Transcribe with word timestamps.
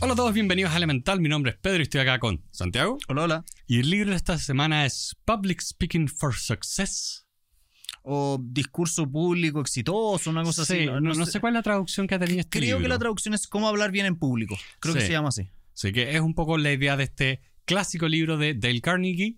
Hola 0.00 0.12
a 0.12 0.16
todos, 0.16 0.32
bienvenidos 0.32 0.72
a 0.72 0.76
Elemental. 0.76 1.20
Mi 1.20 1.28
nombre 1.28 1.52
es 1.52 1.58
Pedro 1.58 1.78
y 1.80 1.82
estoy 1.82 2.00
acá 2.00 2.18
con 2.18 2.42
Santiago. 2.50 2.98
Hola, 3.08 3.22
hola. 3.24 3.44
Y 3.66 3.80
el 3.80 3.90
libro 3.90 4.10
de 4.10 4.16
esta 4.16 4.38
semana 4.38 4.86
es 4.86 5.16
Public 5.24 5.60
Speaking 5.60 6.08
for 6.08 6.34
Success. 6.34 7.26
O 8.02 8.38
discurso 8.40 9.10
público 9.10 9.60
exitoso, 9.60 10.30
una 10.30 10.42
cosa 10.42 10.64
Sí, 10.64 10.74
así. 10.74 10.86
no, 10.86 11.00
no 11.00 11.26
sé 11.26 11.40
cuál 11.40 11.54
es 11.54 11.58
la 11.58 11.62
traducción 11.62 12.06
que 12.06 12.14
ha 12.14 12.18
tenido 12.18 12.40
este 12.40 12.58
Creo 12.60 12.78
que 12.78 12.88
la 12.88 12.98
traducción 12.98 13.34
es 13.34 13.46
cómo 13.48 13.68
hablar 13.68 13.90
bien 13.90 14.06
en 14.06 14.16
público. 14.16 14.56
Creo 14.80 14.94
que 14.94 15.00
se 15.02 15.10
llama 15.10 15.28
así. 15.28 15.50
Sí, 15.74 15.92
que 15.92 16.14
es 16.14 16.20
un 16.20 16.34
poco 16.34 16.56
la 16.58 16.72
idea 16.72 16.96
de 16.96 17.04
este 17.04 17.42
clásico 17.64 18.08
libro 18.08 18.38
de 18.38 18.54
Dale 18.54 18.80
Carnegie. 18.80 19.36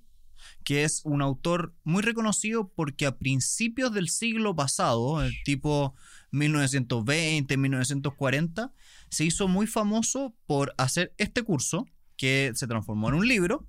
Que 0.64 0.84
es 0.84 1.02
un 1.04 1.22
autor 1.22 1.74
muy 1.84 2.02
reconocido 2.02 2.68
porque 2.74 3.06
a 3.06 3.18
principios 3.18 3.92
del 3.92 4.08
siglo 4.08 4.54
pasado, 4.54 5.22
el 5.22 5.32
tipo 5.44 5.94
1920, 6.32 7.56
1940, 7.56 8.72
se 9.08 9.24
hizo 9.24 9.48
muy 9.48 9.66
famoso 9.66 10.34
por 10.46 10.74
hacer 10.78 11.12
este 11.18 11.42
curso 11.42 11.86
que 12.16 12.52
se 12.54 12.66
transformó 12.66 13.08
en 13.08 13.14
un 13.14 13.26
libro 13.26 13.66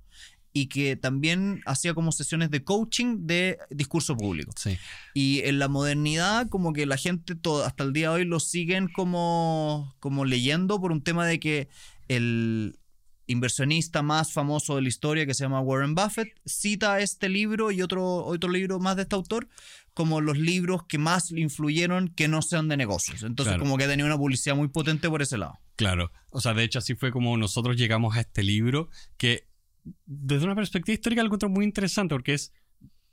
y 0.52 0.66
que 0.66 0.96
también 0.96 1.62
hacía 1.64 1.94
como 1.94 2.12
sesiones 2.12 2.50
de 2.50 2.62
coaching 2.62 3.26
de 3.26 3.58
discurso 3.70 4.16
público. 4.16 4.52
Sí. 4.56 4.76
Y 5.14 5.40
en 5.44 5.58
la 5.58 5.68
modernidad, 5.68 6.48
como 6.48 6.72
que 6.72 6.84
la 6.86 6.96
gente 6.96 7.34
todo, 7.34 7.64
hasta 7.64 7.84
el 7.84 7.92
día 7.92 8.10
de 8.10 8.16
hoy 8.16 8.24
lo 8.24 8.38
siguen 8.38 8.88
como, 8.88 9.94
como 9.98 10.24
leyendo 10.24 10.80
por 10.80 10.92
un 10.92 11.02
tema 11.02 11.26
de 11.26 11.40
que 11.40 11.68
el 12.08 12.78
inversionista 13.26 14.02
más 14.02 14.32
famoso 14.32 14.76
de 14.76 14.82
la 14.82 14.88
historia, 14.88 15.26
que 15.26 15.34
se 15.34 15.44
llama 15.44 15.60
Warren 15.60 15.94
Buffett, 15.94 16.28
cita 16.44 17.00
este 17.00 17.28
libro 17.28 17.70
y 17.70 17.82
otro, 17.82 18.24
otro 18.24 18.50
libro 18.50 18.78
más 18.80 18.96
de 18.96 19.02
este 19.02 19.14
autor 19.16 19.48
como 19.94 20.20
los 20.20 20.38
libros 20.38 20.84
que 20.88 20.98
más 20.98 21.30
le 21.30 21.40
influyeron 21.42 22.08
que 22.08 22.26
no 22.28 22.40
sean 22.42 22.68
de 22.68 22.76
negocios. 22.76 23.22
Entonces, 23.22 23.52
Claro. 23.52 23.64
como 23.64 23.76
que 23.76 23.84
ha 23.84 23.88
tenido 23.88 24.06
una 24.06 24.16
publicidad 24.16 24.56
muy 24.56 24.68
potente 24.68 25.08
por 25.08 25.20
ese 25.22 25.36
lado. 25.38 25.58
Claro. 25.76 26.10
O 26.30 26.40
sea, 26.40 26.54
de 26.54 26.64
hecho, 26.64 26.78
así 26.78 26.94
fue 26.94 27.10
como 27.12 27.36
nosotros 27.36 27.76
llegamos 27.76 28.16
a 28.16 28.20
este 28.20 28.42
libro, 28.42 28.88
que 29.18 29.48
desde 30.06 30.44
una 30.46 30.54
perspectiva 30.54 30.94
histórica 30.94 31.22
lo 31.22 31.26
encuentro 31.26 31.48
muy 31.48 31.64
interesante 31.64 32.14
porque 32.14 32.34
es 32.34 32.52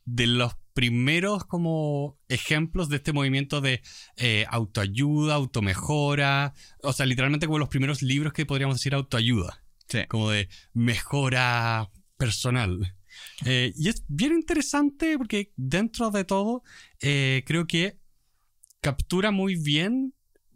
de 0.05 0.27
los 0.27 0.53
primeros 0.73 1.43
como 1.45 2.17
ejemplos 2.29 2.89
de 2.89 2.95
este 2.97 3.11
movimiento 3.11 3.59
de 3.59 3.81
eh, 4.15 4.45
autoayuda, 4.49 5.35
automejora, 5.35 6.53
o 6.81 6.93
sea, 6.93 7.05
literalmente 7.05 7.45
como 7.47 7.59
los 7.59 7.69
primeros 7.69 8.01
libros 8.01 8.33
que 8.33 8.45
podríamos 8.45 8.77
decir 8.77 8.93
autoayuda, 8.95 9.61
Sí. 9.89 10.05
como 10.07 10.29
de 10.29 10.47
mejora 10.73 11.89
personal. 12.17 12.95
Eh, 13.45 13.73
y 13.75 13.89
es 13.89 14.05
bien 14.07 14.33
interesante 14.33 15.17
porque 15.17 15.51
dentro 15.55 16.11
de 16.11 16.23
todo 16.25 16.63
eh, 17.01 17.43
creo 17.45 17.65
que 17.67 17.97
captura 18.81 19.31
muy 19.31 19.55
bien 19.55 20.13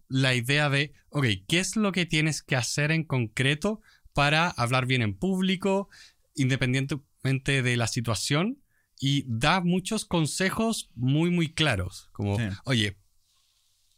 la 0.08 0.36
idea 0.36 0.70
de, 0.70 0.94
ok, 1.10 1.26
¿qué 1.48 1.60
es 1.60 1.76
lo 1.76 1.92
que 1.92 2.06
tienes 2.06 2.44
que 2.44 2.56
hacer 2.56 2.92
en 2.92 3.04
concreto 3.04 3.82
para 4.14 4.50
hablar 4.50 4.86
bien 4.86 5.02
en 5.02 5.18
público, 5.18 5.90
independientemente 6.36 7.64
de 7.64 7.76
la 7.78 7.88
situación? 7.88 8.60
Y 9.00 9.26
da 9.28 9.60
muchos 9.62 10.06
consejos 10.06 10.92
muy, 10.96 11.32
muy 11.32 11.52
claros, 11.54 12.10
como, 12.14 12.38
Sí. 12.38 12.44
oye, 12.66 12.98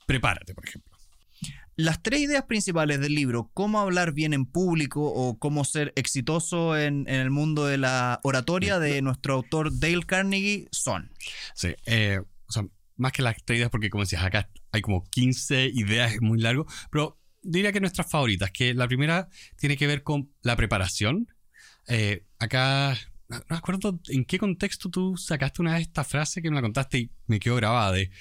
prepárate, 0.08 0.56
por 0.56 0.66
ejemplo. 0.68 0.95
Las 1.78 2.02
tres 2.02 2.22
ideas 2.22 2.44
principales 2.44 3.02
del 3.02 3.14
libro, 3.14 3.52
cómo 3.54 3.80
hablar 3.80 4.14
bien 4.14 4.34
en 4.34 4.46
público 4.46 5.04
o 5.04 5.38
cómo 5.38 5.66
ser 5.66 5.92
exitoso 5.98 6.78
en, 6.78 7.06
en 7.10 7.16
el 7.16 7.32
mundo 7.32 7.66
de 7.66 7.78
la 7.78 8.22
oratoria 8.24 8.80
de 8.80 9.02
nuestro 9.02 9.34
autor 9.34 9.78
Dale 9.78 10.06
Carnegie 10.06 10.70
son. 10.72 11.12
Sí, 11.54 11.76
eh, 11.86 12.22
o 12.48 12.52
sea, 12.52 12.66
más 12.96 13.12
que 13.12 13.22
las 13.22 13.36
tres 13.44 13.58
ideas, 13.58 13.70
porque 13.70 13.90
como 13.90 14.04
decías, 14.04 14.24
acá 14.24 14.50
hay 14.72 14.82
como 14.82 15.04
15 15.10 15.72
ideas, 15.74 16.14
es 16.14 16.22
muy 16.22 16.40
largo, 16.40 16.66
pero 16.92 17.20
diría 17.42 17.72
que 17.72 17.82
nuestras 17.82 18.10
favoritas, 18.10 18.52
que 18.52 18.74
la 18.74 18.88
primera 18.88 19.28
tiene 19.58 19.76
que 19.76 19.88
ver 19.88 20.04
con 20.04 20.32
la 20.42 20.56
preparación. 20.56 21.28
Eh, 21.88 22.26
acá, 22.40 22.98
no 23.28 23.42
me 23.50 23.58
acuerdo 23.58 24.00
en 24.08 24.24
qué 24.24 24.40
contexto 24.40 24.90
tú 24.90 25.18
sacaste 25.18 25.62
una 25.62 25.76
de 25.76 25.82
esta 25.82 26.04
frase 26.04 26.42
que 26.42 26.50
me 26.50 26.56
la 26.56 26.62
contaste 26.62 27.00
y 27.00 27.12
me 27.28 27.40
quedó 27.40 27.58
grabada, 27.58 27.92
de 27.92 28.12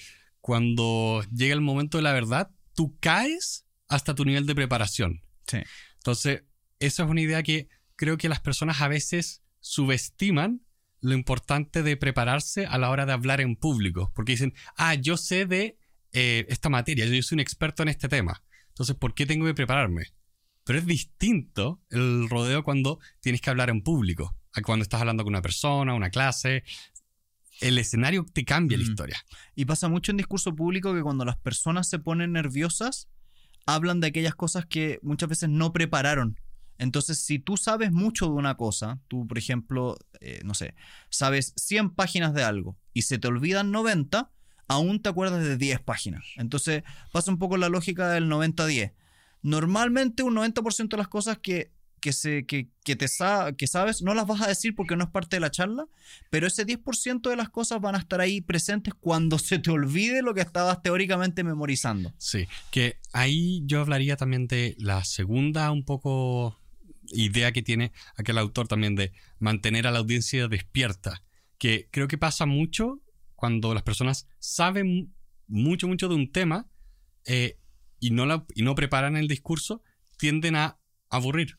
cuando 0.41 1.22
llega 1.32 1.54
el 1.54 1.60
momento 1.60 1.98
de 1.98 2.03
la 2.03 2.12
verdad, 2.12 2.50
tú 2.75 2.99
caes 3.01 3.67
hasta 3.89 4.15
tu 4.15 4.25
nivel 4.25 4.47
de 4.47 4.55
preparación. 4.55 5.23
Sí. 5.47 5.59
Entonces, 5.97 6.43
esa 6.79 7.05
es 7.05 7.09
una 7.09 7.21
idea 7.21 7.43
que 7.43 7.69
creo 7.97 8.17
que 8.19 8.29
las 8.29 8.41
personas 8.41 8.81
a 8.81 8.89
veces 8.89 9.43
subestiman 9.61 10.62
lo 11.01 11.15
importante 11.15 11.83
de 11.83 11.97
prepararse 11.97 12.67
a 12.67 12.79
la 12.79 12.91
hora 12.91 13.07
de 13.07 13.12
hablar 13.12 13.41
en 13.41 13.57
público. 13.57 14.11
Porque 14.15 14.33
dicen, 14.33 14.55
ah, 14.77 14.95
yo 14.95 15.17
sé 15.17 15.47
de 15.47 15.79
eh, 16.12 16.47
esta 16.49 16.69
materia, 16.69 17.05
yo 17.07 17.23
soy 17.23 17.37
un 17.37 17.41
experto 17.41 17.83
en 17.83 17.91
este 17.91 18.09
tema. 18.09 18.43
Entonces, 18.69 18.97
¿por 18.97 19.15
qué 19.15 19.27
tengo 19.27 19.47
que 19.47 19.55
prepararme? 19.55 20.06
Pero 20.65 20.79
es 20.79 20.87
distinto 20.87 21.83
el 21.91 22.29
rodeo 22.29 22.65
cuando 22.65 22.99
tienes 23.21 23.41
que 23.41 23.51
hablar 23.51 23.69
en 23.69 23.83
público, 23.83 24.37
a 24.55 24.62
cuando 24.62 24.83
estás 24.83 25.01
hablando 25.01 25.25
con 25.25 25.33
una 25.33 25.43
persona, 25.43 25.95
una 25.95 26.11
clase. 26.11 26.65
El 27.60 27.78
escenario 27.78 28.25
te 28.32 28.44
cambia 28.44 28.76
la 28.78 28.84
Mm. 28.84 28.88
historia. 28.91 29.16
Y 29.54 29.65
pasa 29.65 29.88
mucho 29.88 30.10
en 30.10 30.16
discurso 30.19 30.54
público 30.54 30.94
que 30.94 31.03
cuando 31.03 31.25
las 31.25 31.37
personas 31.37 31.88
se 31.88 31.98
ponen 31.98 32.32
nerviosas, 32.32 33.09
hablan 33.66 34.00
de 34.00 34.09
aquellas 34.09 34.34
cosas 34.34 34.66
que 34.66 34.98
muchas 35.03 35.28
veces 35.28 35.48
no 35.48 35.72
prepararon. 35.72 36.38
Entonces, 36.76 37.20
si 37.20 37.38
tú 37.38 37.56
sabes 37.56 37.93
mucho 37.93 38.26
de 38.26 38.32
una 38.32 38.56
cosa, 38.56 38.98
tú, 39.09 39.26
por 39.28 39.38
ejemplo, 39.38 39.97
eh, 40.20 40.41
no 40.44 40.54
sé, 40.54 40.75
sabes 41.09 41.53
100 41.56 41.91
páginas 41.91 42.34
de 42.34 42.43
algo 42.43 42.76
y 42.93 43.03
se 43.03 43.19
te 43.19 43.28
olvidan 43.28 43.70
90, 43.70 44.31
aún 44.66 45.00
te 45.00 45.09
acuerdas 45.09 45.44
de 45.44 45.56
10 45.56 45.81
páginas. 45.81 46.25
Entonces, 46.37 46.82
pasa 47.12 47.31
un 47.31 47.38
poco 47.38 47.56
la 47.56 47.69
lógica 47.69 48.09
del 48.10 48.28
90-10. 48.28 48.93
Normalmente 49.43 50.22
un 50.22 50.34
90% 50.34 50.97
de 50.97 51.00
las 51.03 51.09
cosas 51.09 51.38
que, 51.38 51.70
que, 52.04 52.12
se, 52.12 52.44
que, 52.44 52.69
que 52.84 52.97
te 52.97 53.09
sa- 53.09 53.54
que 53.56 53.66
sabes 53.66 54.03
no 54.03 54.12
las 54.12 54.26
vas 54.26 54.42
a 54.42 54.47
decir 54.47 54.75
porque 54.75 54.94
no 54.94 55.04
es 55.04 55.10
parte 55.10 55.37
de 55.37 55.41
la 55.41 55.50
charla, 55.50 55.87
pero 56.28 56.47
ese 56.47 56.66
10% 56.66 57.31
de 57.31 57.37
las 57.37 57.48
cosas 57.48 57.81
van 57.81 57.94
a 57.94 57.98
estar 57.98 58.20
ahí 58.20 58.42
presentes 58.42 58.92
cuando 58.92 59.38
se 59.38 59.59
te 59.59 59.70
olvide 59.70 60.20
lo 60.20 60.34
que 60.34 60.43
estabas 60.43 60.82
teóricamente 60.82 61.43
memorizando. 61.44 62.12
Sí, 62.19 62.47
que 62.70 62.98
ahí 63.14 63.62
yo 63.64 63.81
hablaría 63.81 64.16
también 64.19 64.47
de 64.48 64.76
la 64.78 65.03
segunda 65.04 65.70
un 65.70 65.82
poco 65.87 66.60
idea 67.09 67.53
que 67.53 67.62
tiene 67.62 67.91
aquel 68.19 68.37
autor 68.37 68.69
también 68.69 68.97
de 68.97 69.12
mantener 69.38 69.87
a 69.87 69.91
la 69.91 70.00
audiencia 70.00 70.47
despierta, 70.47 71.22
que 71.56 71.88
creo 71.91 72.06
que 72.06 72.19
pasa 72.19 72.44
mucho 72.44 73.00
cuando 73.34 73.72
las 73.72 73.82
personas 73.82 74.26
saben 74.38 75.14
mucho, 75.47 75.88
mucho 75.88 76.09
de 76.10 76.16
un 76.16 76.31
tema 76.31 76.69
eh, 77.25 77.56
y, 77.98 78.10
no 78.10 78.26
la- 78.26 78.44
y 78.54 78.62
no 78.62 78.75
preparan 78.75 79.16
el 79.16 79.26
discurso, 79.26 79.82
tienden 80.19 80.54
a 80.56 80.78
aburrir, 81.09 81.59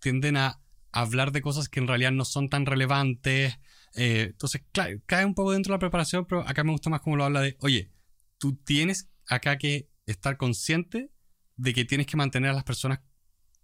tienden 0.00 0.36
a 0.36 0.60
hablar 0.92 1.32
de 1.32 1.42
cosas 1.42 1.68
que 1.68 1.80
en 1.80 1.88
realidad 1.88 2.12
no 2.12 2.24
son 2.24 2.48
tan 2.48 2.66
relevantes. 2.66 3.58
eh, 3.94 4.28
entonces, 4.30 4.62
cae 4.72 5.24
un 5.24 5.34
poco 5.34 5.52
dentro 5.52 5.72
de 5.72 5.76
la 5.76 5.80
preparación, 5.80 6.26
pero 6.26 6.46
acá 6.46 6.64
me 6.64 6.72
gusta 6.72 6.90
más 6.90 7.00
como 7.00 7.16
lo 7.16 7.24
habla 7.24 7.40
de, 7.40 7.56
oye, 7.60 7.90
tú 8.38 8.56
tienes 8.56 9.08
acá 9.26 9.58
que 9.58 9.88
estar 10.06 10.36
consciente 10.36 11.10
de 11.56 11.74
que 11.74 11.84
tienes 11.84 12.06
que 12.06 12.16
mantener 12.16 12.50
a 12.50 12.54
las 12.54 12.64
personas 12.64 13.00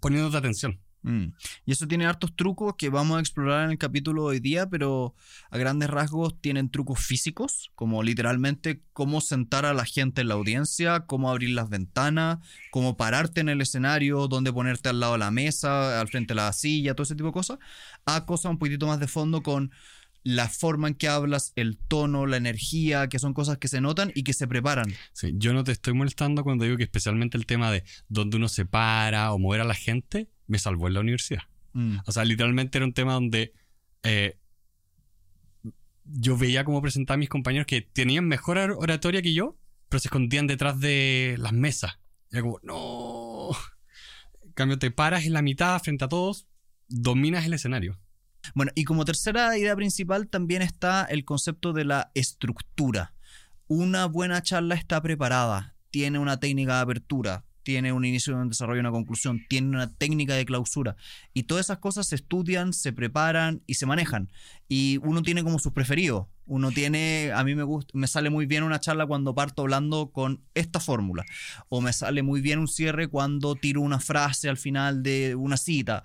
poniéndote 0.01 0.37
atención. 0.37 0.81
Mm. 1.07 1.35
Y 1.65 1.73
eso 1.73 1.87
tiene 1.87 2.05
hartos 2.05 2.35
trucos 2.35 2.75
que 2.77 2.89
vamos 2.89 3.17
a 3.17 3.21
explorar 3.21 3.65
en 3.65 3.71
el 3.71 3.79
capítulo 3.79 4.23
de 4.23 4.29
hoy 4.29 4.41
día, 4.41 4.69
pero 4.69 5.15
a 5.51 5.57
grandes 5.57 5.89
rasgos 5.89 6.41
tienen 6.41 6.69
trucos 6.69 6.99
físicos, 6.99 7.71
como 7.77 8.03
literalmente 8.03 8.83
cómo 8.93 9.21
sentar 9.21 9.67
a 9.67 9.73
la 9.73 9.85
gente 9.85 10.23
en 10.23 10.29
la 10.29 10.35
audiencia, 10.35 11.07
cómo 11.07 11.31
abrir 11.31 11.51
las 11.51 11.69
ventanas, 11.69 12.39
cómo 12.73 12.97
pararte 12.97 13.41
en 13.41 13.49
el 13.49 13.61
escenario, 13.61 14.27
dónde 14.27 14.53
ponerte 14.53 14.89
al 14.89 14.99
lado 14.99 15.13
de 15.13 15.21
la 15.21 15.31
mesa, 15.31 16.01
al 16.01 16.09
frente 16.09 16.35
de 16.35 16.41
la 16.41 16.53
silla, 16.53 16.95
todo 16.95 17.05
ese 17.05 17.15
tipo 17.15 17.29
de 17.29 17.35
cosas, 17.35 17.59
a 18.05 18.27
cosas 18.27 18.51
un 18.51 18.59
poquitito 18.59 18.89
más 18.89 18.99
de 18.99 19.07
fondo 19.07 19.45
con 19.45 19.71
la 20.25 20.49
forma 20.49 20.89
en 20.89 20.95
que 20.95 21.07
hablas, 21.07 21.53
el 21.55 21.79
tono, 21.79 22.27
la 22.27 22.37
energía, 22.37 23.09
que 23.09 23.21
son 23.21 23.33
cosas 23.33 23.59
que 23.59 23.69
se 23.69 23.81
notan 23.81 24.11
y 24.13 24.25
que 24.25 24.33
se 24.33 24.49
preparan. 24.49 24.93
Yo 25.35 25.53
no 25.53 25.63
te 25.63 25.71
estoy 25.71 25.95
molestando 25.95 26.43
cuando 26.43 26.65
digo 26.65 26.77
que 26.77 26.83
especialmente 26.83 27.39
el 27.39 27.47
tema 27.47 27.71
de 27.71 27.85
dónde 28.09 28.39
uno 28.39 28.49
se 28.49 28.67
para 28.67 29.33
o 29.33 29.39
mover 29.39 29.61
a 29.61 29.65
la 29.65 29.75
gente 29.75 30.29
me 30.47 30.59
salvó 30.59 30.89
en 30.89 30.95
la 30.95 31.01
universidad. 31.01 31.43
Mm. 31.73 31.99
O 32.07 32.13
sea, 32.13 32.25
literalmente 32.25 32.79
era 32.79 32.85
un 32.87 32.93
tema 32.93 33.15
donde 33.15 33.53
eh, 34.03 34.39
yo 36.05 36.37
veía 36.37 36.65
cómo 36.65 36.81
presentaba 36.83 37.17
a 37.17 37.19
mis 37.19 37.29
compañeros 37.29 37.67
que 37.67 37.83
tenían 37.83 38.27
mejor 38.27 38.59
or- 38.59 38.77
oratoria 38.79 39.23
que 39.23 39.35
yo, 39.35 39.57
pero 39.89 40.01
se 40.01 40.09
escondían 40.09 40.47
detrás 40.47 40.79
de 40.81 41.37
las 41.39 41.53
mesas. 41.53 41.99
Y 42.31 42.37
era 42.37 42.43
como, 42.43 42.61
no. 42.63 43.51
En 44.45 44.53
cambio, 44.53 44.79
te 44.79 44.91
paras 44.91 45.25
en 45.25 45.33
la 45.33 45.43
mitad 45.43 45.81
frente 45.83 46.05
a 46.05 46.09
todos, 46.09 46.47
dominas 46.89 47.45
el 47.45 47.55
escenario. 47.55 47.99
Bueno, 48.55 48.71
y 48.75 48.85
como 48.85 49.05
tercera 49.05 49.59
idea 49.59 49.75
principal 49.75 50.29
también 50.29 50.63
está 50.63 51.05
el 51.05 51.25
concepto 51.25 51.73
de 51.73 51.85
la 51.85 52.11
estructura. 52.15 53.15
Una 53.67 54.07
buena 54.07 54.41
charla 54.43 54.77
está 54.77 55.03
preparada, 55.03 55.75
tiene 55.91 56.21
una 56.21 56.39
técnica 56.39 56.77
de 56.77 56.83
apertura, 56.83 57.45
tiene 57.67 57.93
un 57.93 58.05
inicio, 58.05 58.37
un 58.37 58.49
desarrollo, 58.49 58.79
una 58.79 58.93
conclusión, 58.93 59.45
tiene 59.49 59.71
una 59.71 59.93
técnica 59.93 60.35
de 60.35 60.47
clausura. 60.47 60.95
Y 61.35 61.43
todas 61.43 61.67
esas 61.67 61.79
cosas 61.79 62.07
se 62.07 62.15
estudian, 62.15 62.73
se 62.73 62.93
preparan 62.93 63.61
y 63.67 63.75
se 63.75 63.87
manejan. 63.87 64.31
Y 64.69 65.01
uno 65.03 65.21
tiene 65.23 65.43
como 65.43 65.59
sus 65.59 65.73
preferidos. 65.73 66.29
Uno 66.47 66.71
tiene, 66.71 67.33
a 67.35 67.43
mí 67.43 67.57
me 67.57 67.65
gusta, 67.65 67.91
me 67.93 68.07
sale 68.07 68.31
muy 68.31 68.47
bien 68.47 68.63
una 68.63 68.79
charla 68.79 69.05
cuando 69.05 69.35
parto 69.35 69.63
hablando 69.63 70.13
con 70.13 70.45
esta 70.55 70.79
fórmula. 70.79 71.25
O 71.69 71.81
me 71.81 71.93
sale 71.93 72.23
muy 72.23 72.41
bien 72.41 72.61
un 72.61 72.69
cierre 72.69 73.09
cuando 73.09 73.57
tiro 73.57 73.81
una 73.81 73.99
frase 73.99 74.49
al 74.49 74.59
final 74.59 75.03
de 75.03 75.35
una 75.35 75.57
cita 75.57 76.05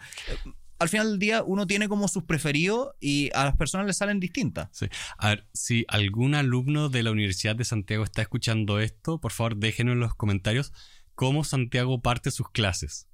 al 0.81 0.89
final 0.89 1.11
del 1.11 1.19
día 1.19 1.43
uno 1.43 1.67
tiene 1.67 1.87
como 1.87 2.07
sus 2.07 2.23
preferidos 2.23 2.95
y 2.99 3.29
a 3.35 3.45
las 3.45 3.55
personas 3.55 3.85
les 3.85 3.97
salen 3.97 4.19
distintas. 4.19 4.67
Sí. 4.71 4.87
A 5.19 5.29
ver, 5.29 5.47
si 5.53 5.85
algún 5.87 6.33
alumno 6.33 6.89
de 6.89 7.03
la 7.03 7.11
Universidad 7.11 7.55
de 7.55 7.65
Santiago 7.65 8.03
está 8.03 8.23
escuchando 8.23 8.79
esto, 8.79 9.21
por 9.21 9.31
favor 9.31 9.57
déjenos 9.57 9.93
en 9.93 9.99
los 9.99 10.15
comentarios 10.15 10.73
cómo 11.21 11.43
Santiago 11.43 12.01
parte 12.01 12.31
sus 12.31 12.49
clases. 12.49 13.07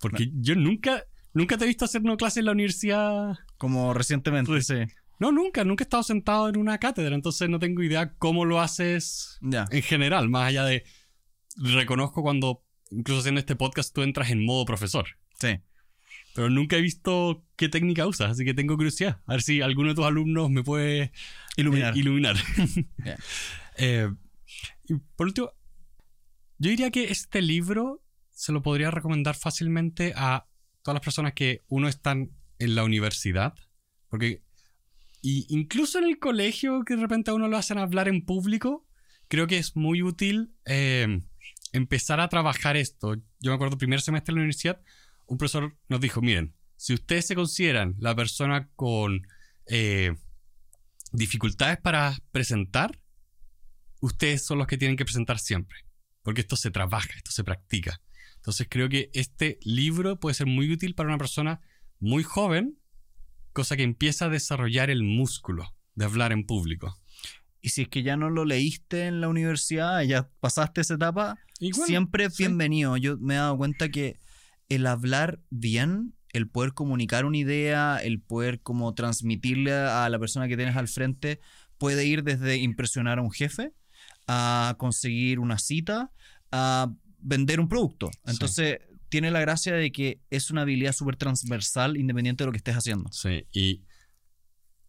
Porque 0.00 0.28
yo 0.34 0.56
nunca, 0.56 1.04
nunca 1.34 1.56
te 1.56 1.62
he 1.62 1.68
visto 1.68 1.84
hacer 1.84 2.02
una 2.02 2.16
clase 2.16 2.40
en 2.40 2.46
la 2.46 2.52
universidad. 2.52 3.38
Como 3.58 3.94
recientemente, 3.94 4.60
sí. 4.60 4.74
No, 5.20 5.30
nunca, 5.30 5.62
nunca 5.62 5.84
he 5.84 5.86
estado 5.86 6.02
sentado 6.02 6.48
en 6.48 6.56
una 6.56 6.78
cátedra, 6.78 7.14
entonces 7.14 7.48
no 7.48 7.60
tengo 7.60 7.84
idea 7.84 8.12
cómo 8.14 8.44
lo 8.44 8.60
haces 8.60 9.38
en 9.70 9.82
general, 9.82 10.28
más 10.28 10.48
allá 10.48 10.64
de... 10.64 10.82
Reconozco 11.56 12.22
cuando, 12.22 12.64
incluso 12.90 13.20
haciendo 13.20 13.38
este 13.38 13.54
podcast, 13.54 13.94
tú 13.94 14.02
entras 14.02 14.30
en 14.32 14.44
modo 14.44 14.64
profesor. 14.64 15.06
Sí. 15.38 15.60
Pero 16.34 16.50
nunca 16.50 16.74
he 16.74 16.80
visto 16.80 17.46
qué 17.54 17.68
técnica 17.68 18.04
usas, 18.08 18.32
así 18.32 18.44
que 18.44 18.54
tengo 18.54 18.74
curiosidad. 18.74 19.20
A 19.28 19.34
ver 19.34 19.42
si 19.42 19.60
alguno 19.60 19.90
de 19.90 19.94
tus 19.94 20.06
alumnos 20.06 20.50
me 20.50 20.64
puede 20.64 21.12
iluminar. 21.56 21.94
Eh, 21.96 22.00
iluminar. 22.00 22.36
Eh, 23.76 24.08
y 24.88 24.94
por 25.16 25.26
último, 25.26 25.50
yo 26.58 26.70
diría 26.70 26.90
que 26.90 27.10
este 27.10 27.42
libro 27.42 28.02
se 28.30 28.52
lo 28.52 28.62
podría 28.62 28.90
recomendar 28.90 29.36
fácilmente 29.36 30.12
a 30.16 30.46
todas 30.82 30.96
las 30.96 31.04
personas 31.04 31.32
que 31.34 31.64
uno 31.68 31.88
están 31.88 32.30
en 32.58 32.74
la 32.74 32.84
universidad, 32.84 33.54
porque 34.08 34.42
y 35.26 35.46
incluso 35.48 35.98
en 35.98 36.04
el 36.04 36.18
colegio 36.18 36.84
que 36.84 36.96
de 36.96 37.02
repente 37.02 37.30
a 37.30 37.34
uno 37.34 37.48
lo 37.48 37.56
hacen 37.56 37.78
hablar 37.78 38.08
en 38.08 38.26
público, 38.26 38.86
creo 39.28 39.46
que 39.46 39.56
es 39.56 39.74
muy 39.74 40.02
útil 40.02 40.54
eh, 40.66 41.22
empezar 41.72 42.20
a 42.20 42.28
trabajar 42.28 42.76
esto. 42.76 43.14
Yo 43.40 43.50
me 43.50 43.54
acuerdo 43.54 43.78
primer 43.78 44.02
semestre 44.02 44.32
en 44.32 44.36
la 44.36 44.40
universidad, 44.40 44.82
un 45.26 45.38
profesor 45.38 45.78
nos 45.88 46.00
dijo, 46.02 46.20
miren, 46.20 46.54
si 46.76 46.92
ustedes 46.92 47.26
se 47.26 47.34
consideran 47.34 47.94
la 47.98 48.14
persona 48.14 48.68
con 48.76 49.26
eh, 49.66 50.14
dificultades 51.12 51.78
para 51.78 52.18
presentar, 52.30 53.00
ustedes 54.00 54.44
son 54.44 54.58
los 54.58 54.66
que 54.66 54.76
tienen 54.76 54.98
que 54.98 55.06
presentar 55.06 55.38
siempre, 55.38 55.78
porque 56.24 56.40
esto 56.40 56.56
se 56.56 56.72
trabaja, 56.72 57.10
esto 57.16 57.30
se 57.30 57.44
practica. 57.44 58.00
Entonces 58.36 58.66
creo 58.68 58.88
que 58.88 59.10
este 59.12 59.58
libro 59.62 60.18
puede 60.18 60.34
ser 60.34 60.46
muy 60.46 60.72
útil 60.72 60.94
para 60.94 61.10
una 61.10 61.18
persona 61.18 61.60
muy 62.00 62.24
joven, 62.24 62.78
cosa 63.52 63.76
que 63.76 63.84
empieza 63.84 64.24
a 64.24 64.30
desarrollar 64.30 64.90
el 64.90 65.04
músculo 65.04 65.76
de 65.94 66.06
hablar 66.06 66.32
en 66.32 66.44
público. 66.44 66.98
Y 67.60 67.68
si 67.68 67.82
es 67.82 67.88
que 67.88 68.02
ya 68.02 68.16
no 68.16 68.30
lo 68.30 68.44
leíste 68.44 69.06
en 69.06 69.20
la 69.20 69.28
universidad, 69.28 70.02
ya 70.02 70.28
pasaste 70.40 70.80
esa 70.80 70.94
etapa, 70.94 71.38
siempre 71.86 72.28
bienvenido. 72.36 72.96
Yo 72.96 73.16
me 73.18 73.34
he 73.34 73.36
dado 73.36 73.56
cuenta 73.56 73.90
que 73.90 74.18
el 74.68 74.86
hablar 74.86 75.40
bien, 75.50 76.14
el 76.32 76.48
poder 76.48 76.72
comunicar 76.72 77.26
una 77.26 77.38
idea, 77.38 77.98
el 77.98 78.20
poder 78.20 78.60
como 78.60 78.92
transmitirle 78.94 79.72
a 79.72 80.08
la 80.08 80.18
persona 80.18 80.48
que 80.48 80.56
tienes 80.56 80.76
al 80.76 80.88
frente, 80.88 81.38
puede 81.78 82.06
ir 82.06 82.24
desde 82.24 82.56
impresionar 82.56 83.18
a 83.18 83.22
un 83.22 83.30
jefe 83.30 83.72
a 84.26 84.76
conseguir 84.78 85.38
una 85.38 85.58
cita, 85.58 86.12
a 86.50 86.92
vender 87.18 87.60
un 87.60 87.68
producto. 87.68 88.10
Entonces, 88.26 88.78
tiene 89.08 89.30
la 89.30 89.40
gracia 89.40 89.74
de 89.74 89.92
que 89.92 90.20
es 90.30 90.50
una 90.50 90.62
habilidad 90.62 90.92
súper 90.92 91.16
transversal 91.16 91.96
independiente 91.96 92.42
de 92.42 92.46
lo 92.46 92.52
que 92.52 92.58
estés 92.58 92.76
haciendo. 92.76 93.10
Sí, 93.12 93.46
y 93.52 93.82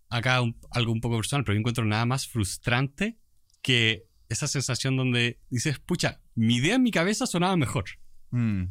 acá 0.10 0.42
algo 0.72 0.92
un 0.92 1.02
poco 1.02 1.18
personal, 1.18 1.44
pero 1.44 1.56
yo 1.56 1.60
encuentro 1.60 1.86
nada 1.86 2.06
más 2.06 2.28
frustrante 2.28 3.20
que 3.62 4.06
esa 4.30 4.48
sensación 4.48 4.98
donde 4.98 5.40
dices, 5.50 5.80
pucha, 5.80 6.22
mi 6.34 6.56
idea 6.56 6.76
en 6.76 6.84
mi 6.84 6.92
cabeza 6.92 7.28
sonaba 7.28 7.56
mejor. 7.58 7.86
Mm. 8.32 8.64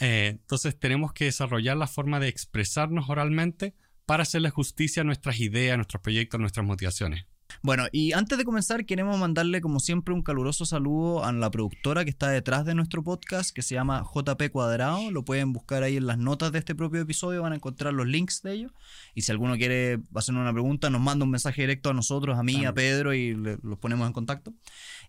Eh, 0.00 0.28
entonces 0.40 0.78
tenemos 0.78 1.12
que 1.12 1.26
desarrollar 1.26 1.76
la 1.76 1.86
forma 1.86 2.20
de 2.20 2.28
expresarnos 2.28 3.08
oralmente 3.08 3.74
para 4.06 4.22
hacerle 4.22 4.50
justicia 4.50 5.02
a 5.02 5.04
nuestras 5.04 5.40
ideas, 5.40 5.74
a 5.74 5.76
nuestros 5.76 6.02
proyectos, 6.02 6.38
a 6.38 6.40
nuestras 6.40 6.66
motivaciones. 6.66 7.26
Bueno, 7.62 7.84
y 7.92 8.12
antes 8.12 8.38
de 8.38 8.44
comenzar, 8.44 8.84
queremos 8.86 9.18
mandarle, 9.18 9.60
como 9.60 9.80
siempre, 9.80 10.14
un 10.14 10.22
caluroso 10.22 10.64
saludo 10.64 11.24
a 11.24 11.32
la 11.32 11.50
productora 11.50 12.04
que 12.04 12.10
está 12.10 12.30
detrás 12.30 12.64
de 12.64 12.74
nuestro 12.74 13.02
podcast, 13.02 13.50
que 13.54 13.62
se 13.62 13.74
llama 13.74 14.04
JP 14.14 14.50
Cuadrado. 14.50 15.10
Lo 15.10 15.24
pueden 15.24 15.52
buscar 15.52 15.82
ahí 15.82 15.96
en 15.96 16.06
las 16.06 16.18
notas 16.18 16.52
de 16.52 16.58
este 16.58 16.74
propio 16.74 17.00
episodio, 17.00 17.42
van 17.42 17.52
a 17.52 17.56
encontrar 17.56 17.92
los 17.92 18.06
links 18.06 18.42
de 18.42 18.52
ellos. 18.52 18.72
Y 19.14 19.22
si 19.22 19.32
alguno 19.32 19.56
quiere 19.56 20.00
hacer 20.14 20.34
una 20.34 20.52
pregunta, 20.52 20.90
nos 20.90 21.00
manda 21.00 21.24
un 21.24 21.30
mensaje 21.30 21.62
directo 21.62 21.90
a 21.90 21.94
nosotros, 21.94 22.38
a 22.38 22.42
mí, 22.42 22.64
a 22.64 22.72
Pedro, 22.72 23.14
y 23.14 23.34
los 23.34 23.78
ponemos 23.78 24.06
en 24.06 24.12
contacto. 24.12 24.52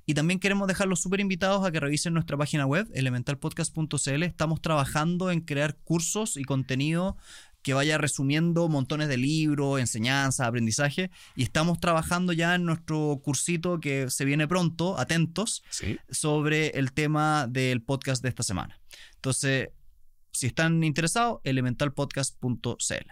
Y 0.05 0.13
también 0.13 0.39
queremos 0.39 0.67
dejarlos 0.67 0.99
súper 0.99 1.19
invitados 1.19 1.65
a 1.65 1.71
que 1.71 1.79
revisen 1.79 2.13
nuestra 2.13 2.38
página 2.38 2.65
web, 2.65 2.88
elementalpodcast.cl. 2.93 4.23
Estamos 4.23 4.61
trabajando 4.61 5.31
en 5.31 5.41
crear 5.41 5.77
cursos 5.77 6.38
y 6.38 6.43
contenido 6.43 7.17
que 7.62 7.74
vaya 7.74 7.98
resumiendo 7.98 8.68
montones 8.69 9.08
de 9.08 9.18
libros, 9.18 9.80
enseñanzas, 9.80 10.48
aprendizaje. 10.48 11.12
Y 11.36 11.44
estamos 11.44 11.80
trabajando 11.80 12.34
ya 12.34 12.56
en 12.56 12.66
nuestro 12.66 13.22
cursito 13.24 13.80
que 13.80 14.10
se 14.10 14.25
viene 14.25 14.48
pronto, 14.48 15.00
atentos, 15.00 15.63
sobre 16.10 16.69
el 16.69 16.94
tema 16.94 17.48
del 17.48 17.81
podcast 17.81 18.24
de 18.24 18.30
esta 18.30 18.44
semana. 18.44 18.80
Entonces, 19.16 19.69
si 20.31 20.48
están 20.48 20.84
interesados, 20.84 21.40
elementalpodcast.cl. 21.44 23.12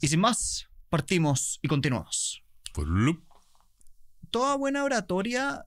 Y 0.00 0.08
sin 0.08 0.20
más, 0.20 0.68
partimos 0.88 1.58
y 1.62 1.68
continuamos. 1.68 2.42
Toda 4.30 4.56
buena 4.56 4.84
oratoria 4.84 5.66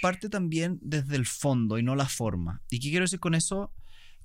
parte 0.00 0.28
también 0.28 0.78
desde 0.82 1.16
el 1.16 1.26
fondo 1.26 1.78
y 1.78 1.82
no 1.82 1.94
la 1.94 2.06
forma. 2.06 2.62
¿Y 2.70 2.80
qué 2.80 2.90
quiero 2.90 3.04
decir 3.04 3.20
con 3.20 3.34
eso? 3.34 3.72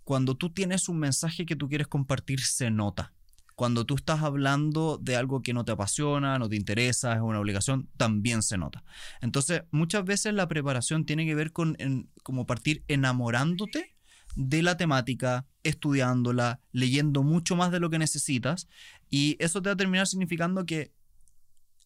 Cuando 0.06 0.38
tú 0.38 0.52
tienes 0.52 0.88
un 0.88 1.00
mensaje 1.00 1.46
que 1.46 1.58
tú 1.58 1.68
quieres 1.68 1.88
compartir, 1.88 2.40
se 2.40 2.72
nota. 2.72 3.14
Cuando 3.56 3.86
tú 3.86 3.96
estás 3.96 4.22
hablando 4.22 4.98
de 5.02 5.18
algo 5.18 5.42
que 5.42 5.54
no 5.54 5.66
te 5.66 5.74
apasiona, 5.74 6.40
no 6.40 6.48
te 6.48 6.56
interesa, 6.56 7.14
es 7.14 7.22
una 7.22 7.40
obligación, 7.40 7.90
también 7.98 8.42
se 8.42 8.58
nota. 8.58 8.84
Entonces, 9.22 9.64
muchas 9.72 10.06
veces 10.06 10.34
la 10.34 10.48
preparación 10.48 11.06
tiene 11.06 11.26
que 11.26 11.36
ver 11.36 11.52
con 11.52 11.78
como 12.24 12.46
partir 12.46 12.84
enamorándote 12.88 13.96
de 14.36 14.62
la 14.62 14.78
temática, 14.78 15.46
estudiándola, 15.64 16.60
leyendo 16.72 17.24
mucho 17.24 17.56
más 17.56 17.72
de 17.72 17.80
lo 17.80 17.90
que 17.90 18.00
necesitas, 18.00 18.68
y 19.10 19.38
eso 19.40 19.62
te 19.62 19.70
va 19.70 19.74
a 19.74 19.78
terminar 19.78 20.08
significando 20.08 20.66
que 20.66 20.92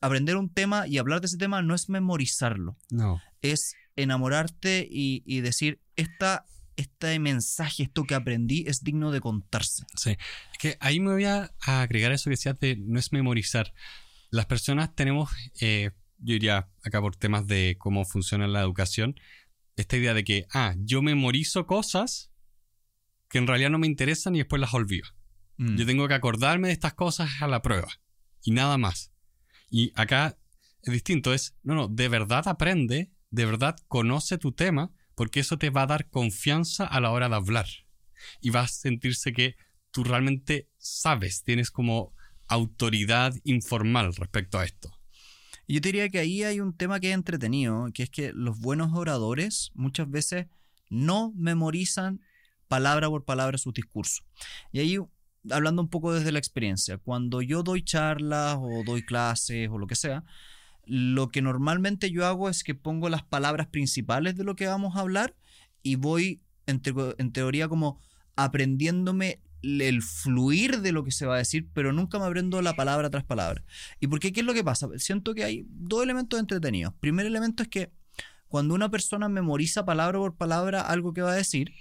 aprender 0.02 0.38
un 0.38 0.50
tema 0.50 0.88
y 0.88 0.98
hablar 0.98 1.22
de 1.22 1.28
ese 1.28 1.38
tema 1.38 1.62
no 1.62 1.76
es 1.76 1.90
memorizarlo. 1.90 2.78
No. 2.90 3.22
Es 3.42 3.76
enamorarte 3.96 4.88
y, 4.90 5.42
decir, 5.42 5.80
esta, 5.96 6.46
este 6.80 7.20
mensaje, 7.20 7.84
esto 7.84 8.04
que 8.04 8.16
aprendí, 8.16 8.66
es 8.68 8.84
digno 8.84 9.12
de 9.12 9.22
contarse. 9.22 9.84
Sí. 9.96 10.12
Es 10.12 10.58
que 10.60 10.78
ahí 10.80 11.00
me 11.00 11.12
voy 11.12 11.26
a 11.26 11.52
agregar 11.62 12.12
eso 12.12 12.26
que 12.26 12.32
decías 12.32 12.60
de 12.60 12.76
no 12.78 13.00
es 13.00 13.12
memorizar. 13.12 13.74
Las 14.32 14.46
personas 14.46 14.96
tenemos, 14.96 15.32
eh, 15.60 15.92
yo 16.20 16.34
diría 16.34 16.70
acá 16.84 17.02
por 17.02 17.16
temas 17.16 17.48
de 17.48 17.76
cómo 17.80 18.06
funciona 18.06 18.48
la 18.48 18.62
educación, 18.62 19.16
esta 19.76 19.98
idea 19.98 20.14
de 20.14 20.24
que, 20.24 20.46
ah, 20.54 20.76
yo 20.78 21.02
memorizo 21.02 21.66
cosas 21.66 22.32
que 23.30 23.38
en 23.38 23.48
realidad 23.48 23.70
no 23.70 23.80
me 23.80 23.88
interesan 23.88 24.36
y 24.36 24.40
después 24.40 24.60
las 24.60 24.74
olvido. 24.74 25.08
Mm. 25.58 25.78
Yo 25.78 25.86
tengo 25.86 26.08
que 26.08 26.14
acordarme 26.14 26.68
de 26.68 26.74
estas 26.74 26.94
cosas 26.94 27.30
a 27.42 27.48
la 27.48 27.62
prueba 27.62 27.90
y 28.44 28.52
nada 28.52 28.78
más. 28.78 29.12
Y 29.70 29.92
acá 29.96 30.38
es 30.82 30.94
distinto, 30.94 31.34
es, 31.34 31.56
no, 31.64 31.76
no, 31.76 31.88
de 31.88 32.08
verdad 32.08 32.48
aprende, 32.48 33.12
de 33.30 33.46
verdad 33.46 33.76
conoce 33.88 34.38
tu 34.38 34.52
tema, 34.52 34.92
porque 35.20 35.42
eso 35.42 35.58
te 35.58 35.70
va 35.70 35.82
a 35.82 35.88
dar 35.88 36.10
confianza 36.10 36.86
a 36.86 37.02
la 37.02 37.12
hora 37.12 37.28
de 37.28 37.36
hablar. 37.36 37.68
Y 38.40 38.52
vas 38.52 38.72
a 38.72 38.74
sentirse 38.74 39.34
que 39.34 39.58
tú 39.92 40.06
realmente 40.06 40.70
sabes, 40.78 41.44
tienes 41.44 41.72
como 41.72 42.14
autoridad 42.48 43.34
informal 43.44 44.16
respecto 44.16 44.58
a 44.60 44.64
esto. 44.64 44.98
Yo 45.68 45.82
diría 45.82 46.08
que 46.08 46.20
ahí 46.20 46.44
hay 46.44 46.62
un 46.62 46.74
tema 46.74 47.02
que 47.02 47.10
es 47.10 47.16
entretenido, 47.16 47.90
que 47.94 48.04
es 48.04 48.10
que 48.10 48.32
los 48.32 48.62
buenos 48.62 48.94
oradores 48.94 49.72
muchas 49.74 50.10
veces 50.10 50.48
no 50.90 51.34
memorizan 51.36 52.22
palabra 52.70 53.10
por 53.10 53.26
palabra 53.26 53.58
sus 53.58 53.74
discursos. 53.74 54.24
Y 54.72 54.80
ahí 54.80 55.00
hablando 55.52 55.82
un 55.82 55.90
poco 55.90 56.14
desde 56.14 56.32
la 56.32 56.40
experiencia, 56.40 56.98
cuando 56.98 57.42
yo 57.42 57.62
doy 57.62 57.84
charlas 57.84 58.56
o 58.58 58.86
doy 58.86 59.04
clases 59.04 59.68
o 59.70 59.80
lo 59.80 59.86
que 59.86 59.96
sea, 59.96 60.24
lo 60.90 61.30
que 61.30 61.44
normalmente 61.44 62.10
yo 62.10 62.26
hago 62.26 62.50
es 62.50 62.64
que 62.64 62.74
pongo 62.74 63.10
las 63.10 63.22
palabras 63.22 63.68
principales 63.68 64.36
de 64.36 64.44
lo 64.44 64.56
que 64.56 64.66
vamos 64.66 64.96
a 64.96 65.02
hablar 65.02 65.36
y 65.84 65.96
voy 65.96 66.42
en, 66.66 66.82
teoría 67.32 67.68
como 67.68 68.02
aprendiéndome 68.36 69.40
el 69.62 70.02
fluir 70.02 70.82
de 70.82 70.92
lo 70.92 71.04
que 71.04 71.12
se 71.12 71.28
va 71.28 71.36
a 71.36 71.38
decir, 71.40 71.68
pero 71.74 71.94
nunca 71.94 72.18
me 72.18 72.26
aprendo 72.26 72.60
la 72.64 72.76
palabra 72.76 73.12
tras 73.12 73.24
palabra. 73.24 73.64
¿Y 74.00 74.08
por 74.08 74.20
qué? 74.20 74.34
¿Qué 74.34 74.40
es 74.40 74.46
lo 74.46 74.56
que 74.56 74.64
pasa? 74.64 74.88
Siento 74.98 75.36
que 75.36 75.44
hay 75.44 75.66
dos 75.70 76.02
elementos 76.02 76.40
entretenidos. 76.40 76.94
Primer 77.00 77.28
elemento 77.28 77.62
es 77.62 77.70
que 77.70 77.92
cuando 78.48 78.74
una 78.74 78.90
persona 78.90 79.30
memoriza 79.30 79.86
palabra 79.86 80.18
por 80.18 80.38
palabra 80.38 80.82
algo 80.82 81.14
que 81.14 81.22
va 81.22 81.34
a 81.34 81.36
decir, 81.36 81.72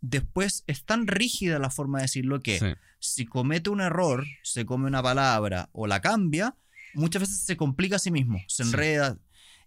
después 0.00 0.64
es 0.66 0.84
tan 0.84 1.06
rígida 1.06 1.60
la 1.60 1.70
forma 1.70 1.98
de 1.98 2.04
decirlo 2.04 2.40
que 2.40 2.58
Sí. 2.58 2.66
si 2.98 3.26
comete 3.26 3.70
un 3.70 3.80
error, 3.80 4.26
se 4.42 4.66
come 4.66 4.88
una 4.88 5.04
palabra 5.04 5.68
o 5.72 5.86
la 5.86 6.00
cambia, 6.00 6.56
muchas 6.94 7.20
veces 7.20 7.38
se 7.40 7.56
complica 7.56 7.96
a 7.96 7.98
sí 7.98 8.10
mismo, 8.10 8.38
se 8.48 8.64
Sí. 8.64 8.70
enreda. 8.70 9.18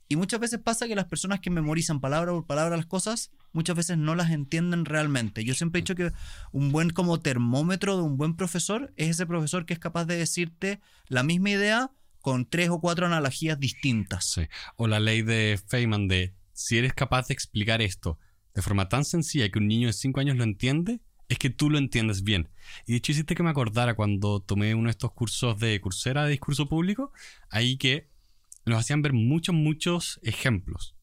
Y 0.09 0.15
muchas 0.15 0.39
veces 0.39 0.59
pasa 0.59 0.87
que 0.87 0.95
las 0.95 1.05
personas 1.05 1.39
que 1.39 1.49
memorizan 1.49 1.99
palabra 2.01 2.31
por 2.33 2.45
palabra 2.45 2.75
las 2.77 2.85
cosas, 2.85 3.31
muchas 3.53 3.75
veces 3.75 3.97
no 3.97 4.15
las 4.15 4.31
entienden 4.31 4.85
realmente. 4.85 5.43
Yo 5.43 5.55
siempre 5.55 5.79
he 5.79 5.81
dicho 5.81 5.95
que 5.95 6.11
un 6.51 6.71
buen 6.71 6.89
como 6.89 7.19
termómetro 7.19 7.95
de 7.97 8.03
un 8.03 8.17
buen 8.17 8.35
profesor 8.35 8.93
es 8.97 9.09
ese 9.09 9.25
profesor 9.25 9.65
que 9.65 9.73
es 9.73 9.79
capaz 9.79 10.05
de 10.05 10.17
decirte 10.17 10.81
la 11.07 11.23
misma 11.23 11.51
idea 11.51 11.91
con 12.19 12.45
tres 12.47 12.69
o 12.69 12.79
cuatro 12.79 13.05
analogías 13.05 13.59
distintas. 13.59 14.25
Sí. 14.25 14.43
O 14.75 14.87
la 14.87 14.99
ley 14.99 15.21
de 15.23 15.59
Feynman 15.67 16.07
de 16.07 16.33
si 16.51 16.77
eres 16.77 16.93
capaz 16.93 17.27
de 17.27 17.33
explicar 17.33 17.81
esto 17.81 18.19
de 18.53 18.61
forma 18.61 18.87
tan 18.89 19.05
sencilla 19.05 19.49
que 19.49 19.57
un 19.57 19.67
niño 19.67 19.87
de 19.87 19.93
5 19.93 20.19
años 20.19 20.37
lo 20.37 20.43
entiende, 20.43 20.99
es 21.33 21.39
que 21.39 21.49
tú 21.49 21.69
lo 21.69 21.77
entiendes 21.77 22.23
bien. 22.23 22.49
Y 22.85 22.91
de 22.93 22.97
hecho 22.99 23.11
hiciste 23.11 23.35
que 23.35 23.43
me 23.43 23.49
acordara 23.49 23.95
cuando 23.95 24.39
tomé 24.39 24.75
uno 24.75 24.85
de 24.85 24.91
estos 24.91 25.11
cursos 25.11 25.59
de 25.59 25.79
Coursera 25.81 26.23
de 26.25 26.31
discurso 26.31 26.67
público, 26.69 27.11
ahí 27.49 27.77
que 27.77 28.07
nos 28.65 28.79
hacían 28.79 29.01
ver 29.01 29.13
muchos, 29.13 29.53
muchos 29.55 30.19
ejemplos. 30.23 30.95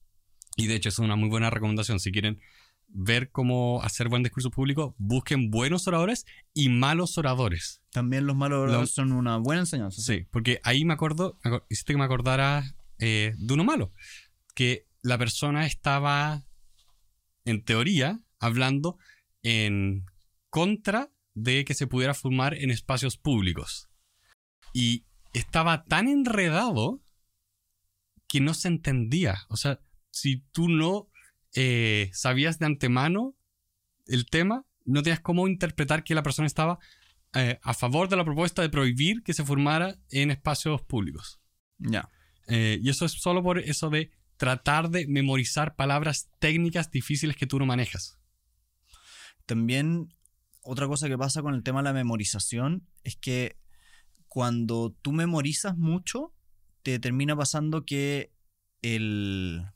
Y 0.56 0.66
de 0.66 0.75
hecho 0.76 0.88
es 0.88 0.99
una 0.99 1.16
muy 1.16 1.28
buena 1.28 1.50
recomendación. 1.50 2.00
Si 2.00 2.12
quieren 2.12 2.40
ver 2.88 3.30
cómo 3.30 3.82
hacer 3.82 4.08
buen 4.08 4.22
discurso 4.22 4.50
público, 4.50 4.94
busquen 4.99 5.50
buenos 5.50 5.87
oradores 5.87 6.26
y 6.54 6.68
malos 6.70 7.18
oradores. 7.18 7.82
También 7.92 8.26
los 8.26 8.34
malos 8.37 8.58
Lo- 8.58 8.62
oradores 8.64 8.90
son 8.90 9.12
una 9.12 9.37
buena 9.37 9.60
enseñanza. 9.62 10.00
Sí, 10.02 10.26
porque 10.30 10.60
ahí 10.64 10.84
me 10.84 10.94
acuerdo, 10.94 11.38
hiciste 11.68 11.92
que 11.92 11.99
me 11.99 12.04
acordara 12.04 12.75
eh, 12.99 13.32
de 13.38 13.54
uno 13.54 13.64
malo, 13.64 13.92
que 14.54 14.87
la 15.02 15.18
persona 15.18 15.66
estaba, 15.66 16.44
en 17.44 17.64
teoría, 17.64 18.20
hablando 18.38 18.99
en 19.42 20.04
contra 20.50 21.11
de 21.35 21.64
que 21.64 21.75
se 21.75 21.87
pudiera 21.87 22.14
fumar 22.14 22.54
en 22.54 22.71
espacios 22.71 23.16
públicos. 23.16 23.88
Y 24.73 25.04
estaba 25.33 25.85
tan 25.85 26.09
enredado 26.09 27.00
que 28.28 28.40
no 28.40 28.54
se 28.54 28.69
entendía. 28.69 29.38
O 29.49 29.57
sea, 29.57 29.80
si 30.11 30.45
tú 30.52 30.69
no 30.69 31.09
eh, 31.54 32.11
sabías 32.12 32.59
de 32.59 32.66
antemano 32.66 33.35
el 34.07 34.26
tema, 34.26 34.66
no 34.85 35.02
tenías 35.02 35.21
cómo 35.21 35.49
interpretar 35.49 36.04
que 36.04 36.14
la 36.14 36.23
persona 36.23 36.47
estaba 36.47 36.78
eh, 37.35 37.59
a 37.62 37.75
favor 37.75 38.09
de 38.09 38.16
la 38.16 38.25
propuesta 38.25 38.62
de 38.62 38.71
prohibir 38.71 39.23
que 39.23 39.35
se 39.35 39.45
fumara 39.45 39.97
en 40.11 40.30
espacios 40.30 40.83
públicos. 40.83 41.40
Ya. 41.78 42.09
Eh, 42.49 42.78
y 42.83 42.90
eso 42.90 43.04
es 43.04 43.12
solo 43.12 43.42
por 43.42 43.59
eso 43.59 43.90
de 43.90 44.11
tratar 44.37 44.90
de 44.90 45.07
memorizar 45.07 45.76
palabras 45.76 46.30
técnicas 46.38 46.90
difíciles 46.90 47.37
que 47.37 47.47
tú 47.47 47.59
no 47.59 47.66
manejas. 47.66 48.19
También 49.47 50.09
otra 50.62 50.87
cosa 50.87 51.09
que 51.09 51.19
pasa 51.19 51.43
con 51.43 51.55
el 51.55 51.62
tema 51.62 51.81
de 51.81 51.85
la 51.85 51.93
memorización 51.93 52.87
es 53.02 53.17
que 53.17 53.57
cuando 54.29 54.97
tú 55.02 55.12
memorizas 55.12 55.76
mucho, 55.76 56.33
te 56.83 56.99
termina 56.99 57.37
pasando 57.37 57.85
que 57.85 58.33
el... 58.83 59.67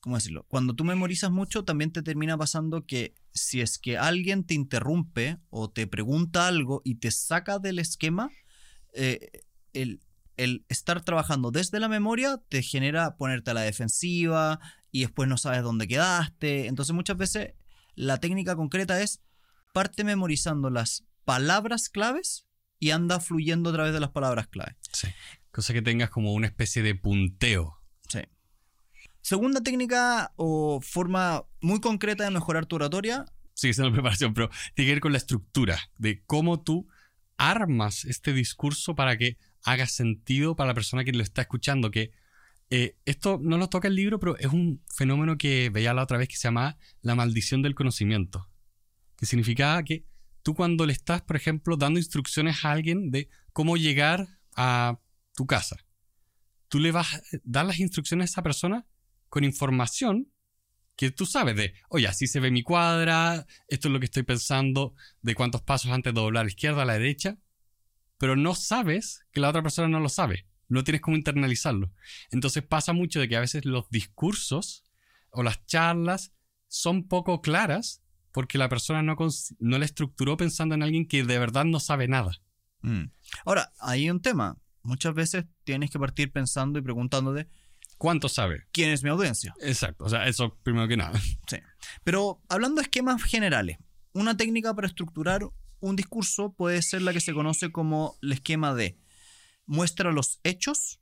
¿Cómo 0.00 0.16
decirlo? 0.16 0.44
Cuando 0.48 0.74
tú 0.74 0.84
memorizas 0.84 1.30
mucho, 1.30 1.64
también 1.64 1.92
te 1.92 2.02
termina 2.02 2.38
pasando 2.38 2.86
que 2.86 3.14
si 3.32 3.60
es 3.60 3.78
que 3.78 3.98
alguien 3.98 4.44
te 4.44 4.54
interrumpe 4.54 5.38
o 5.50 5.70
te 5.70 5.86
pregunta 5.86 6.46
algo 6.46 6.80
y 6.84 6.96
te 6.96 7.10
saca 7.10 7.58
del 7.58 7.80
esquema, 7.80 8.30
eh, 8.94 9.30
el, 9.72 10.00
el 10.36 10.64
estar 10.68 11.02
trabajando 11.02 11.50
desde 11.50 11.80
la 11.80 11.88
memoria 11.88 12.40
te 12.48 12.62
genera 12.62 13.16
ponerte 13.16 13.50
a 13.50 13.54
la 13.54 13.62
defensiva 13.62 14.60
y 14.92 15.00
después 15.00 15.28
no 15.28 15.38
sabes 15.38 15.62
dónde 15.62 15.88
quedaste. 15.88 16.66
Entonces 16.66 16.94
muchas 16.94 17.16
veces 17.16 17.54
la 17.94 18.18
técnica 18.18 18.54
concreta 18.54 19.02
es 19.02 19.22
parte 19.76 20.04
memorizando 20.04 20.70
las 20.70 21.04
palabras 21.26 21.90
claves 21.90 22.46
y 22.78 22.92
anda 22.92 23.20
fluyendo 23.20 23.68
a 23.68 23.72
través 23.74 23.92
de 23.92 24.00
las 24.00 24.08
palabras 24.08 24.48
clave. 24.48 24.74
Sí. 24.90 25.06
Cosa 25.50 25.74
que 25.74 25.82
tengas 25.82 26.08
como 26.08 26.32
una 26.32 26.46
especie 26.46 26.82
de 26.82 26.94
punteo. 26.94 27.78
Sí. 28.08 28.20
Segunda 29.20 29.60
técnica 29.60 30.32
o 30.36 30.80
forma 30.80 31.44
muy 31.60 31.82
concreta 31.82 32.24
de 32.24 32.30
mejorar 32.30 32.64
tu 32.64 32.76
oratoria. 32.76 33.26
Sí, 33.52 33.68
es 33.68 33.76
la 33.76 33.92
preparación, 33.92 34.32
pero 34.32 34.48
tiene 34.74 34.88
que 34.88 34.94
ver 34.94 35.00
con 35.02 35.12
la 35.12 35.18
estructura 35.18 35.78
de 35.98 36.24
cómo 36.24 36.62
tú 36.62 36.88
armas 37.36 38.06
este 38.06 38.32
discurso 38.32 38.94
para 38.94 39.18
que 39.18 39.36
haga 39.62 39.86
sentido 39.86 40.56
para 40.56 40.68
la 40.68 40.74
persona 40.74 41.04
que 41.04 41.12
lo 41.12 41.22
está 41.22 41.42
escuchando. 41.42 41.90
Que 41.90 42.12
eh, 42.70 42.96
esto 43.04 43.38
no 43.42 43.58
lo 43.58 43.68
toca 43.68 43.88
el 43.88 43.94
libro, 43.94 44.18
pero 44.20 44.38
es 44.38 44.46
un 44.46 44.82
fenómeno 44.88 45.36
que 45.36 45.68
veía 45.68 45.92
la 45.92 46.04
otra 46.04 46.16
vez 46.16 46.28
que 46.28 46.36
se 46.36 46.48
llama 46.48 46.78
la 47.02 47.14
maldición 47.14 47.60
del 47.60 47.74
conocimiento. 47.74 48.48
Que 49.16 49.26
significaba 49.26 49.82
que 49.82 50.06
tú 50.42 50.54
cuando 50.54 50.86
le 50.86 50.92
estás, 50.92 51.22
por 51.22 51.36
ejemplo, 51.36 51.76
dando 51.76 51.98
instrucciones 51.98 52.64
a 52.64 52.72
alguien 52.72 53.10
de 53.10 53.28
cómo 53.52 53.76
llegar 53.76 54.26
a 54.54 55.00
tu 55.34 55.46
casa, 55.46 55.76
tú 56.68 56.78
le 56.78 56.92
vas 56.92 57.14
a 57.14 57.20
dar 57.44 57.66
las 57.66 57.80
instrucciones 57.80 58.30
a 58.30 58.32
esa 58.32 58.42
persona 58.42 58.86
con 59.28 59.44
información 59.44 60.30
que 60.96 61.10
tú 61.10 61.26
sabes 61.26 61.56
de, 61.56 61.74
oye, 61.90 62.06
así 62.06 62.26
se 62.26 62.40
ve 62.40 62.50
mi 62.50 62.62
cuadra, 62.62 63.46
esto 63.68 63.88
es 63.88 63.92
lo 63.92 64.00
que 64.00 64.06
estoy 64.06 64.22
pensando, 64.22 64.94
de 65.20 65.34
cuántos 65.34 65.62
pasos 65.62 65.90
antes 65.90 66.14
de 66.14 66.20
doblar 66.20 66.42
a 66.42 66.44
la 66.44 66.50
izquierda, 66.50 66.82
a 66.82 66.86
la 66.86 66.94
derecha, 66.94 67.38
pero 68.18 68.34
no 68.34 68.54
sabes 68.54 69.26
que 69.30 69.40
la 69.40 69.50
otra 69.50 69.62
persona 69.62 69.88
no 69.88 70.00
lo 70.00 70.08
sabe, 70.08 70.46
no 70.68 70.84
tienes 70.84 71.02
cómo 71.02 71.16
internalizarlo. 71.16 71.92
Entonces 72.30 72.62
pasa 72.62 72.94
mucho 72.94 73.20
de 73.20 73.28
que 73.28 73.36
a 73.36 73.40
veces 73.40 73.66
los 73.66 73.90
discursos 73.90 74.84
o 75.30 75.42
las 75.42 75.64
charlas 75.66 76.32
son 76.66 77.08
poco 77.08 77.42
claras 77.42 78.02
porque 78.36 78.58
la 78.58 78.68
persona 78.68 79.00
no, 79.00 79.16
no 79.60 79.78
la 79.78 79.84
estructuró 79.86 80.36
pensando 80.36 80.74
en 80.74 80.82
alguien 80.82 81.08
que 81.08 81.24
de 81.24 81.38
verdad 81.38 81.64
no 81.64 81.80
sabe 81.80 82.06
nada. 82.06 82.32
Mm. 82.82 83.04
Ahora, 83.46 83.72
hay 83.80 84.10
un 84.10 84.20
tema. 84.20 84.58
Muchas 84.82 85.14
veces 85.14 85.46
tienes 85.64 85.90
que 85.90 85.98
partir 85.98 86.30
pensando 86.30 86.78
y 86.78 86.82
preguntándote 86.82 87.48
¿Cuánto 87.96 88.28
sabe? 88.28 88.66
quién 88.72 88.90
es 88.90 89.02
mi 89.02 89.08
audiencia. 89.08 89.54
Exacto, 89.62 90.04
o 90.04 90.10
sea, 90.10 90.28
eso 90.28 90.54
primero 90.62 90.86
que 90.86 90.98
nada. 90.98 91.18
Sí. 91.48 91.56
Pero 92.04 92.42
hablando 92.50 92.82
de 92.82 92.82
esquemas 92.82 93.22
generales, 93.22 93.78
una 94.12 94.36
técnica 94.36 94.74
para 94.74 94.86
estructurar 94.86 95.48
un 95.80 95.96
discurso 95.96 96.52
puede 96.52 96.82
ser 96.82 97.00
la 97.00 97.14
que 97.14 97.22
se 97.22 97.32
conoce 97.32 97.72
como 97.72 98.18
el 98.20 98.32
esquema 98.32 98.74
de 98.74 98.98
muestra 99.64 100.12
los 100.12 100.40
hechos, 100.44 101.00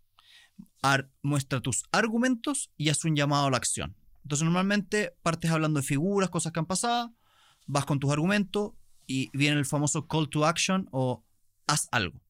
muestra 1.20 1.60
tus 1.60 1.82
argumentos 1.90 2.70
y 2.76 2.90
haz 2.90 3.04
un 3.04 3.16
llamado 3.16 3.46
a 3.46 3.50
la 3.50 3.56
acción. 3.56 3.96
Entonces 4.22 4.44
normalmente 4.44 5.16
partes 5.24 5.50
hablando 5.50 5.80
de 5.80 5.86
figuras, 5.86 6.30
cosas 6.30 6.52
que 6.52 6.60
han 6.60 6.66
pasado, 6.66 7.12
vas 7.66 7.84
con 7.84 7.98
tus 8.00 8.10
argumentos 8.10 8.72
y 9.06 9.30
viene 9.36 9.58
el 9.58 9.66
famoso 9.66 10.06
call 10.06 10.28
to 10.28 10.44
action 10.46 10.88
o 10.92 11.24
haz 11.66 11.88
algo. 11.92 12.20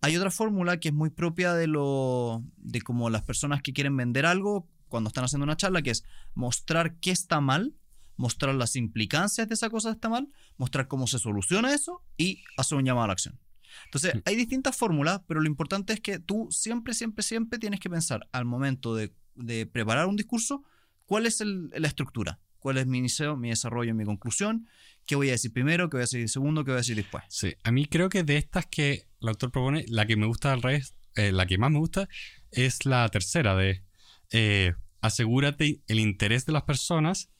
Hay 0.00 0.16
otra 0.16 0.30
fórmula 0.30 0.78
que 0.78 0.88
es 0.88 0.94
muy 0.94 1.10
propia 1.10 1.52
de 1.54 1.66
lo 1.66 2.42
de 2.56 2.80
como 2.82 3.10
las 3.10 3.22
personas 3.22 3.62
que 3.62 3.72
quieren 3.72 3.96
vender 3.96 4.24
algo 4.26 4.68
cuando 4.88 5.08
están 5.08 5.24
haciendo 5.24 5.44
una 5.44 5.56
charla, 5.56 5.82
que 5.82 5.90
es 5.90 6.04
mostrar 6.34 6.96
qué 7.00 7.10
está 7.10 7.40
mal, 7.40 7.74
mostrar 8.16 8.54
las 8.54 8.76
implicancias 8.76 9.48
de 9.48 9.54
esa 9.54 9.68
cosa 9.68 9.90
que 9.90 9.94
está 9.96 10.08
mal, 10.08 10.28
mostrar 10.56 10.86
cómo 10.88 11.06
se 11.06 11.18
soluciona 11.18 11.74
eso 11.74 12.02
y 12.16 12.44
hacer 12.56 12.78
un 12.78 12.84
llamado 12.84 13.04
a 13.04 13.06
la 13.08 13.12
acción. 13.14 13.38
Entonces, 13.86 14.14
hay 14.24 14.36
distintas 14.36 14.76
fórmulas, 14.76 15.20
pero 15.26 15.40
lo 15.40 15.48
importante 15.48 15.92
es 15.92 16.00
que 16.00 16.18
tú 16.20 16.46
siempre, 16.50 16.94
siempre, 16.94 17.22
siempre 17.22 17.58
tienes 17.58 17.80
que 17.80 17.90
pensar 17.90 18.26
al 18.32 18.44
momento 18.44 18.94
de, 18.94 19.12
de 19.34 19.66
preparar 19.66 20.06
un 20.06 20.16
discurso, 20.16 20.62
cuál 21.04 21.26
es 21.26 21.40
el- 21.40 21.68
la 21.76 21.88
estructura, 21.88 22.40
cuál 22.66 22.78
es 22.78 22.88
mi 22.88 22.98
inicio, 22.98 23.36
mi 23.36 23.50
desarrollo, 23.50 23.94
mi 23.94 24.04
conclusión, 24.04 24.66
qué 25.06 25.14
voy 25.14 25.28
a 25.28 25.32
decir 25.32 25.52
primero, 25.52 25.88
qué 25.88 25.98
voy 25.98 26.00
a 26.00 26.08
decir 26.10 26.28
segundo, 26.28 26.64
qué 26.64 26.72
voy 26.72 26.78
a 26.78 26.80
decir 26.80 26.96
después. 26.96 27.22
Sí, 27.28 27.54
a 27.62 27.70
mí 27.70 27.86
creo 27.86 28.08
que 28.08 28.24
de 28.24 28.38
estas 28.38 28.66
que 28.66 29.06
el 29.20 29.28
autor 29.28 29.52
propone, 29.52 29.84
la 29.86 30.04
que 30.04 30.16
me 30.16 30.26
gusta 30.26 30.52
al 30.52 30.62
revés, 30.62 30.96
eh, 31.14 31.30
la 31.30 31.46
que 31.46 31.58
más 31.58 31.70
me 31.70 31.78
gusta 31.78 32.08
es 32.50 32.84
la 32.84 33.08
tercera 33.08 33.54
de 33.54 33.84
eh, 34.32 34.74
asegúrate 35.00 35.80
el 35.86 36.00
interés 36.00 36.44
de 36.44 36.54
las 36.54 36.64
personas, 36.64 37.30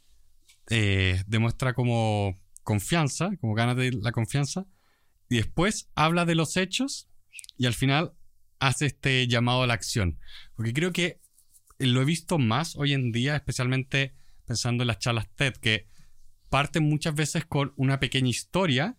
eh, 0.71 1.21
demuestra 1.27 1.75
como 1.75 2.41
confianza, 2.63 3.31
como 3.41 3.55
gánate 3.55 3.91
la 3.91 4.13
confianza, 4.13 4.69
y 5.29 5.39
después 5.39 5.91
habla 5.97 6.25
de 6.25 6.37
los 6.37 6.57
hechos 6.57 7.09
y 7.59 7.67
al 7.67 7.75
final 7.75 8.13
hace 8.61 8.87
este 8.87 9.27
llamado 9.27 9.65
a 9.65 9.67
la 9.67 9.75
acción. 9.75 10.21
Porque 10.55 10.73
creo 10.73 10.93
que 10.93 11.21
lo 11.81 12.01
he 12.01 12.05
visto 12.05 12.39
más 12.39 12.77
hoy 12.77 12.93
en 12.93 13.11
día, 13.11 13.35
especialmente 13.35 14.15
pensando 14.47 14.83
en 14.83 14.89
las 14.89 14.99
charlas 14.99 15.29
TED, 15.35 15.55
que 15.55 15.87
parten 16.49 16.85
muchas 16.89 17.15
veces 17.15 17.45
con 17.45 17.73
una 17.77 17.99
pequeña 18.01 18.29
historia 18.29 18.99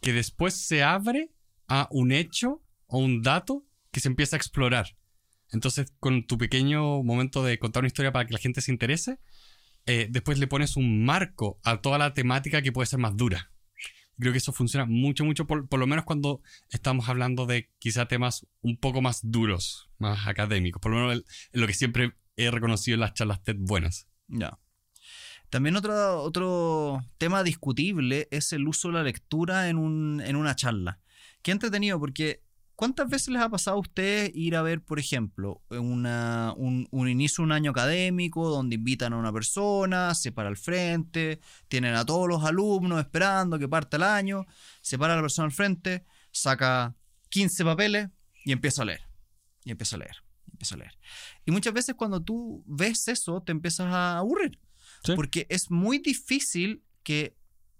que 0.00 0.12
después 0.12 0.54
se 0.66 0.82
abre 0.82 1.30
a 1.68 1.88
un 1.90 2.12
hecho 2.12 2.62
o 2.86 2.98
un 2.98 3.22
dato 3.22 3.66
que 3.90 4.00
se 4.00 4.08
empieza 4.08 4.36
a 4.36 4.38
explorar. 4.38 4.96
Entonces, 5.52 5.92
con 5.98 6.26
tu 6.26 6.38
pequeño 6.38 7.02
momento 7.02 7.42
de 7.42 7.58
contar 7.58 7.82
una 7.82 7.88
historia 7.88 8.12
para 8.12 8.26
que 8.26 8.32
la 8.32 8.38
gente 8.38 8.60
se 8.60 8.70
interese, 8.72 9.18
eh, 9.86 10.06
después 10.10 10.38
le 10.38 10.46
pones 10.46 10.76
un 10.76 11.04
marco 11.04 11.58
a 11.64 11.80
toda 11.80 11.98
la 11.98 12.14
temática 12.14 12.62
que 12.62 12.70
puede 12.72 12.86
ser 12.86 12.98
más 13.00 13.16
dura. 13.16 13.50
Creo 14.18 14.32
que 14.32 14.38
eso 14.38 14.52
funciona 14.52 14.84
mucho, 14.84 15.24
mucho, 15.24 15.46
por, 15.46 15.66
por 15.68 15.80
lo 15.80 15.86
menos 15.86 16.04
cuando 16.04 16.42
estamos 16.68 17.08
hablando 17.08 17.46
de 17.46 17.70
quizá 17.78 18.06
temas 18.06 18.46
un 18.60 18.76
poco 18.76 19.00
más 19.00 19.20
duros, 19.22 19.90
más 19.98 20.26
académicos. 20.28 20.80
Por 20.80 20.92
lo 20.92 20.98
menos 20.98 21.12
el- 21.14 21.60
lo 21.60 21.66
que 21.66 21.74
siempre 21.74 22.12
he 22.36 22.50
reconocido 22.50 22.94
en 22.96 23.00
las 23.00 23.14
charlas 23.14 23.42
TED 23.42 23.56
buenas. 23.58 24.08
Ya. 24.30 24.58
También 25.50 25.74
otro, 25.76 26.22
otro 26.22 27.04
tema 27.18 27.42
discutible 27.42 28.28
es 28.30 28.52
el 28.52 28.68
uso 28.68 28.88
de 28.88 28.94
la 28.94 29.02
lectura 29.02 29.68
en, 29.68 29.78
un, 29.78 30.22
en 30.24 30.36
una 30.36 30.54
charla. 30.54 31.00
Qué 31.42 31.50
entretenido, 31.50 31.98
porque 31.98 32.44
¿cuántas 32.76 33.08
veces 33.08 33.28
les 33.30 33.42
ha 33.42 33.48
pasado 33.48 33.76
a 33.76 33.80
ustedes 33.80 34.30
ir 34.32 34.54
a 34.54 34.62
ver, 34.62 34.80
por 34.80 35.00
ejemplo, 35.00 35.60
una, 35.70 36.54
un, 36.56 36.86
un 36.92 37.08
inicio 37.08 37.42
un 37.42 37.50
año 37.50 37.72
académico 37.72 38.48
donde 38.48 38.76
invitan 38.76 39.12
a 39.12 39.16
una 39.16 39.32
persona, 39.32 40.14
se 40.14 40.30
para 40.30 40.48
al 40.48 40.56
frente, 40.56 41.40
tienen 41.66 41.96
a 41.96 42.06
todos 42.06 42.28
los 42.28 42.44
alumnos 42.44 43.00
esperando 43.00 43.58
que 43.58 43.68
parta 43.68 43.96
el 43.96 44.04
año, 44.04 44.46
se 44.82 44.98
para 44.98 45.16
la 45.16 45.22
persona 45.22 45.46
al 45.46 45.52
frente, 45.52 46.04
saca 46.30 46.94
15 47.30 47.64
papeles 47.64 48.08
y 48.44 48.52
empieza 48.52 48.82
a 48.82 48.84
leer. 48.84 49.00
Y 49.64 49.72
empieza 49.72 49.96
a 49.96 49.98
leer. 49.98 50.29
Y 50.60 50.64
empieza 50.64 50.74
a 50.74 50.78
leer. 50.78 50.98
Y 51.46 51.50
muchas 51.52 51.72
veces 51.72 51.94
cuando 51.94 52.20
tú 52.22 52.62
ves 52.66 53.08
eso, 53.08 53.42
te 53.42 53.52
empiezas 53.52 53.86
a 53.92 54.18
aburrir. 54.18 54.58
Sí. 55.04 55.12
Porque 55.16 55.46
es 55.48 55.70
muy 55.70 55.98
difícil 55.98 56.82
que 57.02 57.34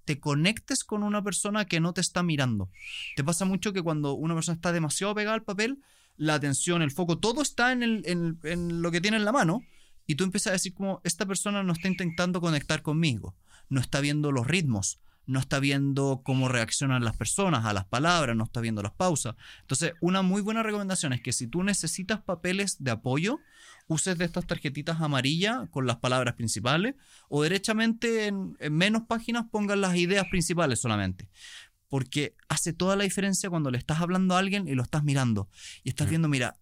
te 0.07 0.19
conectes 0.19 0.83
con 0.85 1.03
una 1.03 1.23
persona 1.23 1.67
que 1.67 1.79
no 1.79 1.93
te 1.93 2.01
está 2.01 2.23
mirando. 2.23 2.71
Te 3.17 3.23
pasa 3.23 3.45
mucho 3.45 3.73
que 3.75 3.83
cuando 3.83 4.15
una 4.15 4.35
persona 4.35 4.57
está 4.57 4.73
demasiado 4.73 5.15
pegada 5.15 5.35
al 5.35 5.43
papel, 5.45 5.79
la 6.17 6.35
atención, 6.35 6.81
el 6.83 6.91
foco, 6.91 7.19
todo 7.19 7.43
está 7.43 7.73
en, 7.73 7.83
el- 7.83 8.03
en- 8.07 8.39
en 8.45 8.81
lo 8.83 8.91
que 8.91 9.01
tiene 9.01 9.19
en 9.19 9.25
la 9.27 9.33
mano 9.33 9.63
y 10.07 10.15
tú 10.15 10.25
empiezas 10.25 10.49
a 10.49 10.53
decir 10.53 10.73
como, 10.75 11.01
esta 11.05 11.27
persona 11.27 11.63
no 11.63 11.73
está 11.75 11.89
intentando 11.89 12.41
conectar 12.41 12.83
conmigo, 12.83 13.37
no 13.69 13.81
está 13.81 14.01
viendo 14.01 14.33
los 14.33 14.47
ritmos, 14.47 14.99
no 15.31 15.39
está 15.41 15.61
viendo 15.61 16.23
cómo 16.25 16.49
reaccionan 16.49 17.05
las 17.05 17.17
personas 17.17 17.65
a 17.65 17.73
las 17.73 17.85
palabras, 17.85 18.37
no 18.37 18.45
está 18.45 18.61
viendo 18.61 18.83
las 18.83 18.93
pausas. 18.93 19.37
Entonces, 19.61 19.93
una 20.01 20.23
muy 20.23 20.43
buena 20.43 20.63
recomendación 20.63 21.13
es 21.13 21.21
que 21.23 21.33
si 21.33 21.47
tú 21.47 21.63
necesitas 21.63 22.21
papeles 22.21 22.77
de 22.83 22.91
apoyo, 22.91 23.39
uses 23.87 24.19
de 24.19 24.25
estas 24.25 24.47
tarjetitas 24.47 25.01
amarillas 25.01 25.69
con 25.71 25.87
las 25.87 25.97
palabras 25.99 26.35
principales 26.35 26.95
o 27.29 27.43
derechamente 27.43 28.27
en, 28.27 28.57
en 28.61 28.75
menos 28.75 29.03
páginas 29.09 29.47
pongas 29.51 29.79
las 29.79 29.97
ideas 29.97 30.27
principales 30.31 30.81
solamente. 30.81 31.29
Porque 31.89 32.37
hace 32.49 32.73
toda 32.73 32.97
la 32.97 33.05
diferencia 33.05 33.51
cuando 33.51 33.71
le 33.71 33.79
estás 33.79 34.01
hablando 34.01 34.35
a 34.35 34.39
alguien 34.39 34.69
y 34.69 34.75
lo 34.75 34.83
estás 34.83 35.03
mirando. 35.05 35.49
Y 35.83 35.89
estás 35.91 36.07
Mm. 36.07 36.11
viendo, 36.11 36.29
mira, 36.29 36.57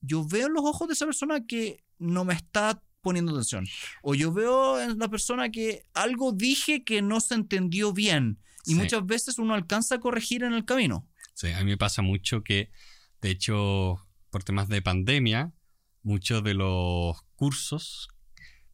yo 0.00 0.24
veo 0.26 0.46
en 0.48 0.54
los 0.54 0.64
ojos 0.64 0.88
de 0.88 0.94
esa 0.94 1.06
persona 1.06 1.46
que 1.46 1.84
no 1.98 2.24
me 2.24 2.34
está 2.34 2.82
poniendo 3.02 3.32
atención. 3.32 3.66
O 4.02 4.14
yo 4.14 4.32
veo 4.32 4.80
en 4.80 4.98
la 4.98 5.08
persona 5.08 5.50
que 5.50 5.84
algo 5.92 6.32
dije 6.32 6.84
que 6.84 7.02
no 7.02 7.20
se 7.20 7.34
entendió 7.34 7.92
bien. 7.92 8.38
Y 8.64 8.70
Sí. 8.70 8.74
muchas 8.76 9.04
veces 9.04 9.38
uno 9.38 9.54
alcanza 9.54 9.96
a 9.96 10.00
corregir 10.00 10.44
en 10.44 10.54
el 10.54 10.64
camino. 10.64 11.06
Sí, 11.34 11.48
a 11.48 11.58
mí 11.58 11.64
me 11.66 11.76
pasa 11.76 12.00
mucho 12.00 12.42
que, 12.42 12.70
de 13.20 13.30
hecho, 13.30 14.06
por 14.30 14.44
temas 14.44 14.68
de 14.68 14.80
pandemia, 14.80 15.52
muchos 16.02 16.42
de 16.44 16.54
los 16.54 17.20
cursos 17.34 18.08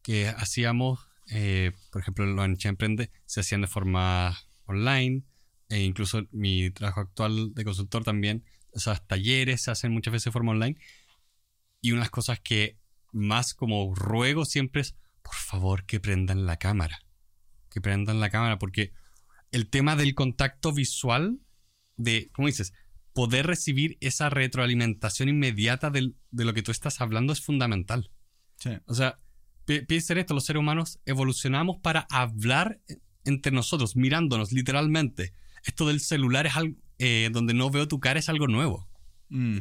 que 0.03 0.27
hacíamos, 0.29 0.99
eh, 1.31 1.71
por 1.91 2.01
ejemplo, 2.01 2.23
en 2.23 2.35
Loancha 2.35 2.69
Emprende, 2.69 3.11
se 3.25 3.39
hacían 3.41 3.61
de 3.61 3.67
forma 3.67 4.37
online, 4.65 5.23
e 5.69 5.81
incluso 5.81 6.21
mi 6.31 6.69
trabajo 6.71 7.01
actual 7.01 7.53
de 7.55 7.63
consultor 7.63 8.03
también, 8.03 8.43
sea, 8.75 8.95
talleres 8.95 9.61
se 9.63 9.71
hacen 9.71 9.91
muchas 9.91 10.11
veces 10.11 10.25
de 10.25 10.31
forma 10.31 10.51
online. 10.51 10.77
Y 11.81 11.91
unas 11.93 12.09
cosas 12.09 12.39
que 12.39 12.77
más 13.11 13.53
como 13.53 13.93
ruego 13.95 14.45
siempre 14.45 14.81
es, 14.81 14.95
por 15.21 15.35
favor, 15.35 15.85
que 15.85 15.99
prendan 15.99 16.45
la 16.45 16.57
cámara. 16.57 16.99
Que 17.69 17.81
prendan 17.81 18.19
la 18.19 18.29
cámara, 18.29 18.57
porque 18.59 18.91
el 19.51 19.69
tema 19.69 19.95
del 19.95 20.15
contacto 20.15 20.73
visual, 20.73 21.39
de, 21.97 22.29
¿cómo 22.33 22.47
dices? 22.47 22.73
Poder 23.13 23.45
recibir 23.47 23.97
esa 23.99 24.29
retroalimentación 24.29 25.29
inmediata 25.29 25.89
del- 25.89 26.15
de 26.31 26.45
lo 26.45 26.53
que 26.53 26.63
tú 26.63 26.71
estás 26.71 27.01
hablando 27.01 27.33
es 27.33 27.41
fundamental. 27.41 28.11
O 28.85 28.93
sea, 28.93 29.19
pi- 29.65 29.81
piensa 29.85 30.13
en 30.13 30.19
esto, 30.19 30.33
los 30.33 30.45
seres 30.45 30.59
humanos 30.59 30.99
evolucionamos 31.05 31.77
para 31.81 32.07
hablar 32.09 32.79
entre 33.25 33.51
nosotros, 33.51 33.95
mirándonos 33.95 34.51
literalmente. 34.51 35.33
Esto 35.63 35.87
del 35.87 35.99
celular 35.99 36.45
es 36.47 36.55
algo, 36.55 36.75
eh, 36.97 37.29
donde 37.31 37.53
no 37.53 37.69
veo 37.69 37.87
tu 37.87 37.99
cara 37.99 38.19
es 38.19 38.29
algo 38.29 38.47
nuevo. 38.47 38.87
Mm. 39.29 39.59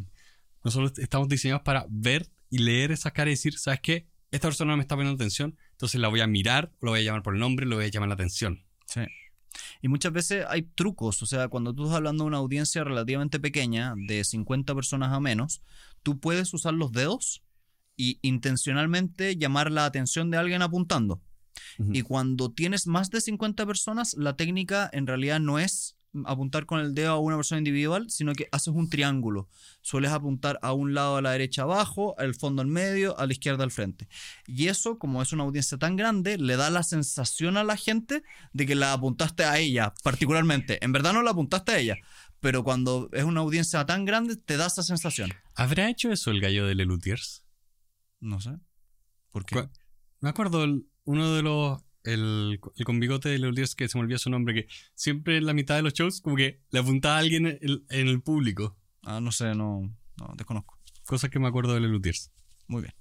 Nosotros 0.65 0.99
estamos 0.99 1.29
diseñados 1.29 1.63
para 1.63 1.87
ver 1.89 2.29
y 2.51 2.59
leer 2.59 2.93
esa 2.93 3.11
cara 3.11 3.31
y 3.31 3.35
decir, 3.35 3.59
¿sabes 3.59 3.81
qué? 3.81 4.07
Esta 4.31 4.49
persona 4.49 4.73
no 4.73 4.77
me 4.77 4.83
está 4.83 4.95
poniendo 4.95 5.15
atención, 5.15 5.57
entonces 5.73 6.01
la 6.01 6.09
voy 6.09 6.21
a 6.21 6.27
mirar, 6.27 6.73
lo 6.81 6.91
voy 6.91 7.01
a 7.01 7.03
llamar 7.03 7.23
por 7.23 7.35
el 7.35 7.41
nombre, 7.41 7.67
lo 7.67 7.77
voy 7.77 7.87
a 7.87 7.89
llamar 7.89 8.09
la 8.09 8.15
atención. 8.15 8.65
Sí. 8.87 9.01
Y 9.81 9.89
muchas 9.89 10.13
veces 10.13 10.45
hay 10.49 10.63
trucos, 10.63 11.23
o 11.23 11.27
sea, 11.27 11.49
cuando 11.49 11.75
tú 11.75 11.85
estás 11.85 11.97
hablando 11.97 12.25
de 12.25 12.29
una 12.29 12.37
audiencia 12.39 12.85
relativamente 12.85 13.41
pequeña, 13.41 13.95
de 13.97 14.23
50 14.23 14.75
personas 14.75 15.13
a 15.13 15.21
menos, 15.21 15.63
tú 16.03 16.21
puedes 16.21 16.53
usar 16.55 16.75
los 16.75 16.93
dedos 16.93 17.43
y 17.97 18.19
intencionalmente 18.23 19.37
llamar 19.37 19.71
la 19.71 19.85
atención 19.85 20.31
de 20.31 20.37
alguien 20.37 20.63
apuntando. 20.63 21.21
Y 21.93 22.03
cuando 22.03 22.53
tienes 22.53 22.87
más 22.87 23.11
de 23.11 23.21
50 23.21 23.67
personas, 23.67 24.15
la 24.15 24.37
técnica 24.37 24.89
en 24.93 25.07
realidad 25.07 25.41
no 25.41 25.59
es 25.59 25.98
apuntar 26.25 26.65
con 26.67 26.81
el 26.81 26.95
dedo 26.95 27.13
a 27.13 27.19
una 27.19 27.37
persona 27.37 27.59
individual, 27.59 28.09
sino 28.11 28.33
que 28.33 28.49
haces 28.51 28.73
un 28.75 28.89
triángulo. 28.89 29.49
Sueles 29.83 30.11
apuntar 30.11 30.59
a 30.63 30.73
un 30.73 30.95
lado 30.95 31.17
a 31.17 31.23
la 31.23 31.33
derecha 31.33 31.63
abajo, 31.63 32.15
al 32.19 32.35
fondo 32.35 32.63
al 32.63 32.69
medio, 32.69 33.19
a 33.19 33.27
la 33.27 33.33
izquierda 33.33 33.63
al 33.65 33.71
frente. 33.71 34.09
Y 34.47 34.69
eso, 34.69 34.99
como 34.99 35.21
es 35.23 35.33
una 35.33 35.45
audiencia 35.45 35.79
tan 35.79 35.97
grande, 35.97 36.39
le 36.39 36.57
da 36.57 36.71
la 36.71 36.83
sensación 36.83 37.57
a 37.57 37.65
la 37.65 37.77
gente 37.77 38.23
de 38.53 38.67
que 38.67 38.75
la 38.75 38.93
apuntaste 38.93 39.45
a 39.45 39.59
ella, 39.59 39.93
particularmente. 40.03 40.83
En 40.85 40.93
verdad 40.93 41.13
no 41.13 41.23
la 41.23 41.31
apuntaste 41.33 41.73
a 41.73 41.79
ella, 41.79 41.97
pero 42.41 42.65
cuando 42.65 43.09
es 43.13 43.25
una 43.25 43.41
audiencia 43.41 43.85
tan 43.87 44.05
grande, 44.05 44.37
te 44.37 44.57
da 44.57 44.67
esa 44.67 44.83
sensación. 44.83 45.31
¿Habrá 45.55 45.89
hecho 45.91 46.11
eso 46.11 46.31
el 46.31 46.41
gallo 46.41 46.67
de 46.67 46.75
Lelutiers? 46.75 47.45
No 48.21 48.41
sé. 48.41 48.51
¿Por 49.31 49.45
qué? 49.45 49.55
Me 50.21 50.31
acuerdo 50.31 50.65
el- 50.65 50.87
uno 51.05 51.33
de 51.35 51.43
los. 51.43 51.81
El, 52.05 52.61
el 52.77 52.85
con 52.85 53.01
bigote 53.01 53.29
de 53.29 53.39
Lelutiers 53.39 53.75
que 53.75 53.89
se 53.89 53.99
me 53.99 54.03
olvidó 54.03 54.19
su 54.19 54.31
nombre, 54.31 54.55
que 54.55 54.69
siempre 54.95 55.37
en 55.37 55.47
la 55.47 55.53
mitad 55.53 55.77
de 55.77 55.83
los 55.83 55.93
shows, 55.93 56.21
como 56.21 56.37
que 56.37 56.63
le 56.71 56.79
apuntaba 56.79 57.17
a 57.17 57.19
alguien 57.19 57.47
en 57.47 57.59
el, 57.61 57.85
en 57.91 58.09
el 58.09 58.23
público. 58.23 58.77
Ah, 59.03 59.21
no 59.21 59.33
sé, 59.33 59.55
no, 59.55 59.83
no 60.17 60.35
desconozco. 60.37 60.79
Cosas 61.05 61.31
que 61.31 61.39
me 61.39 61.49
acuerdo 61.49 61.75
de 61.75 61.81
Lelutiers. 61.81 62.31
Muy 62.67 62.83
bien. 62.83 62.95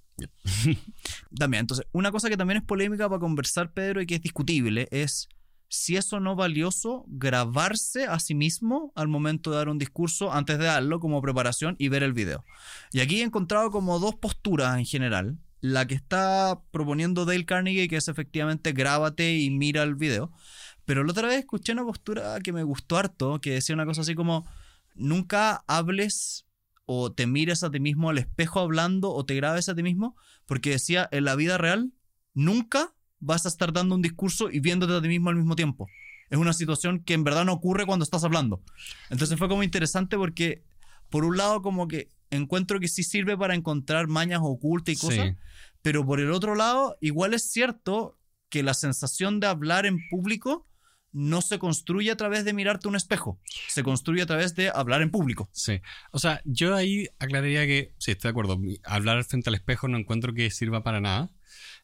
también, 1.38 1.62
entonces, 1.62 1.86
una 1.92 2.12
cosa 2.12 2.30
que 2.30 2.38
también 2.38 2.58
es 2.58 2.64
polémica 2.64 3.08
para 3.08 3.20
conversar, 3.20 3.74
Pedro, 3.74 4.02
y 4.02 4.08
que 4.08 4.16
es 4.16 4.22
discutible, 4.22 4.88
es 4.92 5.30
si 5.70 5.98
es 5.98 6.12
o 6.14 6.20
no 6.20 6.36
valioso 6.36 7.06
grabarse 7.08 8.06
a 8.06 8.20
sí 8.20 8.36
mismo 8.36 8.92
al 8.96 9.08
momento 9.08 9.52
de 9.52 9.58
dar 9.58 9.70
un 9.70 9.78
discurso 9.78 10.32
antes 10.32 10.58
de 10.58 10.66
darlo 10.66 11.00
como 11.00 11.22
preparación 11.22 11.76
y 11.78 11.90
ver 11.90 12.04
el 12.04 12.14
video. 12.14 12.46
Y 12.92 13.02
aquí 13.02 13.22
he 13.22 13.24
encontrado 13.24 13.72
como 13.72 14.00
dos 14.00 14.16
posturas 14.16 14.78
en 14.78 14.86
general. 14.86 15.38
La 15.60 15.88
que 15.88 15.96
está 15.96 16.62
proponiendo 16.72 17.26
Dale 17.26 17.46
Carnegie, 17.46 17.88
que 17.88 17.98
es 17.98 18.08
efectivamente 18.08 18.74
grábate 18.74 19.38
y 19.38 19.50
mira 19.50 19.84
el 19.84 19.96
video. 19.96 20.32
Pero 20.86 21.04
la 21.04 21.12
otra 21.12 21.28
vez 21.28 21.40
escuché 21.40 21.74
una 21.74 21.84
postura 21.84 22.40
que 22.42 22.54
me 22.54 22.64
gustó 22.64 22.98
harto, 22.98 23.42
que 23.42 23.52
decía 23.52 23.76
una 23.76 23.86
cosa 23.86 24.02
así 24.02 24.16
como, 24.16 24.48
nunca 24.96 25.64
hables 25.68 26.46
o 26.86 27.12
te 27.12 27.28
mires 27.28 27.64
a 27.64 27.72
ti 27.72 27.80
mismo 27.80 28.10
al 28.10 28.18
espejo 28.18 28.62
hablando 28.62 29.12
o 29.12 29.26
te 29.26 29.36
grabes 29.36 29.68
a 29.68 29.76
ti 29.76 29.84
mismo, 29.84 30.16
porque 30.46 30.70
decía, 30.70 31.10
en 31.12 31.26
la 31.26 31.36
vida 31.36 31.58
real, 31.58 31.92
nunca 32.34 32.94
vas 33.20 33.46
a 33.46 33.50
estar 33.50 33.74
dando 33.74 33.96
un 33.96 34.02
discurso 34.02 34.50
y 34.50 34.60
viéndote 34.60 34.94
a 34.94 35.02
ti 35.02 35.08
mismo 35.08 35.30
al 35.30 35.36
mismo 35.36 35.56
tiempo. 35.56 35.88
Es 36.30 36.38
una 36.38 36.54
situación 36.54 37.04
que 37.04 37.14
en 37.14 37.24
verdad 37.24 37.46
no 37.46 37.54
ocurre 37.54 37.86
cuando 37.86 38.04
estás 38.04 38.24
hablando. 38.24 38.62
Entonces 39.10 39.38
fue 39.38 39.50
como 39.50 39.64
interesante 39.64 40.18
porque, 40.18 40.64
por 41.10 41.26
un 41.26 41.38
lado, 41.38 41.62
como 41.62 41.88
que 41.88 42.12
encuentro 42.32 42.80
que 42.80 42.88
sí 42.88 43.04
sirve 43.04 43.38
para 43.38 43.56
encontrar 43.56 44.08
mañas 44.08 44.40
ocultas 44.44 44.96
y 44.96 44.98
cosas, 44.98 45.28
Sí. 45.30 45.36
pero 45.82 46.06
por 46.06 46.20
el 46.20 46.32
otro 46.32 46.56
lado, 46.56 46.98
igual 47.02 47.34
es 47.34 47.50
cierto 47.52 48.20
que 48.50 48.64
la 48.64 48.74
sensación 48.74 49.40
de 49.40 49.48
hablar 49.48 49.86
en 49.86 50.00
público 50.10 50.66
no 51.14 51.42
se 51.42 51.58
construye 51.58 52.12
a 52.12 52.16
través 52.18 52.46
de 52.46 52.54
mirarte 52.54 52.88
un 52.88 52.96
espejo, 52.96 53.40
se 53.70 53.82
construye 53.82 54.22
a 54.22 54.26
través 54.26 54.56
de 54.56 54.70
hablar 54.70 55.02
en 55.02 55.10
público. 55.10 55.50
Sí. 55.52 55.82
O 56.12 56.20
sea, 56.20 56.42
yo 56.46 56.76
ahí 56.76 57.08
aclararía 57.18 57.66
que, 57.66 57.94
sí, 57.98 58.12
estoy 58.12 58.30
de 58.30 58.32
acuerdo. 58.32 58.60
Hablar 58.84 59.24
frente 59.24 59.50
al 59.50 59.56
espejo 59.56 59.88
no 59.88 59.98
encuentro 59.98 60.34
que 60.34 60.52
sirva 60.52 60.84
para 60.84 61.00
nada. 61.02 61.32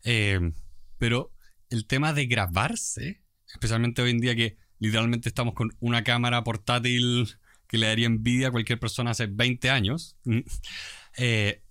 Eh, 0.03 0.39
pero 0.97 1.32
el 1.69 1.88
tema 1.88 2.13
de 2.13 2.27
grabarse, 2.27 3.23
especialmente 3.47 4.01
hoy 4.01 4.12
en 4.12 4.19
día 4.19 4.36
que 4.36 4.58
literalmente 4.79 5.29
estamos 5.29 5.53
con 5.56 5.75
una 5.79 6.03
cámara 6.03 6.43
portátil 6.43 7.27
que 7.73 7.79
le 7.79 7.88
daría 7.88 8.05
envidia 8.05 8.49
a 8.49 8.51
cualquier 8.51 8.79
persona 8.79 9.09
hace 9.09 9.25
20 9.25 9.71
años, 9.71 10.15
mm, 10.25 10.41
eh, 11.17 11.63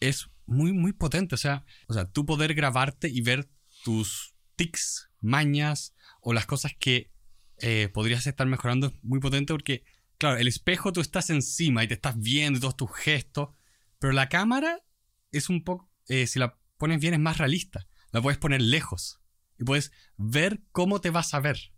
es 0.00 0.30
muy, 0.46 0.72
muy 0.72 0.94
potente. 0.94 1.34
O 1.34 1.38
sea, 1.38 1.66
o 1.86 1.92
sea, 1.92 2.10
tú 2.10 2.24
poder 2.24 2.54
grabarte 2.54 3.10
y 3.10 3.20
ver 3.20 3.46
tus 3.84 4.34
tics, 4.56 5.10
mañas 5.20 5.94
o 6.22 6.32
las 6.32 6.46
cosas 6.46 6.72
que 6.78 7.10
eh, 7.58 7.90
podrías 7.92 8.26
estar 8.26 8.46
mejorando 8.46 8.86
es 8.86 8.94
muy 9.02 9.20
potente 9.20 9.52
porque, 9.52 9.84
claro, 10.16 10.38
el 10.38 10.48
espejo 10.48 10.94
tú 10.94 11.02
estás 11.02 11.28
encima 11.28 11.84
y 11.84 11.88
te 11.88 11.94
estás 11.94 12.18
viendo 12.18 12.58
todos 12.60 12.78
tus 12.78 12.96
gestos, 12.96 13.50
pero 13.98 14.14
la 14.14 14.30
cámara 14.30 14.82
es 15.30 15.50
un 15.50 15.62
poco, 15.62 15.90
eh, 16.08 16.26
si 16.26 16.38
la 16.38 16.56
pones 16.78 17.00
bien, 17.00 17.12
es 17.12 17.20
más 17.20 17.36
realista. 17.36 17.86
La 18.12 18.22
puedes 18.22 18.38
poner 18.38 18.62
lejos 18.62 19.20
y 19.58 19.64
puedes 19.64 19.92
ver 20.16 20.62
cómo 20.72 21.02
te 21.02 21.10
vas 21.10 21.34
a 21.34 21.40
ver. 21.40 21.74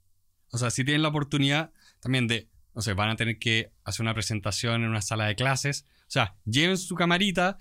O 0.52 0.58
sea, 0.58 0.70
si 0.70 0.84
tienen 0.84 1.02
la 1.02 1.08
oportunidad 1.08 1.72
también 1.98 2.28
de, 2.28 2.49
no 2.74 2.82
sé, 2.82 2.94
van 2.94 3.10
a 3.10 3.16
tener 3.16 3.38
que 3.38 3.72
hacer 3.84 4.02
una 4.02 4.14
presentación 4.14 4.82
en 4.82 4.88
una 4.88 5.02
sala 5.02 5.26
de 5.26 5.36
clases. 5.36 5.84
O 6.02 6.10
sea, 6.10 6.36
lleven 6.44 6.78
su 6.78 6.94
camarita. 6.94 7.58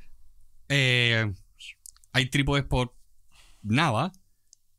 eh, 0.70 1.32
hay 2.12 2.30
trípodes 2.30 2.64
por 2.64 2.96
nada. 3.62 4.12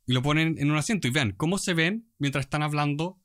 y 0.05 0.13
lo 0.13 0.21
ponen 0.21 0.57
en 0.57 0.71
un 0.71 0.77
asiento 0.77 1.07
y 1.07 1.11
vean 1.11 1.31
cómo 1.31 1.57
se 1.57 1.73
ven 1.73 2.11
mientras 2.17 2.45
están 2.45 2.63
hablando 2.63 3.19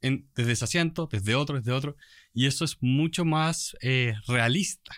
en, 0.00 0.28
desde 0.34 0.52
ese 0.52 0.64
asiento, 0.64 1.08
desde 1.10 1.34
otro, 1.34 1.58
desde 1.58 1.72
otro. 1.72 1.96
Y 2.32 2.46
eso 2.46 2.64
es 2.64 2.78
mucho 2.80 3.24
más 3.24 3.76
eh, 3.82 4.14
realista. 4.26 4.96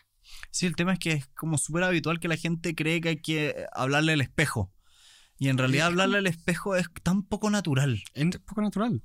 Sí, 0.51 0.67
el 0.67 0.77
tema 0.77 0.95
es 0.95 0.99
que 0.99 1.13
es 1.13 1.27
como 1.29 1.59
súper 1.59 1.85
habitual 1.85 2.21
que 2.21 2.29
la 2.29 2.37
gente 2.37 2.75
cree 2.75 3.01
que 3.01 3.09
hay 3.11 3.21
que 3.21 3.67
hablarle 3.73 4.13
al 4.13 4.21
espejo. 4.21 4.73
Y 5.39 5.49
en 5.49 5.59
realidad 5.59 5.89
hablarle 5.89 6.19
al 6.19 6.27
espejo 6.27 6.77
es 6.77 6.87
tan 7.03 7.23
poco 7.23 7.51
natural. 7.51 8.03
Es 8.15 8.39
poco 8.39 8.63
natural. 8.63 9.03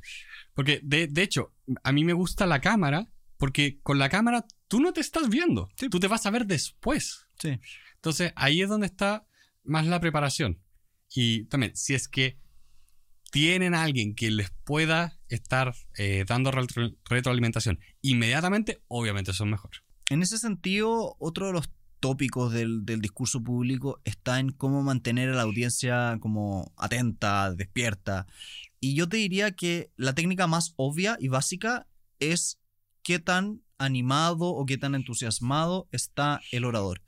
Porque, 0.54 0.80
de, 0.82 1.08
de 1.08 1.24
hecho, 1.24 1.54
a 1.84 1.92
mí 1.92 2.04
me 2.04 2.14
gusta 2.14 2.46
la 2.46 2.62
cámara 2.62 3.08
porque 3.38 3.80
con 3.82 4.00
la 4.00 4.10
cámara 4.10 4.46
tú 4.68 4.80
no 4.80 4.94
te 4.94 5.02
estás 5.02 5.30
viendo. 5.30 5.70
Tú 5.90 6.00
te 6.00 6.08
vas 6.08 6.26
a 6.26 6.32
ver 6.32 6.46
después. 6.46 7.28
Sí. 7.40 7.60
Entonces, 7.96 8.34
ahí 8.36 8.62
es 8.62 8.70
donde 8.70 8.88
está 8.88 9.26
más 9.64 9.86
la 9.88 10.00
preparación. 10.00 10.60
Y 11.14 11.46
también, 11.46 11.76
si 11.76 11.94
es 11.94 12.08
que 12.08 12.40
tienen 13.32 13.74
a 13.76 13.84
alguien 13.84 14.14
que 14.14 14.30
les 14.30 14.52
pueda 14.64 15.20
estar 15.30 15.74
eh, 15.98 16.26
dando 16.28 16.52
retro- 16.52 16.96
retroalimentación 17.06 17.80
inmediatamente, 18.02 18.84
obviamente 18.88 19.34
son 19.34 19.50
mejor. 19.50 19.72
En 20.10 20.22
ese 20.22 20.38
sentido, 20.38 21.16
otro 21.20 21.48
de 21.48 21.54
los 21.54 21.70
tópicos 22.00 22.52
del, 22.52 22.84
del 22.86 23.00
discurso 23.00 23.42
público 23.42 24.02
está 24.04 24.40
en 24.40 24.52
cómo 24.52 24.82
mantener 24.82 25.30
a 25.30 25.36
la 25.36 25.44
audiencia 25.44 26.18
como 26.20 26.74
atenta, 26.76 27.54
despierta. 27.54 28.28
Y 28.82 28.96
yo 28.96 29.08
te 29.08 29.18
diría 29.18 29.52
que 29.52 29.92
la 29.96 30.16
técnica 30.16 30.48
más 30.48 30.74
obvia 30.76 31.16
y 31.20 31.28
básica 31.28 31.88
es 32.20 32.60
qué 33.04 33.20
tan 33.20 33.62
animado 33.78 34.48
o 34.48 34.66
qué 34.66 34.78
tan 34.78 34.96
entusiasmado 34.96 35.88
está 35.92 36.42
el 36.52 36.66
orador. 36.66 37.02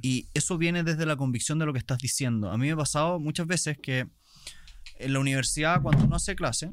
Y 0.00 0.28
eso 0.34 0.56
viene 0.56 0.84
desde 0.84 1.04
la 1.04 1.16
convicción 1.16 1.58
de 1.58 1.66
lo 1.66 1.72
que 1.72 1.80
estás 1.80 1.98
diciendo. 1.98 2.50
A 2.50 2.56
mí 2.56 2.66
me 2.66 2.72
ha 2.72 2.76
pasado 2.76 3.18
muchas 3.18 3.48
veces 3.48 3.76
que 3.82 4.08
en 4.98 5.12
la 5.12 5.18
universidad, 5.18 5.82
cuando 5.82 6.04
uno 6.04 6.16
hace 6.16 6.36
clase. 6.36 6.72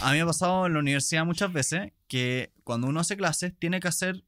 A 0.00 0.10
mí 0.10 0.16
me 0.16 0.20
ha 0.20 0.26
pasado 0.26 0.66
en 0.66 0.74
la 0.74 0.80
universidad 0.80 1.24
muchas 1.24 1.52
veces 1.52 1.92
que 2.08 2.52
cuando 2.64 2.88
uno 2.88 3.00
hace 3.00 3.16
clases 3.16 3.56
tiene 3.58 3.80
que 3.80 3.88
hacer, 3.88 4.24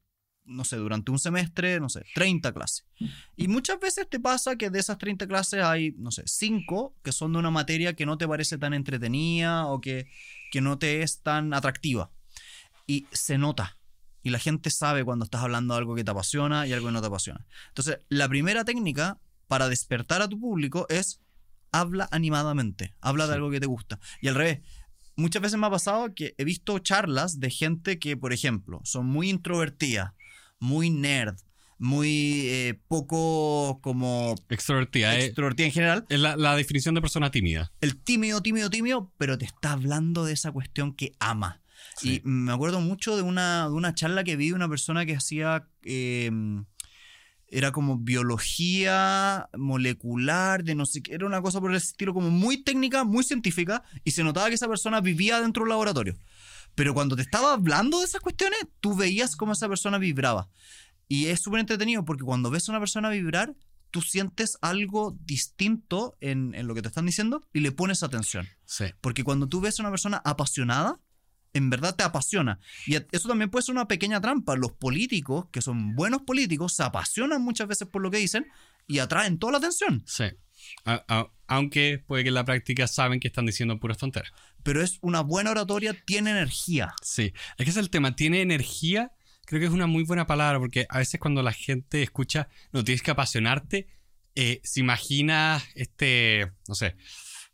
no 0.51 0.63
sé, 0.63 0.75
durante 0.77 1.11
un 1.11 1.19
semestre, 1.19 1.79
no 1.79 1.89
sé, 1.89 2.05
30 2.13 2.53
clases. 2.53 2.85
Y 3.35 3.47
muchas 3.47 3.79
veces 3.79 4.07
te 4.09 4.19
pasa 4.19 4.55
que 4.55 4.69
de 4.69 4.79
esas 4.79 4.97
30 4.97 5.27
clases 5.27 5.63
hay, 5.63 5.93
no 5.97 6.11
sé, 6.11 6.23
5 6.25 6.95
que 7.03 7.11
son 7.11 7.33
de 7.33 7.39
una 7.39 7.51
materia 7.51 7.93
que 7.95 8.05
no 8.05 8.17
te 8.17 8.27
parece 8.27 8.57
tan 8.57 8.73
entretenida 8.73 9.65
o 9.67 9.81
que, 9.81 10.07
que 10.51 10.61
no 10.61 10.77
te 10.77 11.01
es 11.01 11.21
tan 11.21 11.53
atractiva. 11.53 12.11
Y 12.87 13.07
se 13.11 13.37
nota. 13.37 13.77
Y 14.23 14.29
la 14.29 14.39
gente 14.39 14.69
sabe 14.69 15.03
cuando 15.03 15.25
estás 15.25 15.41
hablando 15.41 15.73
de 15.73 15.79
algo 15.79 15.95
que 15.95 16.03
te 16.03 16.11
apasiona 16.11 16.67
y 16.67 16.73
algo 16.73 16.87
que 16.87 16.93
no 16.93 17.01
te 17.01 17.07
apasiona. 17.07 17.45
Entonces, 17.69 17.99
la 18.09 18.27
primera 18.29 18.63
técnica 18.65 19.19
para 19.47 19.67
despertar 19.67 20.21
a 20.21 20.27
tu 20.29 20.39
público 20.39 20.85
es 20.89 21.21
habla 21.71 22.07
animadamente, 22.11 22.93
habla 23.01 23.25
de 23.25 23.31
Sí. 23.31 23.35
algo 23.35 23.49
que 23.49 23.59
te 23.59 23.65
gusta. 23.65 23.99
Y 24.21 24.27
al 24.27 24.35
revés, 24.35 24.59
muchas 25.15 25.41
veces 25.41 25.57
me 25.57 25.67
ha 25.67 25.69
pasado 25.71 26.13
que 26.13 26.35
he 26.37 26.43
visto 26.43 26.77
charlas 26.79 27.39
de 27.39 27.49
gente 27.49 27.97
que, 27.97 28.15
por 28.17 28.33
ejemplo, 28.33 28.79
son 28.83 29.05
muy 29.07 29.29
introvertidas, 29.29 30.13
muy 30.61 30.89
nerd, 30.89 31.35
muy 31.77 32.43
eh, 32.47 32.79
poco 32.87 33.79
como 33.81 34.35
Extrovertida. 34.49 35.17
eh, 35.17 35.25
extrovertida 35.25 35.65
en 35.65 35.73
general. 35.73 36.05
es 36.07 36.19
la, 36.19 36.37
la 36.37 36.55
definición 36.55 36.95
de 36.95 37.01
persona 37.01 37.31
tímida. 37.31 37.73
El 37.81 37.97
tímido, 38.01 38.41
tímido, 38.41 38.69
tímido, 38.69 39.11
pero 39.17 39.37
te 39.37 39.45
está 39.45 39.73
hablando 39.73 40.23
de 40.23 40.31
esa 40.33 40.53
cuestión 40.53 40.93
que 40.95 41.11
ama. 41.19 41.61
Sí. 41.97 42.21
Y 42.23 42.27
me 42.29 42.53
acuerdo 42.53 42.79
mucho 42.79 43.17
de 43.17 43.23
una, 43.23 43.63
de 43.67 43.73
una 43.73 43.93
charla 43.93 44.23
que 44.23 44.37
vi 44.37 44.49
de 44.49 44.53
una 44.55 44.69
persona 44.69 45.05
que 45.05 45.15
hacía. 45.15 45.67
eh, 45.83 46.31
era 47.53 47.73
como 47.73 47.97
biología 47.97 49.49
molecular, 49.57 50.63
de 50.63 50.73
no 50.73 50.85
sé 50.85 51.01
qué. 51.01 51.13
Era 51.15 51.25
una 51.25 51.41
cosa 51.41 51.59
por 51.59 51.71
el 51.71 51.77
estilo, 51.77 52.13
como 52.13 52.29
muy 52.29 52.63
técnica, 52.63 53.03
muy 53.03 53.25
científica. 53.25 53.83
Y 54.05 54.11
se 54.11 54.23
notaba 54.23 54.47
que 54.47 54.55
esa 54.55 54.69
persona 54.69 55.01
vivía 55.01 55.41
dentro 55.41 55.61
de 55.61 55.63
un 55.65 55.69
laboratorio. 55.69 56.15
Pero 56.75 56.93
cuando 56.93 57.15
te 57.15 57.21
estaba 57.21 57.53
hablando 57.53 57.99
de 57.99 58.05
esas 58.05 58.21
cuestiones, 58.21 58.59
tú 58.79 58.95
veías 58.95 59.35
cómo 59.35 59.53
esa 59.53 59.67
persona 59.67 59.97
vibraba. 59.97 60.49
Y 61.07 61.27
es 61.27 61.41
súper 61.41 61.59
entretenido 61.59 62.05
porque 62.05 62.23
cuando 62.23 62.49
ves 62.49 62.67
a 62.67 62.71
una 62.71 62.79
persona 62.79 63.09
vibrar, 63.09 63.53
tú 63.91 64.01
sientes 64.01 64.57
algo 64.61 65.17
distinto 65.25 66.17
en, 66.21 66.55
en 66.55 66.67
lo 66.67 66.73
que 66.73 66.81
te 66.81 66.87
están 66.87 67.05
diciendo 67.05 67.45
y 67.53 67.59
le 67.59 67.71
pones 67.71 68.03
atención. 68.03 68.47
Sí. 68.65 68.85
Porque 69.01 69.23
cuando 69.23 69.47
tú 69.47 69.59
ves 69.59 69.79
a 69.79 69.83
una 69.83 69.89
persona 69.89 70.21
apasionada, 70.23 70.99
en 71.53 71.69
verdad 71.69 71.95
te 71.95 72.03
apasiona. 72.03 72.59
Y 72.85 72.95
eso 72.95 73.27
también 73.27 73.49
puede 73.49 73.63
ser 73.63 73.75
una 73.75 73.87
pequeña 73.87 74.21
trampa. 74.21 74.55
Los 74.55 74.71
políticos, 74.71 75.47
que 75.51 75.61
son 75.61 75.95
buenos 75.95 76.21
políticos, 76.21 76.73
se 76.73 76.83
apasionan 76.83 77.41
muchas 77.41 77.67
veces 77.67 77.87
por 77.87 78.01
lo 78.01 78.09
que 78.09 78.17
dicen 78.17 78.47
y 78.87 78.99
atraen 78.99 79.37
toda 79.37 79.53
la 79.53 79.57
atención. 79.57 80.03
Sí. 80.05 80.25
A- 80.85 81.03
a- 81.07 81.31
aunque 81.47 81.99
puede 82.05 82.23
que 82.23 82.29
en 82.29 82.35
la 82.35 82.45
práctica 82.45 82.87
saben 82.87 83.19
que 83.19 83.27
están 83.27 83.45
diciendo 83.45 83.79
puras 83.79 83.97
tonteras. 83.97 84.31
Pero 84.63 84.81
es 84.81 84.99
una 85.01 85.21
buena 85.21 85.51
oratoria, 85.51 85.93
tiene 86.05 86.31
energía. 86.31 86.93
Sí. 87.01 87.33
Es 87.57 87.65
que 87.65 87.71
es 87.71 87.77
el 87.77 87.89
tema. 87.89 88.15
Tiene 88.15 88.41
energía. 88.41 89.11
Creo 89.45 89.59
que 89.59 89.65
es 89.67 89.71
una 89.73 89.87
muy 89.87 90.03
buena 90.03 90.27
palabra 90.27 90.59
porque 90.59 90.85
a 90.89 90.99
veces 90.99 91.19
cuando 91.19 91.41
la 91.43 91.51
gente 91.51 92.03
escucha, 92.03 92.47
no 92.71 92.83
tienes 92.83 93.01
que 93.01 93.11
apasionarte, 93.11 93.87
eh, 94.35 94.61
se 94.63 94.79
imagina 94.79 95.61
este, 95.75 96.51
no 96.69 96.75
sé, 96.75 96.95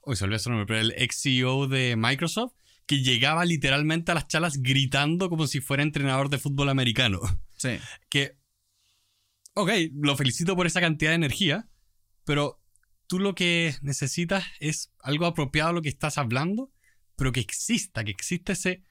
hoy 0.01 0.15
se 0.15 0.25
olvidó 0.25 0.37
su 0.39 0.49
nombre, 0.51 0.67
pero 0.67 0.79
el 0.79 0.93
ex 0.95 1.19
CEO 1.21 1.67
de 1.67 1.95
Microsoft 1.97 2.53
que 2.85 3.01
llegaba 3.01 3.43
literalmente 3.45 4.11
a 4.11 4.15
las 4.15 4.27
charlas 4.27 4.61
gritando 4.61 5.27
como 5.29 5.47
si 5.47 5.59
fuera 5.59 5.81
entrenador 5.81 6.29
de 6.29 6.37
fútbol 6.37 6.69
americano. 6.69 7.19
Sí. 7.57 7.79
que, 8.09 8.37
ok, 9.55 9.71
lo 9.95 10.15
felicito 10.15 10.55
por 10.55 10.67
esa 10.67 10.79
cantidad 10.81 11.11
de 11.11 11.15
energía, 11.15 11.67
pero 12.25 12.61
tú 13.07 13.19
lo 13.19 13.35
que 13.35 13.75
necesitas 13.81 14.45
es 14.59 14.91
algo 15.01 15.25
apropiado 15.25 15.69
a 15.69 15.73
lo 15.73 15.81
que 15.81 15.89
estás 15.89 16.17
hablando, 16.17 16.71
pero 17.15 17.31
que 17.31 17.39
exista, 17.39 18.03
que 18.03 18.11
exista 18.11 18.53
ese, 18.53 18.83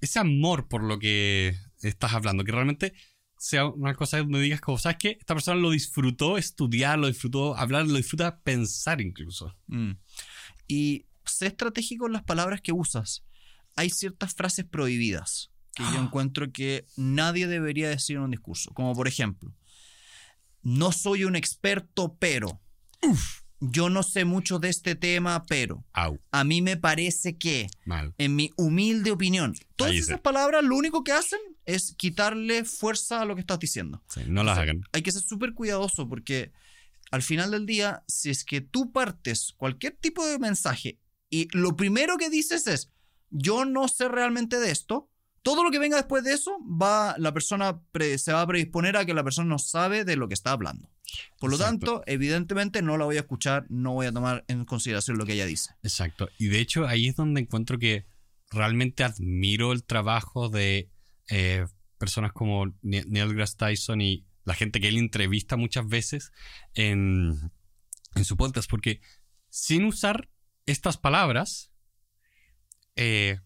ese 0.00 0.18
amor 0.18 0.68
por 0.68 0.82
lo 0.82 0.98
que 0.98 1.56
estás 1.82 2.14
hablando, 2.14 2.44
que 2.44 2.52
realmente 2.52 2.94
sea 3.38 3.66
una 3.66 3.94
cosa 3.94 4.18
donde 4.18 4.40
digas 4.40 4.60
como, 4.60 4.78
¿sabes 4.78 4.98
qué? 4.98 5.16
Esta 5.20 5.34
persona 5.34 5.60
lo 5.60 5.70
disfrutó 5.70 6.38
estudiar, 6.38 6.98
lo 6.98 7.08
disfrutó 7.08 7.56
hablar, 7.56 7.86
lo 7.86 7.94
disfruta 7.94 8.40
pensar 8.40 9.00
incluso. 9.00 9.54
Mm. 9.66 9.92
Y 10.68 11.06
sé 11.24 11.48
estratégico 11.48 12.06
en 12.06 12.14
las 12.14 12.22
palabras 12.22 12.60
que 12.60 12.72
usas. 12.72 13.24
Hay 13.74 13.90
ciertas 13.90 14.34
frases 14.34 14.64
prohibidas 14.64 15.50
que 15.74 15.82
yo 15.82 16.00
encuentro 16.00 16.50
que 16.50 16.86
nadie 16.96 17.46
debería 17.46 17.90
decir 17.90 18.16
en 18.16 18.22
un 18.22 18.30
discurso. 18.30 18.72
Como 18.72 18.94
por 18.94 19.06
ejemplo, 19.06 19.54
no 20.62 20.90
soy 20.92 21.24
un 21.24 21.36
experto, 21.36 22.16
pero. 22.18 22.62
Yo 23.60 23.88
no 23.88 24.02
sé 24.02 24.24
mucho 24.26 24.58
de 24.58 24.68
este 24.68 24.94
tema, 24.96 25.44
pero. 25.48 25.84
Au, 25.94 26.18
A 26.30 26.44
mí 26.44 26.60
me 26.60 26.76
parece 26.76 27.38
que, 27.38 27.68
mal. 27.84 28.14
en 28.18 28.36
mi 28.36 28.50
humilde 28.56 29.10
opinión, 29.10 29.54
todas 29.76 29.92
Ahí 29.92 29.98
esas 29.98 30.20
palabras 30.20 30.62
lo 30.62 30.76
único 30.76 31.02
que 31.04 31.12
hacen 31.12 31.40
es 31.64 31.94
quitarle 31.96 32.64
fuerza 32.64 33.22
a 33.22 33.24
lo 33.24 33.34
que 33.34 33.40
estás 33.40 33.58
diciendo. 33.58 34.02
Sí, 34.10 34.20
no 34.28 34.44
las 34.44 34.58
hagan. 34.58 34.82
Hay 34.92 35.02
que 35.02 35.10
ser 35.12 35.22
súper 35.22 35.54
cuidadoso 35.54 36.06
porque 36.08 36.52
al 37.10 37.22
final 37.22 37.50
del 37.52 37.64
día, 37.66 38.04
si 38.06 38.30
es 38.30 38.44
que 38.44 38.60
tú 38.60 38.92
partes 38.92 39.54
cualquier 39.56 39.96
tipo 39.96 40.26
de 40.26 40.38
mensaje 40.38 40.98
y 41.30 41.48
lo 41.56 41.76
primero 41.76 42.16
que 42.18 42.28
dices 42.30 42.66
es, 42.66 42.90
yo 43.30 43.64
no 43.64 43.88
sé 43.88 44.08
realmente 44.08 44.60
de 44.60 44.70
esto, 44.70 45.08
todo 45.42 45.64
lo 45.64 45.70
que 45.70 45.78
venga 45.78 45.96
después 45.96 46.24
de 46.24 46.32
eso, 46.34 46.58
va, 46.68 47.14
la 47.18 47.32
persona 47.32 47.80
pre- 47.92 48.18
se 48.18 48.32
va 48.32 48.42
a 48.42 48.46
predisponer 48.46 48.96
a 48.96 49.04
que 49.06 49.14
la 49.14 49.24
persona 49.24 49.48
no 49.48 49.58
sabe 49.58 50.04
de 50.04 50.16
lo 50.16 50.28
que 50.28 50.34
está 50.34 50.50
hablando. 50.52 50.90
Por 51.38 51.50
lo 51.50 51.56
Exacto. 51.56 51.86
tanto, 51.86 52.02
evidentemente 52.06 52.82
no 52.82 52.96
la 52.96 53.04
voy 53.04 53.16
a 53.16 53.20
escuchar, 53.20 53.66
no 53.68 53.92
voy 53.92 54.06
a 54.06 54.12
tomar 54.12 54.44
en 54.48 54.64
consideración 54.64 55.18
lo 55.18 55.24
que 55.26 55.34
ella 55.34 55.46
dice. 55.46 55.70
Exacto. 55.82 56.28
Y 56.38 56.46
de 56.48 56.60
hecho 56.60 56.86
ahí 56.86 57.08
es 57.08 57.16
donde 57.16 57.40
encuentro 57.40 57.78
que 57.78 58.06
realmente 58.50 59.04
admiro 59.04 59.72
el 59.72 59.84
trabajo 59.84 60.48
de 60.48 60.90
eh, 61.30 61.66
personas 61.98 62.32
como 62.32 62.66
Ne- 62.82 63.04
Neil 63.06 63.28
deGrasse 63.28 63.56
Tyson 63.56 64.00
y 64.00 64.26
la 64.44 64.54
gente 64.54 64.80
que 64.80 64.88
él 64.88 64.98
entrevista 64.98 65.56
muchas 65.56 65.86
veces 65.88 66.32
en, 66.74 67.50
en 68.14 68.24
su 68.24 68.36
podcast, 68.36 68.70
porque 68.70 69.00
sin 69.48 69.84
usar 69.84 70.28
estas 70.66 70.96
palabras, 70.96 71.70
eh, 72.96 73.40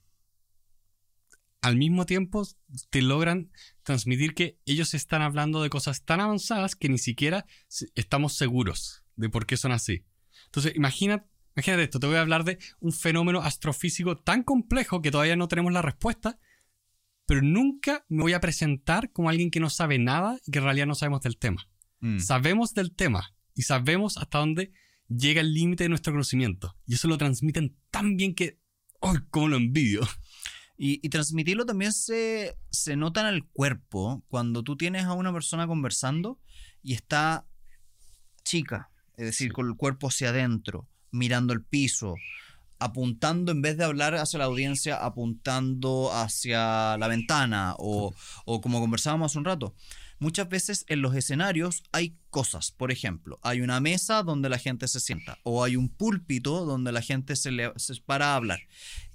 al 1.60 1.76
mismo 1.76 2.06
tiempo 2.06 2.46
te 2.90 3.02
logran 3.02 3.50
transmitir 3.82 4.34
que 4.34 4.58
ellos 4.64 4.94
están 4.94 5.22
hablando 5.22 5.62
de 5.62 5.70
cosas 5.70 6.04
tan 6.04 6.20
avanzadas 6.20 6.74
que 6.74 6.88
ni 6.88 6.98
siquiera 6.98 7.46
estamos 7.94 8.34
seguros 8.36 9.04
de 9.16 9.28
por 9.28 9.46
qué 9.46 9.56
son 9.56 9.72
así. 9.72 10.04
Entonces, 10.46 10.74
imagina, 10.74 11.26
imagínate 11.54 11.84
esto, 11.84 12.00
te 12.00 12.06
voy 12.06 12.16
a 12.16 12.22
hablar 12.22 12.44
de 12.44 12.58
un 12.80 12.92
fenómeno 12.92 13.40
astrofísico 13.40 14.16
tan 14.16 14.42
complejo 14.42 15.02
que 15.02 15.10
todavía 15.10 15.36
no 15.36 15.48
tenemos 15.48 15.72
la 15.72 15.82
respuesta, 15.82 16.38
pero 17.26 17.42
nunca 17.42 18.04
me 18.08 18.22
voy 18.22 18.32
a 18.32 18.40
presentar 18.40 19.12
como 19.12 19.28
alguien 19.28 19.50
que 19.50 19.60
no 19.60 19.70
sabe 19.70 19.98
nada 19.98 20.38
y 20.46 20.50
que 20.50 20.58
en 20.58 20.64
realidad 20.64 20.86
no 20.86 20.94
sabemos 20.94 21.20
del 21.20 21.36
tema. 21.36 21.68
Mm. 22.00 22.18
Sabemos 22.18 22.74
del 22.74 22.94
tema 22.94 23.34
y 23.54 23.62
sabemos 23.62 24.16
hasta 24.16 24.38
dónde 24.38 24.72
llega 25.08 25.40
el 25.40 25.52
límite 25.52 25.84
de 25.84 25.90
nuestro 25.90 26.12
conocimiento. 26.12 26.76
Y 26.86 26.94
eso 26.94 27.06
lo 27.08 27.18
transmiten 27.18 27.76
tan 27.90 28.16
bien 28.16 28.34
que, 28.34 28.58
¡ay, 29.02 29.18
cómo 29.30 29.48
lo 29.48 29.56
envidio! 29.56 30.00
Y, 30.82 30.98
y 31.02 31.10
transmitirlo 31.10 31.66
también 31.66 31.92
se, 31.92 32.56
se 32.70 32.96
nota 32.96 33.20
en 33.20 33.26
el 33.34 33.44
cuerpo 33.44 34.24
cuando 34.28 34.62
tú 34.62 34.78
tienes 34.78 35.04
a 35.04 35.12
una 35.12 35.30
persona 35.30 35.66
conversando 35.66 36.38
y 36.82 36.94
está 36.94 37.44
chica, 38.44 38.88
es 39.18 39.26
decir, 39.26 39.52
con 39.52 39.68
el 39.68 39.76
cuerpo 39.76 40.08
hacia 40.08 40.30
adentro, 40.30 40.88
mirando 41.10 41.52
el 41.52 41.62
piso, 41.62 42.14
apuntando, 42.78 43.52
en 43.52 43.60
vez 43.60 43.76
de 43.76 43.84
hablar 43.84 44.14
hacia 44.14 44.38
la 44.38 44.46
audiencia, 44.46 44.96
apuntando 44.96 46.14
hacia 46.14 46.96
la 46.96 47.08
ventana 47.08 47.74
o, 47.76 48.14
o 48.46 48.60
como 48.62 48.80
conversábamos 48.80 49.32
hace 49.32 49.38
un 49.38 49.44
rato. 49.44 49.74
Muchas 50.18 50.48
veces 50.48 50.86
en 50.88 51.02
los 51.02 51.14
escenarios 51.14 51.82
hay 51.92 52.16
cosas, 52.30 52.72
por 52.72 52.90
ejemplo, 52.90 53.38
hay 53.42 53.60
una 53.60 53.80
mesa 53.80 54.22
donde 54.22 54.48
la 54.48 54.58
gente 54.58 54.88
se 54.88 55.00
sienta 55.00 55.38
o 55.44 55.62
hay 55.62 55.76
un 55.76 55.90
púlpito 55.90 56.64
donde 56.64 56.90
la 56.90 57.02
gente 57.02 57.36
se, 57.36 57.50
le, 57.50 57.70
se 57.76 57.94
para 58.00 58.32
a 58.32 58.36
hablar. 58.36 58.60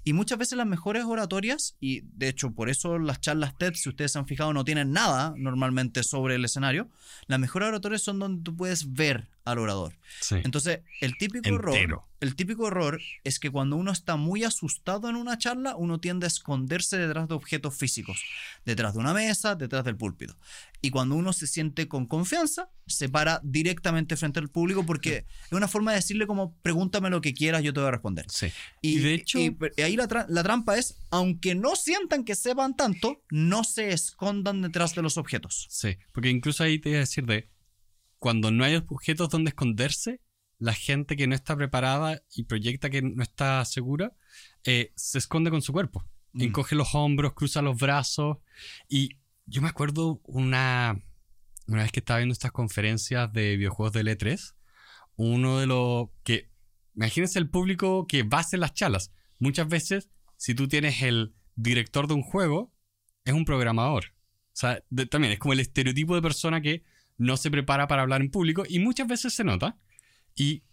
Y 0.06 0.12
muchas 0.12 0.38
veces 0.38 0.56
las 0.56 0.68
mejores 0.68 1.04
oratorias, 1.04 1.74
y 1.80 2.02
de 2.02 2.28
hecho 2.28 2.52
por 2.52 2.70
eso 2.70 2.96
las 2.96 3.20
charlas 3.20 3.58
TED, 3.58 3.74
si 3.74 3.88
ustedes 3.88 4.12
se 4.12 4.20
han 4.20 4.28
fijado, 4.28 4.52
no 4.52 4.64
tienen 4.64 4.92
nada 4.92 5.34
normalmente 5.36 6.04
sobre 6.04 6.36
el 6.36 6.44
escenario, 6.44 6.88
las 7.26 7.40
mejores 7.40 7.70
oratorias 7.70 8.02
son 8.02 8.20
donde 8.20 8.44
tú 8.44 8.54
puedes 8.54 8.92
ver 8.92 9.28
al 9.46 9.58
orador. 9.58 9.94
Sí. 10.20 10.36
Entonces, 10.44 10.80
el 11.00 11.16
típico 11.16 11.48
Entero. 11.48 11.74
error, 11.74 12.02
el 12.20 12.36
típico 12.36 12.68
error 12.68 13.00
es 13.24 13.38
que 13.38 13.50
cuando 13.50 13.76
uno 13.76 13.92
está 13.92 14.16
muy 14.16 14.44
asustado 14.44 15.08
en 15.08 15.16
una 15.16 15.38
charla, 15.38 15.76
uno 15.76 15.98
tiende 16.00 16.26
a 16.26 16.28
esconderse 16.28 16.98
detrás 16.98 17.28
de 17.28 17.34
objetos 17.34 17.74
físicos, 17.76 18.22
detrás 18.64 18.94
de 18.94 19.00
una 19.00 19.14
mesa, 19.14 19.54
detrás 19.54 19.84
del 19.84 19.96
púlpito. 19.96 20.36
Y 20.82 20.90
cuando 20.90 21.14
uno 21.16 21.32
se 21.32 21.46
siente 21.46 21.88
con 21.88 22.06
confianza, 22.06 22.70
se 22.86 23.08
para 23.08 23.40
directamente 23.42 24.16
frente 24.16 24.38
al 24.40 24.48
público 24.48 24.84
porque 24.86 25.26
es 25.46 25.52
una 25.52 25.68
forma 25.68 25.90
de 25.92 25.96
decirle 25.98 26.26
como 26.26 26.54
pregúntame 26.62 27.10
lo 27.10 27.20
que 27.20 27.34
quieras, 27.34 27.62
yo 27.62 27.72
te 27.72 27.80
voy 27.80 27.88
a 27.88 27.92
responder. 27.92 28.26
Sí. 28.28 28.46
Y, 28.82 28.96
Y 28.96 28.98
de 29.00 29.14
hecho- 29.14 29.38
y- 29.38 29.56
y 29.76 29.82
ahí 29.82 29.96
la, 29.96 30.08
tra- 30.08 30.26
la 30.28 30.42
trampa 30.42 30.76
es, 30.78 30.98
aunque 31.10 31.54
no 31.54 31.76
sientan 31.76 32.24
que 32.24 32.34
sepan 32.34 32.76
tanto, 32.76 33.22
no 33.30 33.64
se 33.64 33.92
escondan 33.92 34.62
detrás 34.62 34.94
de 34.94 35.02
los 35.02 35.16
objetos. 35.18 35.66
Sí, 35.70 35.96
porque 36.12 36.30
incluso 36.30 36.62
ahí 36.64 36.78
te 36.78 36.90
iba 36.90 36.96
a 36.98 37.00
decir 37.00 37.24
de 37.26 37.48
cuando 38.18 38.50
no 38.50 38.64
hay 38.64 38.76
objetos 38.76 39.28
donde 39.28 39.50
esconderse, 39.50 40.20
la 40.58 40.72
gente 40.72 41.16
que 41.16 41.26
no 41.26 41.34
está 41.34 41.54
preparada 41.56 42.22
y 42.34 42.44
proyecta 42.44 42.88
que 42.90 43.02
no 43.02 43.22
está 43.22 43.64
segura, 43.64 44.12
eh, 44.64 44.92
se 44.96 45.18
esconde 45.18 45.50
con 45.50 45.62
su 45.62 45.72
cuerpo. 45.72 46.04
Mm. 46.32 46.42
Encoge 46.42 46.74
los 46.74 46.94
hombros, 46.94 47.34
cruza 47.34 47.60
los 47.62 47.76
brazos. 47.78 48.38
Y 48.88 49.18
yo 49.44 49.60
me 49.62 49.68
acuerdo 49.68 50.20
una, 50.24 50.98
una 51.66 51.82
vez 51.82 51.92
que 51.92 52.00
estaba 52.00 52.18
viendo 52.18 52.32
estas 52.32 52.52
conferencias 52.52 53.32
de 53.32 53.56
videojuegos 53.56 53.92
de 53.92 54.00
L3, 54.04 54.54
uno 55.16 55.58
de 55.58 55.66
los 55.66 56.08
que, 56.22 56.50
imagínense 56.94 57.38
el 57.38 57.50
público 57.50 58.06
que 58.06 58.22
va 58.22 58.38
a 58.38 58.40
hacer 58.40 58.58
las 58.58 58.72
charlas. 58.74 59.12
Muchas 59.38 59.68
veces, 59.68 60.08
si 60.36 60.54
tú 60.54 60.68
tienes 60.68 61.02
el 61.02 61.34
director 61.54 62.06
de 62.08 62.14
un 62.14 62.22
juego, 62.22 62.72
es 63.24 63.34
un 63.34 63.44
programador. 63.44 64.04
O 64.06 64.58
sea, 64.58 64.82
de- 64.88 65.06
también 65.06 65.32
es 65.34 65.38
como 65.38 65.52
el 65.52 65.60
estereotipo 65.60 66.14
de 66.14 66.22
persona 66.22 66.62
que 66.62 66.82
no 67.18 67.36
se 67.36 67.50
prepara 67.50 67.86
para 67.86 68.02
hablar 68.02 68.20
en 68.20 68.30
público 68.30 68.64
y 68.68 68.78
muchas 68.78 69.06
veces 69.06 69.34
se 69.34 69.44
nota. 69.44 69.78
Y 70.34 70.64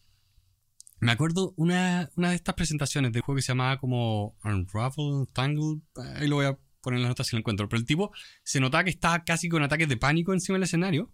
me 0.99 1.11
acuerdo 1.11 1.53
una, 1.57 2.09
una 2.15 2.29
de 2.29 2.35
estas 2.35 2.55
presentaciones 2.55 3.11
de 3.11 3.19
un 3.19 3.23
juego 3.23 3.37
que 3.37 3.41
se 3.41 3.49
llamaba 3.49 3.77
como 3.77 4.37
Unravel, 4.43 5.27
Tangle, 5.33 5.81
ahí 6.15 6.27
lo 6.27 6.37
voy 6.37 6.45
a 6.45 6.57
poner 6.81 6.97
en 6.97 7.03
las 7.03 7.09
notas 7.09 7.27
si 7.27 7.35
lo 7.35 7.39
encuentro, 7.39 7.67
pero 7.67 7.79
el 7.79 7.85
tipo 7.85 8.11
se 8.43 8.59
notaba 8.59 8.83
que 8.83 8.89
estaba 8.89 9.23
casi 9.23 9.49
con 9.49 9.63
ataques 9.63 9.87
de 9.87 9.97
pánico 9.97 10.33
encima 10.33 10.57
del 10.57 10.63
escenario, 10.63 11.11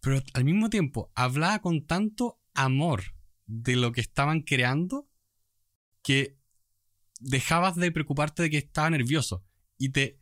pero 0.00 0.22
al 0.34 0.44
mismo 0.44 0.70
tiempo 0.70 1.12
hablaba 1.14 1.60
con 1.60 1.86
tanto 1.86 2.40
amor 2.54 3.02
de 3.46 3.76
lo 3.76 3.92
que 3.92 4.00
estaban 4.00 4.40
creando 4.40 5.08
que 6.02 6.38
dejabas 7.20 7.76
de 7.76 7.92
preocuparte 7.92 8.42
de 8.42 8.50
que 8.50 8.58
estaba 8.58 8.90
nervioso 8.90 9.44
y 9.78 9.90
te 9.90 10.20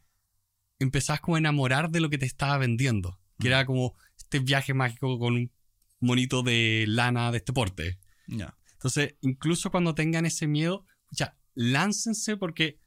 empezabas 0.79 1.21
como 1.21 1.37
a 1.37 1.39
enamorar 1.39 1.91
de 1.91 2.01
lo 2.01 2.11
que 2.11 2.19
te 2.19 2.27
estaba 2.27 2.59
vendiendo, 2.59 3.21
que 3.39 3.49
era 3.49 3.65
como 3.67 3.95
este 4.35 4.45
viaje 4.45 4.75
mágico 4.75 5.17
con 5.17 5.35
un 5.35 5.53
monito 6.01 6.43
de 6.43 6.87
lana 6.89 7.31
de 7.31 7.39
este 7.39 7.53
porte. 7.53 8.01
Ya. 8.27 8.57
Entonces, 8.73 9.15
incluso 9.21 9.71
cuando 9.71 9.95
tengan 9.95 10.27
ese 10.27 10.49
miedo, 10.49 10.85
ya, 11.11 11.39
láncense 11.55 12.37
porque 12.37 12.81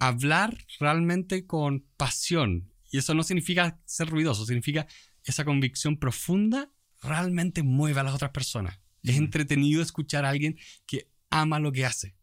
hablar 0.00 0.58
realmente 0.80 1.46
con 1.46 1.86
pasión, 1.96 2.72
y 2.90 2.98
eso 2.98 3.14
no 3.14 3.22
significa 3.22 3.80
ser 3.84 4.08
ruidoso, 4.08 4.44
significa 4.44 4.88
esa 5.24 5.44
convicción 5.44 5.98
profunda 5.98 6.72
realmente 7.00 7.62
mueve 7.62 8.00
a 8.00 8.02
las 8.02 8.14
otras 8.14 8.32
personas. 8.32 8.80
Es 9.04 9.16
entretenido 9.16 9.82
escuchar 9.82 10.24
a 10.24 10.30
alguien 10.30 10.58
que 10.84 11.08
ama 11.30 11.60
lo 11.60 11.70
que 11.70 11.86
hace. 11.86 12.16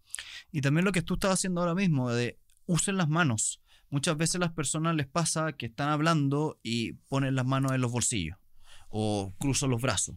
Y 0.52 0.60
también 0.60 0.84
lo 0.84 0.92
que 0.92 1.02
tú 1.02 1.14
estás 1.14 1.32
haciendo 1.32 1.62
ahora 1.62 1.76
mismo, 1.76 2.12
de 2.12 2.40
usen 2.66 2.98
las 2.98 3.08
manos. 3.08 3.62
Muchas 3.90 4.18
veces 4.18 4.42
las 4.42 4.52
personas 4.52 4.96
les 4.96 5.08
pasa 5.08 5.54
que 5.54 5.68
están 5.68 5.90
hablando 5.90 6.60
y 6.62 6.94
ponen 7.08 7.36
las 7.36 7.46
manos 7.46 7.72
en 7.72 7.80
los 7.80 7.92
bolsillos 7.92 8.39
o 8.90 9.34
cruzan 9.40 9.70
los 9.70 9.82
brazos. 9.82 10.16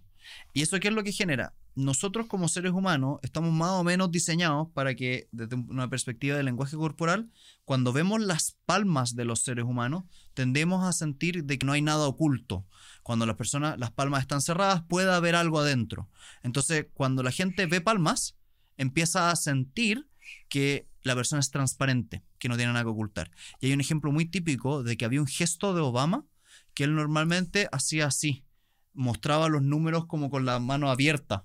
¿Y 0.52 0.62
eso 0.62 0.78
qué 0.80 0.88
es 0.88 0.94
lo 0.94 1.02
que 1.02 1.12
genera? 1.12 1.54
Nosotros 1.74 2.26
como 2.26 2.48
seres 2.48 2.72
humanos 2.72 3.18
estamos 3.22 3.52
más 3.52 3.70
o 3.70 3.84
menos 3.84 4.10
diseñados 4.10 4.68
para 4.74 4.94
que 4.94 5.28
desde 5.32 5.56
una 5.56 5.88
perspectiva 5.88 6.36
del 6.36 6.44
lenguaje 6.44 6.76
corporal, 6.76 7.30
cuando 7.64 7.92
vemos 7.92 8.20
las 8.20 8.58
palmas 8.66 9.16
de 9.16 9.24
los 9.24 9.42
seres 9.42 9.64
humanos, 9.64 10.04
tendemos 10.34 10.84
a 10.84 10.92
sentir 10.92 11.44
de 11.44 11.58
que 11.58 11.64
no 11.64 11.72
hay 11.72 11.80
nada 11.80 12.06
oculto. 12.06 12.66
Cuando 13.02 13.24
las 13.24 13.36
personas, 13.36 13.78
las 13.78 13.90
palmas 13.90 14.20
están 14.20 14.42
cerradas, 14.42 14.82
puede 14.86 15.12
haber 15.12 15.34
algo 15.34 15.60
adentro. 15.60 16.10
Entonces, 16.42 16.86
cuando 16.92 17.22
la 17.22 17.30
gente 17.30 17.66
ve 17.66 17.80
palmas, 17.80 18.36
empieza 18.76 19.30
a 19.30 19.36
sentir 19.36 20.08
que 20.48 20.88
la 21.02 21.14
persona 21.14 21.40
es 21.40 21.50
transparente, 21.50 22.22
que 22.38 22.48
no 22.48 22.56
tiene 22.56 22.72
nada 22.72 22.84
que 22.84 22.90
ocultar. 22.90 23.30
Y 23.60 23.66
hay 23.66 23.72
un 23.72 23.80
ejemplo 23.80 24.12
muy 24.12 24.26
típico 24.26 24.82
de 24.82 24.96
que 24.96 25.04
había 25.04 25.20
un 25.20 25.26
gesto 25.26 25.74
de 25.74 25.80
Obama 25.80 26.26
que 26.74 26.84
él 26.84 26.94
normalmente 26.94 27.68
hacía 27.72 28.06
así, 28.06 28.44
mostraba 28.94 29.48
los 29.48 29.62
números 29.62 30.06
como 30.06 30.30
con 30.30 30.44
la 30.44 30.58
mano 30.58 30.90
abierta. 30.90 31.44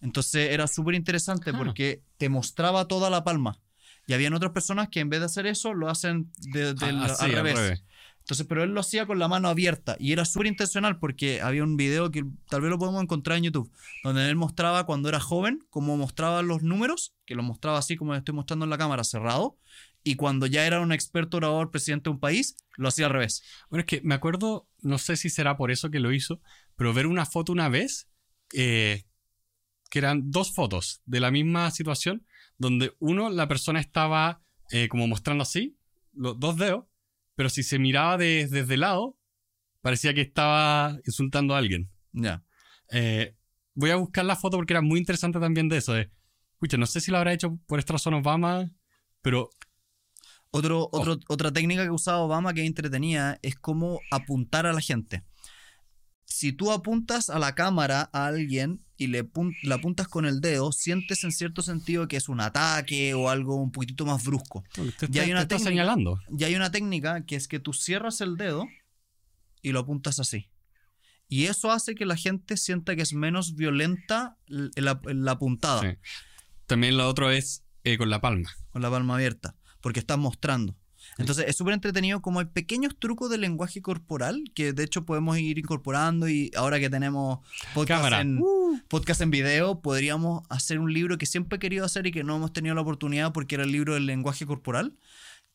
Entonces 0.00 0.50
era 0.52 0.66
súper 0.66 0.94
interesante 0.94 1.50
Ah. 1.54 1.58
porque 1.58 2.02
te 2.16 2.28
mostraba 2.28 2.86
toda 2.88 3.10
la 3.10 3.24
palma. 3.24 3.58
Y 4.06 4.12
habían 4.14 4.34
otras 4.34 4.52
personas 4.52 4.88
que 4.88 5.00
en 5.00 5.08
vez 5.10 5.20
de 5.20 5.26
hacer 5.26 5.46
eso 5.46 5.74
lo 5.74 5.88
hacen 5.88 6.32
de- 6.38 6.74
del- 6.74 7.02
Ah, 7.02 7.08
sí, 7.10 7.26
al 7.26 7.32
revés. 7.32 7.84
Entonces, 8.20 8.46
pero 8.46 8.62
él 8.62 8.70
lo 8.70 8.80
hacía 8.80 9.06
con 9.06 9.18
la 9.18 9.28
mano 9.28 9.48
abierta 9.48 9.96
y 9.98 10.12
era 10.12 10.24
súper 10.24 10.46
intencional 10.46 10.98
porque 10.98 11.40
había 11.40 11.64
un 11.64 11.76
video 11.76 12.10
que 12.10 12.24
tal 12.48 12.60
vez 12.60 12.70
lo 12.70 12.78
podemos 12.78 13.02
encontrar 13.02 13.38
en 13.38 13.44
YouTube, 13.44 13.72
donde 14.04 14.28
él 14.28 14.36
mostraba 14.36 14.84
cuando 14.86 15.08
era 15.08 15.18
joven, 15.20 15.64
cómo 15.70 15.96
mostraba 15.96 16.42
los 16.42 16.62
números, 16.62 17.14
que 17.26 17.34
los 17.34 17.44
mostraba 17.44 17.78
así 17.78 17.96
como 17.96 18.14
estoy 18.14 18.34
mostrando 18.34 18.64
en 18.66 18.70
la 18.70 18.78
cámara, 18.78 19.02
cerrado, 19.04 19.58
y 20.04 20.14
cuando 20.14 20.46
ya 20.46 20.64
era 20.66 20.80
un 20.80 20.92
experto 20.92 21.38
orador, 21.38 21.70
presidente 21.70 22.04
de 22.04 22.14
un 22.14 22.20
país, 22.20 22.56
lo 22.76 22.88
hacía 22.88 23.06
al 23.06 23.12
revés. 23.12 23.42
Bueno, 23.68 23.80
es 23.80 23.86
que 23.86 24.00
me 24.02 24.14
acuerdo, 24.14 24.68
no 24.80 24.98
sé 24.98 25.16
si 25.16 25.28
será 25.28 25.56
por 25.56 25.70
eso 25.72 25.90
que 25.90 25.98
lo 25.98 26.12
hizo, 26.12 26.40
pero 26.80 26.94
ver 26.94 27.06
una 27.06 27.26
foto 27.26 27.52
una 27.52 27.68
vez, 27.68 28.08
eh, 28.54 29.04
que 29.90 29.98
eran 29.98 30.30
dos 30.30 30.54
fotos 30.54 31.02
de 31.04 31.20
la 31.20 31.30
misma 31.30 31.70
situación, 31.72 32.24
donde 32.56 32.94
uno, 33.00 33.28
la 33.28 33.48
persona 33.48 33.80
estaba 33.80 34.40
eh, 34.70 34.88
como 34.88 35.06
mostrando 35.06 35.42
así, 35.42 35.76
los 36.14 36.40
dos 36.40 36.56
dedos, 36.56 36.86
pero 37.34 37.50
si 37.50 37.62
se 37.62 37.78
miraba 37.78 38.16
de- 38.16 38.48
desde 38.50 38.72
el 38.74 38.80
lado, 38.80 39.18
parecía 39.82 40.14
que 40.14 40.22
estaba 40.22 40.96
insultando 41.04 41.54
a 41.54 41.58
alguien. 41.58 41.90
Ya. 42.12 42.42
Eh, 42.92 43.36
voy 43.74 43.90
a 43.90 43.96
buscar 43.96 44.24
la 44.24 44.36
foto 44.36 44.56
porque 44.56 44.72
era 44.72 44.80
muy 44.80 44.98
interesante 45.00 45.38
también 45.38 45.68
de 45.68 45.76
eso. 45.76 45.92
De, 45.92 46.10
escucha, 46.54 46.78
no 46.78 46.86
sé 46.86 47.02
si 47.02 47.10
lo 47.10 47.18
habrá 47.18 47.34
hecho 47.34 47.58
por 47.66 47.78
esta 47.78 47.92
razón 47.92 48.14
Obama, 48.14 48.70
pero 49.20 49.50
Otro, 50.50 50.88
otro- 50.92 51.18
Otra 51.28 51.52
técnica 51.52 51.84
que 51.84 51.90
usaba 51.90 52.20
Obama 52.20 52.54
que 52.54 52.64
entretenía 52.64 53.38
es 53.42 53.54
cómo 53.56 54.00
apuntar 54.10 54.64
a 54.66 54.72
la 54.72 54.80
gente. 54.80 55.24
Si 56.30 56.52
tú 56.52 56.70
apuntas 56.70 57.28
a 57.28 57.40
la 57.40 57.56
cámara 57.56 58.08
a 58.12 58.26
alguien 58.26 58.84
y 58.96 59.08
le, 59.08 59.28
le 59.62 59.74
apuntas 59.74 60.06
con 60.06 60.26
el 60.26 60.40
dedo, 60.40 60.70
sientes 60.70 61.24
en 61.24 61.32
cierto 61.32 61.60
sentido 61.60 62.06
que 62.06 62.16
es 62.16 62.28
un 62.28 62.40
ataque 62.40 63.14
o 63.14 63.28
algo 63.28 63.56
un 63.56 63.72
poquitito 63.72 64.06
más 64.06 64.24
brusco. 64.24 64.62
te, 64.72 65.08
Ya 65.08 65.22
hay 65.22 65.32
una 65.32 65.48
señalando. 65.48 66.20
Y 66.38 66.44
hay 66.44 66.54
una 66.54 66.70
técnica 66.70 67.26
que 67.26 67.34
es 67.34 67.48
que 67.48 67.58
tú 67.58 67.72
cierras 67.72 68.20
el 68.20 68.36
dedo 68.36 68.68
y 69.60 69.72
lo 69.72 69.80
apuntas 69.80 70.20
así. 70.20 70.48
Y 71.28 71.46
eso 71.46 71.72
hace 71.72 71.96
que 71.96 72.06
la 72.06 72.16
gente 72.16 72.56
sienta 72.56 72.94
que 72.94 73.02
es 73.02 73.12
menos 73.12 73.56
violenta 73.56 74.36
la, 74.46 75.00
la 75.04 75.38
puntada 75.38 75.80
Sí. 75.80 75.98
También 76.66 76.96
lo 76.96 77.08
otro 77.08 77.32
es 77.32 77.64
eh, 77.82 77.98
con 77.98 78.08
la 78.08 78.20
palma. 78.20 78.50
con 78.70 78.82
la 78.82 78.90
palma 78.90 79.16
abierta, 79.16 79.56
porque 79.80 79.98
estás 79.98 80.18
mostrando. 80.18 80.76
Entonces 81.20 81.44
es 81.48 81.56
súper 81.56 81.74
entretenido 81.74 82.22
como 82.22 82.40
hay 82.40 82.46
pequeños 82.46 82.96
trucos 82.98 83.30
de 83.30 83.38
lenguaje 83.38 83.82
corporal 83.82 84.42
que 84.54 84.72
de 84.72 84.84
hecho 84.84 85.04
podemos 85.04 85.38
ir 85.38 85.58
incorporando 85.58 86.28
y 86.28 86.50
ahora 86.56 86.80
que 86.80 86.88
tenemos 86.88 87.40
podcast 87.74 88.02
Cámara. 88.02 88.20
en, 88.22 88.40
podcast 88.88 89.20
en 89.20 89.30
video, 89.30 89.80
podríamos 89.80 90.42
hacer 90.48 90.78
un 90.78 90.92
libro 90.92 91.18
que 91.18 91.26
siempre 91.26 91.56
he 91.56 91.58
querido 91.58 91.84
hacer 91.84 92.06
y 92.06 92.12
que 92.12 92.24
no 92.24 92.36
hemos 92.36 92.52
tenido 92.52 92.74
la 92.74 92.80
oportunidad 92.80 93.32
porque 93.32 93.56
era 93.56 93.64
el 93.64 93.72
libro 93.72 93.94
del 93.94 94.06
lenguaje 94.06 94.46
corporal, 94.46 94.94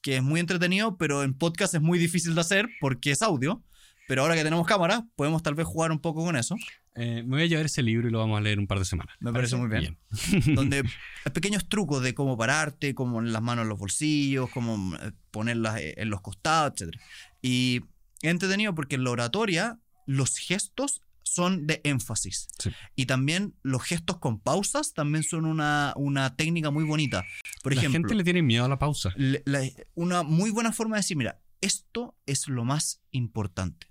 que 0.02 0.18
es 0.18 0.24
muy 0.24 0.40
entretenido, 0.40 0.98
pero 0.98 1.24
en 1.24 1.34
podcast 1.34 1.74
es 1.74 1.82
muy 1.82 1.98
difícil 1.98 2.36
de 2.36 2.42
hacer 2.42 2.70
porque 2.80 3.12
es 3.12 3.22
audio. 3.22 3.64
Pero 4.08 4.22
ahora 4.22 4.36
que 4.36 4.44
tenemos 4.44 4.66
cámara, 4.68 5.06
podemos 5.16 5.42
tal 5.44 5.56
vez 5.56 5.66
jugar 5.66 5.92
un 5.92 6.00
poco 6.00 6.24
con 6.24 6.36
eso. 6.36 6.56
Eh, 6.96 7.24
me 7.24 7.38
voy 7.38 7.42
a 7.42 7.46
llevar 7.48 7.66
ese 7.66 7.82
libro 7.84 8.08
y 8.08 8.12
lo 8.12 8.20
vamos 8.20 8.38
a 8.38 8.42
leer 8.42 8.60
un 8.60 8.68
par 8.68 8.80
de 8.80 8.86
semanas. 8.86 9.16
Me 9.20 9.34
parece 9.34 9.56
muy 9.56 9.68
bien. 9.68 9.98
donde 10.56 10.78
hay 11.26 11.32
pequeños 11.32 11.68
trucos 11.68 12.02
de 12.04 12.14
cómo 12.14 12.38
pararte, 12.38 12.94
cómo 12.96 13.22
las 13.22 13.42
manos 13.42 13.64
en 13.64 13.70
los 13.70 13.80
bolsillos, 13.80 14.50
cómo 14.52 14.96
eh, 14.98 15.12
ponerlas 15.32 15.80
eh, 15.80 15.96
en 15.98 16.10
los 16.10 16.22
costados, 16.22 16.74
etc. 16.82 16.94
Y 17.42 17.82
es 18.22 18.32
entretenido 18.32 18.74
porque 18.76 18.96
en 18.96 19.04
la 19.04 19.10
oratoria 19.12 19.80
los 20.06 20.38
gestos 20.38 21.02
son 21.24 21.66
de 21.66 21.82
énfasis. 21.84 22.48
Sí. 22.60 22.70
Y 22.96 23.08
también 23.08 23.56
los 23.64 23.82
gestos 23.84 24.20
con 24.20 24.40
pausas 24.40 24.94
también 24.94 25.24
son 25.24 25.46
una, 25.46 25.94
una 25.98 26.36
técnica 26.36 26.70
muy 26.70 26.84
bonita. 26.84 27.26
Por 27.64 27.74
la 27.74 27.82
ejemplo, 27.82 28.02
gente 28.08 28.16
le 28.16 28.24
tiene 28.24 28.44
miedo 28.44 28.64
a 28.64 28.70
la 28.70 28.78
pausa. 28.78 29.12
le- 29.18 29.42
la- 29.46 29.64
una 29.96 30.22
muy 30.22 30.52
buena 30.52 30.72
forma 30.72 30.96
de 30.96 31.00
decir, 31.00 31.18
mira, 31.18 31.42
esto 31.62 32.16
es 32.28 32.48
lo 32.48 32.64
más 32.64 33.02
importante. 33.10 33.88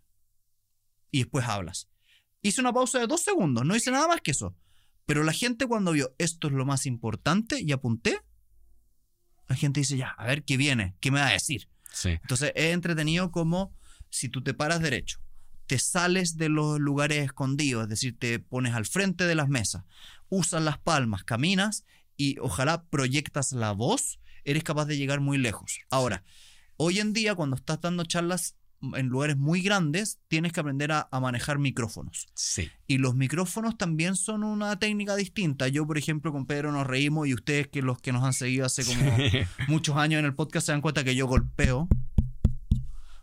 Y 1.15 1.19
después 1.19 1.47
hablas. 1.47 1.89
Hice 2.43 2.61
una 2.61 2.73
pausa 2.73 2.99
de 2.99 3.07
dos 3.07 3.21
segundos, 3.21 3.65
no 3.65 3.77
hice 3.77 3.93
nada 3.93 4.09
más 4.09 4.21
que 4.21 4.33
eso. 4.33 4.57
Pero 5.07 5.23
la 5.23 5.33
gente 5.33 5.69
cuando 5.69 5.93
vio 5.93 6.13
esto 6.19 6.49
es 6.49 6.55
lo 6.55 6.67
más 6.67 6.87
importante 6.87 7.61
y 7.63 7.71
apunté, 7.71 8.21
la 9.47 9.55
gente 9.55 9.79
dice, 9.79 9.97
ya, 9.97 10.09
a 10.09 10.27
ver 10.27 10.43
qué 10.43 10.57
viene, 10.57 10.97
qué 10.99 11.13
me 11.13 11.21
va 11.21 11.29
a 11.29 11.33
decir. 11.33 11.69
Sí. 11.93 12.09
Entonces 12.09 12.51
es 12.57 12.75
entretenido 12.75 13.31
como 13.31 13.73
si 14.11 14.29
tú 14.29 14.43
te 14.43 14.55
paras 14.55 14.81
derecho, 14.81 15.21
te 15.69 15.79
sales 15.79 16.37
de 16.37 16.49
los 16.49 16.81
lugares 16.81 17.25
escondidos, 17.25 17.85
es 17.85 17.91
decir, 17.91 18.19
te 18.19 18.41
pones 18.41 18.75
al 18.75 18.85
frente 18.85 19.25
de 19.25 19.37
las 19.37 19.49
mesas, 19.49 19.85
usas 20.31 20.65
las 20.65 20.79
palmas, 20.79 21.23
caminas 21.23 21.85
y 22.17 22.41
ojalá 22.41 22.87
proyectas 22.87 23.53
la 23.53 23.71
voz, 23.71 24.19
eres 24.43 24.65
capaz 24.65 24.87
de 24.87 24.97
llegar 24.97 25.21
muy 25.21 25.39
lejos. 25.39 25.79
Ahora, 25.91 26.25
hoy 26.77 26.99
en 26.99 27.13
día 27.13 27.37
cuando 27.37 27.55
estás 27.55 27.81
dando 27.81 28.05
charlas 28.05 28.57
en 28.95 29.07
lugares 29.07 29.37
muy 29.37 29.63
grandes, 29.63 30.19
tienes 30.29 30.53
que 30.53 30.61
aprender 30.61 30.93
a, 30.93 31.09
a 31.11 31.21
manejar 31.21 31.59
micrófonos. 31.59 32.27
Sí. 32.35 32.71
Y 32.87 32.99
los 32.99 33.15
micrófonos 33.15 33.77
también 33.79 34.17
son 34.17 34.45
una 34.45 34.79
técnica 34.79 35.17
distinta. 35.17 35.69
Yo, 35.69 35.87
por 35.87 35.99
ejemplo, 35.99 36.33
con 36.33 36.47
Pedro 36.47 36.73
nos 36.73 36.87
reímos 36.87 37.27
y 37.29 37.35
ustedes 37.35 37.69
que 37.69 37.83
los 37.83 37.99
que 38.01 38.13
nos 38.13 38.25
han 38.25 38.33
seguido 38.33 38.67
hace 38.67 38.85
como 38.85 39.17
muchos 39.69 39.97
años 39.97 40.19
en 40.19 40.27
el 40.27 40.35
podcast 40.35 40.67
se 40.67 40.73
dan 40.73 40.81
cuenta 40.81 41.05
que 41.05 41.15
yo 41.15 41.27
golpeo. 41.27 41.89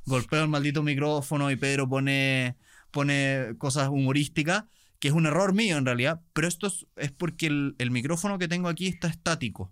Golpeo 0.05 0.43
el 0.43 0.49
maldito 0.49 0.83
micrófono 0.83 1.51
y 1.51 1.55
Pedro 1.55 1.87
pone, 1.87 2.57
pone 2.89 3.55
cosas 3.57 3.89
humorísticas, 3.89 4.65
que 4.99 5.09
es 5.09 5.13
un 5.13 5.25
error 5.25 5.53
mío 5.53 5.77
en 5.77 5.85
realidad, 5.85 6.21
pero 6.33 6.47
esto 6.47 6.67
es, 6.67 6.87
es 6.95 7.11
porque 7.11 7.47
el, 7.47 7.75
el 7.77 7.91
micrófono 7.91 8.37
que 8.39 8.47
tengo 8.47 8.67
aquí 8.67 8.87
está 8.87 9.07
estático. 9.07 9.71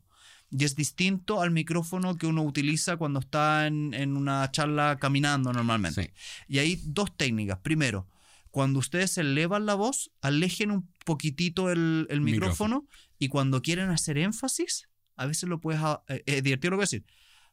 Y 0.51 0.63
es 0.65 0.75
distinto 0.75 1.41
al 1.41 1.51
micrófono 1.51 2.17
que 2.17 2.25
uno 2.25 2.41
utiliza 2.43 2.97
cuando 2.97 3.19
está 3.19 3.67
en, 3.67 3.93
en 3.93 4.17
una 4.17 4.49
charla 4.51 4.97
caminando 4.99 5.53
normalmente. 5.53 6.03
Sí. 6.03 6.09
Y 6.47 6.57
hay 6.59 6.81
dos 6.85 7.15
técnicas. 7.15 7.59
Primero, 7.59 8.07
cuando 8.49 8.79
ustedes 8.79 9.15
elevan 9.19 9.67
la 9.67 9.75
voz, 9.75 10.09
alejen 10.21 10.71
un 10.71 10.89
poquitito 11.05 11.69
el, 11.71 12.07
el 12.09 12.21
micrófono, 12.21 12.81
Micrófono. 12.81 12.87
y 13.19 13.27
cuando 13.27 13.61
quieren 13.61 13.89
hacer 13.91 14.17
énfasis, 14.17 14.89
a 15.15 15.27
veces 15.27 15.47
lo 15.49 15.59
puedes... 15.59 15.81
a- 15.83 16.01
eh, 16.07 16.23
Es 16.25 16.41
divertido 16.43 16.71
lo 16.71 16.75
que 16.75 16.77
voy 16.79 16.83
a 16.83 16.89
decir. 16.91 17.05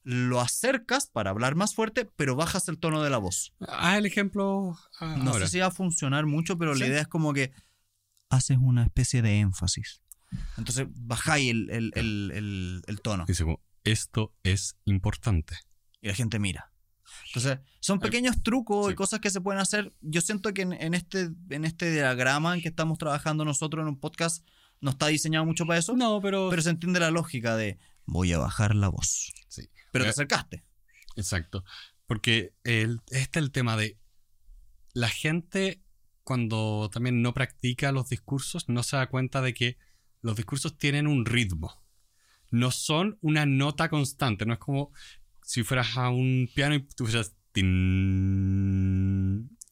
Lo 0.03 0.41
acercas 0.41 1.07
para 1.09 1.31
hablar 1.31 1.55
más 1.57 1.75
fuerte, 1.75 2.09
pero 2.17 2.35
bajas 2.37 2.69
el 2.69 2.79
tono 2.79 3.03
de 3.03 3.11
la 3.11 3.19
voz. 3.19 3.53
Ah, 3.69 3.99
el 3.99 4.07
ejemplo 4.07 4.79
ah, 5.01 5.17
No 5.19 5.33
ahora. 5.33 5.47
sé 5.47 5.53
si 5.53 5.59
va 5.59 5.67
a 5.67 5.71
funcionar 5.73 6.25
mucho, 6.27 6.57
pero 6.57 6.75
la 6.75 6.87
idea 6.87 7.01
es 7.03 7.09
como 7.09 7.35
que 7.35 7.51
haces 8.31 8.57
una 8.61 8.85
especie 8.85 9.21
de 9.21 9.41
énfasis. 9.41 10.01
Entonces 10.59 10.87
bajáis 10.91 11.51
el, 11.51 11.71
el- 11.71 11.93
el- 11.95 12.31
el- 12.35 12.83
el 12.87 13.01
tono 13.01 13.25
Dice 13.27 13.45
como, 13.45 13.61
esto 13.85 14.35
es 14.43 14.77
importante. 14.85 15.57
y 16.01 16.09
la 16.09 16.15
gente 16.15 16.39
mira. 16.39 16.73
Entonces, 17.29 17.59
son 17.81 17.99
pequeños 18.01 18.43
trucos 18.43 18.93
y 18.93 18.95
cosas 18.95 19.21
que 19.21 19.31
se 19.31 19.41
pueden 19.41 19.61
hacer. 19.61 19.95
Yo 20.01 20.21
siento 20.21 20.53
que 20.53 20.63
en, 20.63 20.73
en 20.73 20.93
este, 20.95 21.31
en 21.51 21.65
este 21.65 21.91
diagrama 21.93 22.55
en 22.55 22.61
que 22.63 22.69
estamos 22.69 22.99
trabajando 22.99 23.45
nosotros 23.45 23.83
en 23.83 23.89
un 23.89 23.99
podcast 24.01 24.47
no 24.81 24.91
está 24.91 25.07
diseñado 25.07 25.45
mucho 25.47 25.65
para 25.67 25.79
eso, 25.79 25.97
No, 25.97 26.21
pero... 26.21 26.49
pero 26.51 26.61
se 26.63 26.71
entiende 26.71 27.01
la 27.01 27.11
lógica 27.11 27.57
de 27.57 27.79
voy 28.05 28.33
a 28.33 28.39
bajar 28.39 28.75
la 28.75 28.89
voz. 28.89 29.33
sí. 29.49 29.69
Pero 29.93 30.05
te 30.05 30.09
Eh, 30.09 30.11
acercaste. 30.11 30.65
Exacto. 31.17 31.65
Porque 32.07 32.53
el, 32.65 33.01
este 33.11 33.39
es 33.39 33.45
el 33.45 33.51
tema 33.53 33.77
de 33.77 33.99
la 34.93 35.09
gente 35.09 35.83
cuando 36.23 36.91
también 36.93 37.23
no 37.23 37.33
practica 37.35 37.93
los 37.93 38.09
discursos 38.09 38.69
no 38.69 38.83
se 38.83 38.97
da 38.97 39.07
cuenta 39.09 39.41
de 39.43 39.55
que 39.55 39.79
los 40.27 40.37
discursos 40.37 40.77
tienen 40.77 41.07
un 41.07 41.25
ritmo. 41.25 41.81
No 42.51 42.73
son 42.73 43.17
una 43.21 43.47
nota 43.47 43.89
constante. 43.89 44.45
No 44.45 44.55
es 44.55 44.59
como 44.59 44.93
si 45.43 45.63
fueras 45.63 45.97
a 45.97 46.11
un 46.11 46.51
piano 46.53 46.75
y 46.75 46.81
tú 46.81 47.07
fueras 47.07 47.37
tin, 47.53 47.67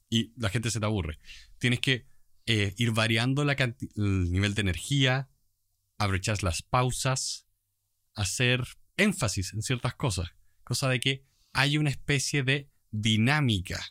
y 0.09 0.31
la 0.37 0.49
gente 0.49 0.71
se 0.71 0.79
te 0.79 0.85
aburre. 0.85 1.19
Tienes 1.57 1.81
que 1.81 2.07
eh, 2.45 2.73
ir 2.77 2.91
variando 2.91 3.41
el 3.41 4.31
nivel 4.31 4.53
de 4.53 4.61
energía, 4.61 5.29
aprovechar 5.97 6.41
las 6.41 6.61
pausas, 6.61 7.47
hacer 8.13 8.63
énfasis 8.95 9.53
en 9.53 9.61
ciertas 9.61 9.95
cosas. 9.95 10.29
Cosa 10.63 10.87
de 10.87 11.01
que 11.01 11.25
hay 11.51 11.77
una 11.77 11.89
especie 11.89 12.43
de 12.43 12.69
dinámica 12.91 13.83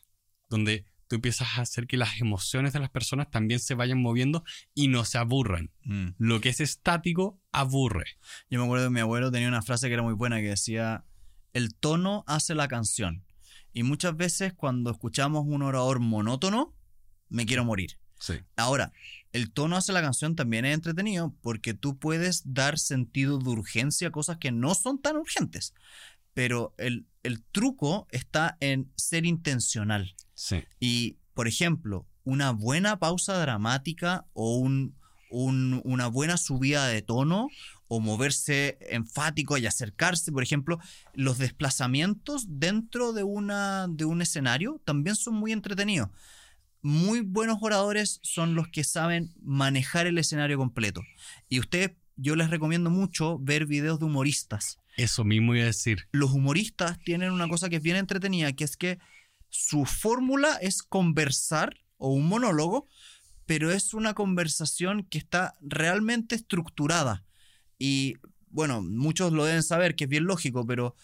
donde 0.48 0.86
tú 1.14 1.18
empiezas 1.18 1.56
a 1.56 1.62
hacer 1.62 1.86
que 1.86 1.96
las 1.96 2.20
emociones 2.20 2.72
de 2.72 2.80
las 2.80 2.90
personas 2.90 3.30
también 3.30 3.60
se 3.60 3.74
vayan 3.74 4.02
moviendo 4.02 4.42
y 4.74 4.88
no 4.88 5.04
se 5.04 5.18
aburran. 5.18 5.70
Lo 6.18 6.40
que 6.40 6.48
es 6.48 6.60
estático 6.60 7.40
aburre. 7.52 8.18
Yo 8.50 8.58
me 8.58 8.64
acuerdo 8.64 8.86
que 8.86 8.94
mi 8.94 9.00
abuelo 9.00 9.30
tenía 9.30 9.46
una 9.46 9.62
frase 9.62 9.86
que 9.86 9.94
era 9.94 10.02
muy 10.02 10.14
buena 10.14 10.40
que 10.40 10.48
decía, 10.48 11.04
el 11.52 11.76
tono 11.76 12.24
hace 12.26 12.56
la 12.56 12.66
canción. 12.66 13.24
Y 13.72 13.84
muchas 13.84 14.16
veces 14.16 14.54
cuando 14.54 14.90
escuchamos 14.90 15.44
un 15.46 15.62
orador 15.62 16.00
monótono, 16.00 16.74
me 17.28 17.46
quiero 17.46 17.64
morir. 17.64 18.00
Sí. 18.18 18.40
Ahora, 18.56 18.92
el 19.32 19.52
tono 19.52 19.76
hace 19.76 19.92
la 19.92 20.02
canción 20.02 20.34
también 20.34 20.64
es 20.64 20.74
entretenido 20.74 21.32
porque 21.42 21.74
tú 21.74 21.96
puedes 21.96 22.42
dar 22.44 22.76
sentido 22.76 23.38
de 23.38 23.50
urgencia 23.50 24.08
a 24.08 24.12
cosas 24.12 24.38
que 24.38 24.50
no 24.50 24.74
son 24.74 25.00
tan 25.00 25.16
urgentes. 25.16 25.74
Pero 26.32 26.74
el, 26.76 27.06
el 27.22 27.44
truco 27.44 28.08
está 28.10 28.56
en 28.58 28.90
ser 28.96 29.26
intencional. 29.26 30.16
Sí. 30.34 30.62
Y, 30.80 31.16
por 31.34 31.48
ejemplo, 31.48 32.06
una 32.24 32.50
buena 32.52 32.98
pausa 32.98 33.38
dramática 33.38 34.26
o 34.32 34.56
un- 34.58 34.94
un- 35.30 35.80
una 35.84 36.06
buena 36.06 36.36
subida 36.36 36.86
de 36.86 37.02
tono 37.02 37.48
o 37.88 38.00
moverse 38.00 38.78
enfático 38.90 39.58
y 39.58 39.66
acercarse, 39.66 40.32
por 40.32 40.42
ejemplo, 40.42 40.78
los 41.12 41.38
desplazamientos 41.38 42.46
dentro 42.48 43.12
de, 43.12 43.24
una, 43.24 43.86
de 43.88 44.04
un 44.04 44.22
escenario 44.22 44.80
también 44.84 45.16
son 45.16 45.34
muy 45.34 45.52
entretenidos. 45.52 46.08
Muy 46.82 47.20
buenos 47.20 47.58
oradores 47.62 48.20
son 48.22 48.54
los 48.54 48.68
que 48.68 48.84
saben 48.84 49.32
manejar 49.42 50.06
el 50.06 50.18
escenario 50.18 50.58
completo. 50.58 51.02
Y 51.48 51.58
ustedes, 51.60 51.92
yo 52.16 52.36
les 52.36 52.50
recomiendo 52.50 52.90
mucho 52.90 53.38
ver 53.38 53.66
videos 53.66 53.98
de 53.98 54.04
humoristas 54.04 54.78
Eso 54.96 55.24
mismo 55.24 55.54
iba 55.54 55.64
a 55.64 55.66
decir. 55.66 56.06
los 56.12 56.30
humoristas 56.32 56.98
tienen 57.00 57.32
una 57.32 57.48
cosa 57.48 57.68
que 57.68 57.76
es 57.76 57.82
bien 57.82 57.96
entretenida, 57.96 58.52
que 58.52 58.64
es 58.64 58.76
que 58.76 58.98
su 59.56 59.84
fórmula 59.84 60.56
es 60.60 60.82
conversar 60.82 61.76
o 61.96 62.08
un 62.12 62.26
monólogo, 62.26 62.88
pero 63.46 63.70
es 63.70 63.94
una 63.94 64.12
conversación 64.14 65.04
que 65.04 65.18
está 65.18 65.54
realmente 65.60 66.34
estructurada. 66.34 67.24
Y 67.78 68.16
bueno, 68.48 68.82
muchos 68.82 69.32
lo 69.32 69.44
deben 69.44 69.62
saber, 69.62 69.94
que 69.94 70.04
es 70.04 70.10
bien 70.10 70.24
lógico, 70.24 70.66
pero 70.66 70.96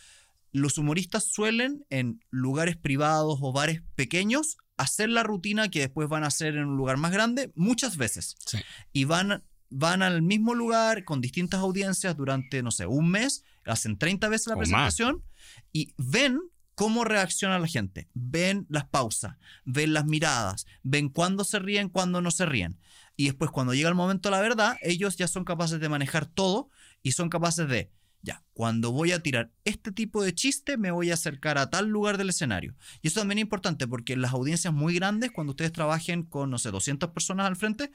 los 0.50 0.78
humoristas 0.78 1.24
suelen 1.26 1.84
en 1.90 2.24
lugares 2.30 2.76
privados 2.76 3.38
o 3.40 3.52
bares 3.52 3.82
pequeños 3.94 4.56
hacer 4.76 5.10
la 5.10 5.22
rutina 5.22 5.68
que 5.68 5.78
después 5.80 6.08
van 6.08 6.24
a 6.24 6.28
hacer 6.28 6.56
en 6.56 6.64
un 6.64 6.76
lugar 6.76 6.96
más 6.96 7.12
grande 7.12 7.52
muchas 7.54 7.96
veces 7.96 8.34
Sí. 8.46 8.58
y 8.92 9.04
van, 9.04 9.44
van 9.68 10.02
al 10.02 10.22
mismo 10.22 10.54
lugar 10.54 11.04
con 11.04 11.20
distintas 11.20 11.60
audiencias 11.60 12.16
durante, 12.16 12.64
no 12.64 12.72
sé, 12.72 12.86
un 12.86 13.08
mes, 13.10 13.44
hacen 13.64 13.96
30 13.96 14.28
veces 14.28 14.48
la 14.48 14.54
O 14.54 14.56
más. 14.58 14.68
presentación 14.68 15.22
y 15.72 15.94
ven 15.98 16.40
cómo 16.80 17.04
reacciona 17.04 17.58
la 17.58 17.66
gente, 17.66 18.08
ven 18.14 18.64
las 18.70 18.86
pausas, 18.86 19.36
ven 19.66 19.92
las 19.92 20.06
miradas, 20.06 20.64
ven 20.82 21.10
cuándo 21.10 21.44
se 21.44 21.58
ríen, 21.58 21.90
cuándo 21.90 22.22
no 22.22 22.30
se 22.30 22.46
ríen. 22.46 22.78
Y 23.16 23.26
después 23.26 23.50
cuando 23.50 23.74
llega 23.74 23.90
el 23.90 23.94
momento 23.94 24.30
de 24.30 24.36
la 24.36 24.40
verdad, 24.40 24.78
ellos 24.80 25.18
ya 25.18 25.28
son 25.28 25.44
capaces 25.44 25.78
de 25.78 25.90
manejar 25.90 26.24
todo 26.24 26.70
y 27.02 27.12
son 27.12 27.28
capaces 27.28 27.68
de, 27.68 27.90
ya, 28.22 28.42
cuando 28.54 28.92
voy 28.92 29.12
a 29.12 29.22
tirar 29.22 29.52
este 29.66 29.92
tipo 29.92 30.22
de 30.22 30.34
chiste, 30.34 30.78
me 30.78 30.90
voy 30.90 31.10
a 31.10 31.14
acercar 31.14 31.58
a 31.58 31.68
tal 31.68 31.88
lugar 31.88 32.16
del 32.16 32.30
escenario. 32.30 32.74
Y 33.02 33.08
eso 33.08 33.20
también 33.20 33.40
es 33.40 33.42
importante 33.42 33.86
porque 33.86 34.14
en 34.14 34.22
las 34.22 34.32
audiencias 34.32 34.72
muy 34.72 34.94
grandes, 34.94 35.32
cuando 35.32 35.50
ustedes 35.50 35.72
trabajen 35.72 36.22
con, 36.22 36.48
no 36.48 36.56
sé, 36.56 36.70
200 36.70 37.10
personas 37.10 37.46
al 37.46 37.56
frente, 37.56 37.92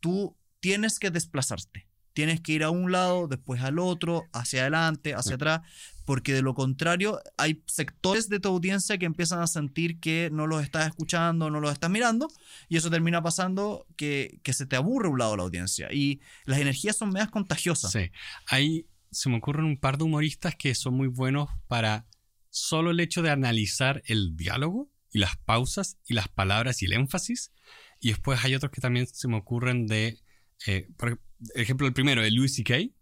tú 0.00 0.38
tienes 0.60 0.98
que 0.98 1.10
desplazarte. 1.10 1.86
Tienes 2.14 2.40
que 2.40 2.52
ir 2.52 2.64
a 2.64 2.70
un 2.70 2.92
lado, 2.92 3.28
después 3.28 3.60
al 3.60 3.78
otro, 3.78 4.24
hacia 4.32 4.62
adelante, 4.62 5.14
hacia 5.14 5.34
atrás, 5.34 5.60
porque 6.04 6.32
de 6.32 6.42
lo 6.42 6.54
contrario 6.54 7.20
hay 7.36 7.62
sectores 7.66 8.28
de 8.28 8.40
tu 8.40 8.48
audiencia 8.48 8.98
que 8.98 9.06
empiezan 9.06 9.40
a 9.40 9.46
sentir 9.46 10.00
que 10.00 10.30
no 10.32 10.46
los 10.46 10.62
estás 10.62 10.88
escuchando, 10.88 11.50
no 11.50 11.60
los 11.60 11.72
estás 11.72 11.90
mirando, 11.90 12.28
y 12.68 12.76
eso 12.76 12.90
termina 12.90 13.22
pasando 13.22 13.86
que, 13.96 14.40
que 14.42 14.52
se 14.52 14.66
te 14.66 14.76
aburre 14.76 15.08
un 15.08 15.18
lado 15.18 15.36
la 15.36 15.42
audiencia. 15.42 15.92
Y 15.92 16.20
las 16.44 16.58
energías 16.58 16.96
son 16.96 17.10
medias 17.10 17.30
contagiosas. 17.30 17.92
Sí. 17.92 18.10
Ahí 18.46 18.86
se 19.10 19.28
me 19.28 19.36
ocurren 19.36 19.64
un 19.64 19.78
par 19.78 19.98
de 19.98 20.04
humoristas 20.04 20.56
que 20.56 20.74
son 20.74 20.94
muy 20.94 21.08
buenos 21.08 21.48
para 21.68 22.06
solo 22.50 22.90
el 22.90 23.00
hecho 23.00 23.22
de 23.22 23.30
analizar 23.30 24.02
el 24.06 24.36
diálogo 24.36 24.90
y 25.10 25.18
las 25.18 25.36
pausas 25.36 25.98
y 26.06 26.14
las 26.14 26.28
palabras 26.28 26.82
y 26.82 26.86
el 26.86 26.94
énfasis. 26.94 27.52
Y 28.00 28.08
después 28.08 28.42
hay 28.44 28.54
otros 28.54 28.72
que 28.72 28.80
también 28.80 29.06
se 29.06 29.28
me 29.28 29.36
ocurren 29.36 29.86
de, 29.86 30.18
eh, 30.66 30.88
por 30.96 31.20
ejemplo, 31.54 31.86
el 31.86 31.92
primero, 31.92 32.22
de 32.22 32.30
Louis 32.30 32.54
C.K. 32.54 32.92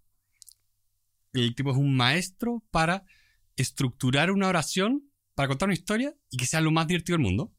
El 1.32 1.54
tipo 1.54 1.70
es 1.70 1.76
un 1.76 1.96
maestro 1.96 2.64
para 2.70 3.04
estructurar 3.56 4.30
una 4.30 4.48
oración, 4.48 5.10
para 5.34 5.48
contar 5.48 5.68
una 5.68 5.74
historia 5.74 6.14
y 6.30 6.36
que 6.36 6.46
sea 6.46 6.60
lo 6.60 6.70
más 6.70 6.86
divertido 6.86 7.16
del 7.16 7.26
mundo. 7.26 7.54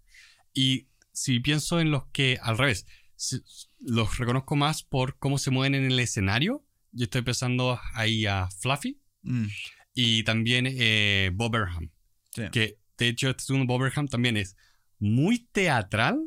Y 0.54 0.88
si 1.14 1.40
pienso 1.40 1.80
en 1.80 1.92
los 1.92 2.06
que, 2.08 2.38
al 2.42 2.58
revés, 2.58 2.86
los 3.80 4.18
reconozco 4.18 4.56
más 4.56 4.84
por 4.84 5.18
cómo 5.18 5.38
se 5.38 5.52
mueven 5.52 5.76
en 5.76 5.92
el 5.92 6.00
escenario. 6.00 6.66
Yo 6.92 7.06
estoy 7.06 7.22
pensando 7.22 7.80
ahí 7.94 8.26
a 8.26 8.50
Fluffy 8.60 9.02
Mm, 9.24 9.46
y 9.94 10.24
también 10.24 10.68
eh, 10.68 11.32
Bob 11.34 11.52
Burnham. 11.52 11.92
sí. 12.34 12.44
Que 12.52 12.80
de 12.98 13.08
hecho 13.08 13.30
este 13.30 13.44
segundo 13.44 13.68
Bob 13.68 13.82
Burnham 13.82 14.08
también 14.08 14.38
es 14.38 14.56
muy 15.00 15.48
teatral 15.52 16.20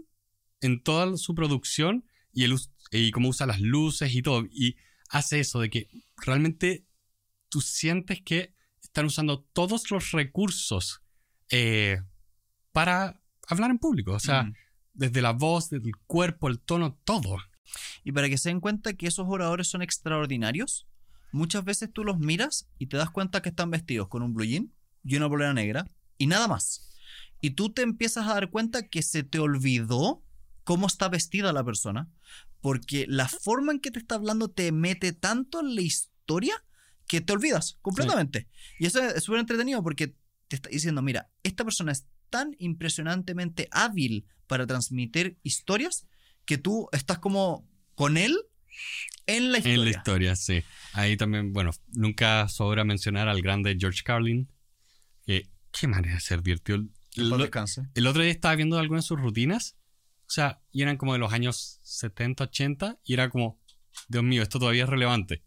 en 0.60 0.82
toda 0.82 1.16
su 1.16 1.34
producción 1.34 2.04
y, 2.32 2.44
el, 2.44 2.56
y 2.90 3.10
cómo 3.10 3.28
usa 3.28 3.46
las 3.46 3.60
luces 3.60 4.14
y 4.14 4.22
todo. 4.22 4.46
Y 4.50 4.76
hace 5.08 5.40
eso 5.40 5.60
de 5.60 5.70
que 5.70 5.88
realmente 6.16 6.84
tú 7.54 7.60
sientes 7.60 8.20
que 8.20 8.52
están 8.82 9.06
usando 9.06 9.44
todos 9.52 9.88
los 9.92 10.10
recursos 10.10 11.02
eh, 11.50 12.00
para 12.72 13.22
hablar 13.46 13.70
en 13.70 13.78
público. 13.78 14.10
O 14.10 14.18
sea, 14.18 14.42
Mm. 14.42 14.54
desde 14.92 15.22
la 15.22 15.30
voz, 15.30 15.70
desde 15.70 15.86
el 15.86 15.96
cuerpo, 16.08 16.48
el 16.48 16.58
tono, 16.58 16.98
todo. 17.04 17.36
Y 18.02 18.10
para 18.10 18.28
que 18.28 18.38
se 18.38 18.48
den 18.48 18.58
cuenta 18.58 18.94
que 18.94 19.06
esos 19.06 19.26
oradores 19.28 19.68
son 19.68 19.82
extraordinarios, 19.82 20.88
muchas 21.30 21.64
veces 21.64 21.92
tú 21.92 22.02
los 22.02 22.18
miras 22.18 22.68
y 22.76 22.88
te 22.88 22.96
das 22.96 23.10
cuenta 23.10 23.40
que 23.40 23.50
están 23.50 23.70
vestidos 23.70 24.08
con 24.08 24.22
un 24.24 24.34
blue 24.34 24.46
jean 24.46 24.72
y 25.04 25.14
una 25.16 25.26
bolera 25.26 25.54
negra 25.54 25.88
y 26.18 26.26
nada 26.26 26.48
más. 26.48 26.90
Y 27.40 27.50
tú 27.50 27.72
te 27.72 27.82
empiezas 27.82 28.26
a 28.26 28.34
dar 28.34 28.50
cuenta 28.50 28.88
que 28.88 29.02
se 29.02 29.22
te 29.22 29.38
olvidó 29.38 30.24
cómo 30.64 30.88
está 30.88 31.08
vestida 31.08 31.52
la 31.52 31.62
persona, 31.62 32.10
porque 32.60 33.06
la 33.08 33.28
forma 33.28 33.70
en 33.70 33.78
que 33.78 33.92
te 33.92 34.00
está 34.00 34.16
hablando 34.16 34.48
te 34.48 34.72
mete 34.72 35.12
tanto 35.12 35.60
en 35.60 35.76
la 35.76 35.82
historia 35.82 36.64
que 37.06 37.20
te 37.20 37.32
olvidas 37.32 37.78
completamente. 37.82 38.48
Y 38.78 38.86
eso 38.86 39.02
es 39.02 39.22
súper 39.22 39.40
entretenido 39.40 39.82
porque 39.82 40.14
te 40.48 40.56
está 40.56 40.68
diciendo, 40.68 41.02
mira, 41.02 41.30
esta 41.42 41.64
persona 41.64 41.92
es 41.92 42.06
tan 42.30 42.54
impresionantemente 42.58 43.68
hábil 43.70 44.26
para 44.46 44.66
transmitir 44.66 45.38
historias 45.42 46.06
que 46.44 46.58
tú 46.58 46.88
estás 46.92 47.18
como 47.18 47.68
con 47.94 48.16
él 48.16 48.36
en 49.26 49.52
la 49.52 49.58
historia. 49.58 49.74
En 49.74 49.84
la 49.84 49.90
historia, 49.90 50.36
sí. 50.36 50.62
Ahí 50.92 51.16
también, 51.16 51.52
bueno, 51.52 51.70
nunca 51.92 52.48
sobra 52.48 52.84
mencionar 52.84 53.28
al 53.28 53.40
grande 53.40 53.76
George 53.78 54.02
Carlin. 54.04 54.50
Que, 55.24 55.48
qué 55.72 55.86
manera 55.86 56.14
de 56.14 56.20
ser 56.20 56.42
divertido. 56.42 56.84
Descanse. 57.16 57.88
El 57.94 58.06
otro 58.06 58.22
día 58.22 58.32
estaba 58.32 58.54
viendo 58.56 58.78
algunas 58.78 59.04
de 59.04 59.08
sus 59.08 59.20
rutinas. 59.20 59.76
O 60.26 60.30
sea, 60.30 60.60
y 60.72 60.82
eran 60.82 60.96
como 60.96 61.12
de 61.12 61.18
los 61.18 61.32
años 61.32 61.78
70, 61.82 62.44
80. 62.44 62.98
Y 63.04 63.14
era 63.14 63.30
como, 63.30 63.60
Dios 64.08 64.24
mío, 64.24 64.42
esto 64.42 64.58
todavía 64.58 64.84
es 64.84 64.88
relevante. 64.88 65.42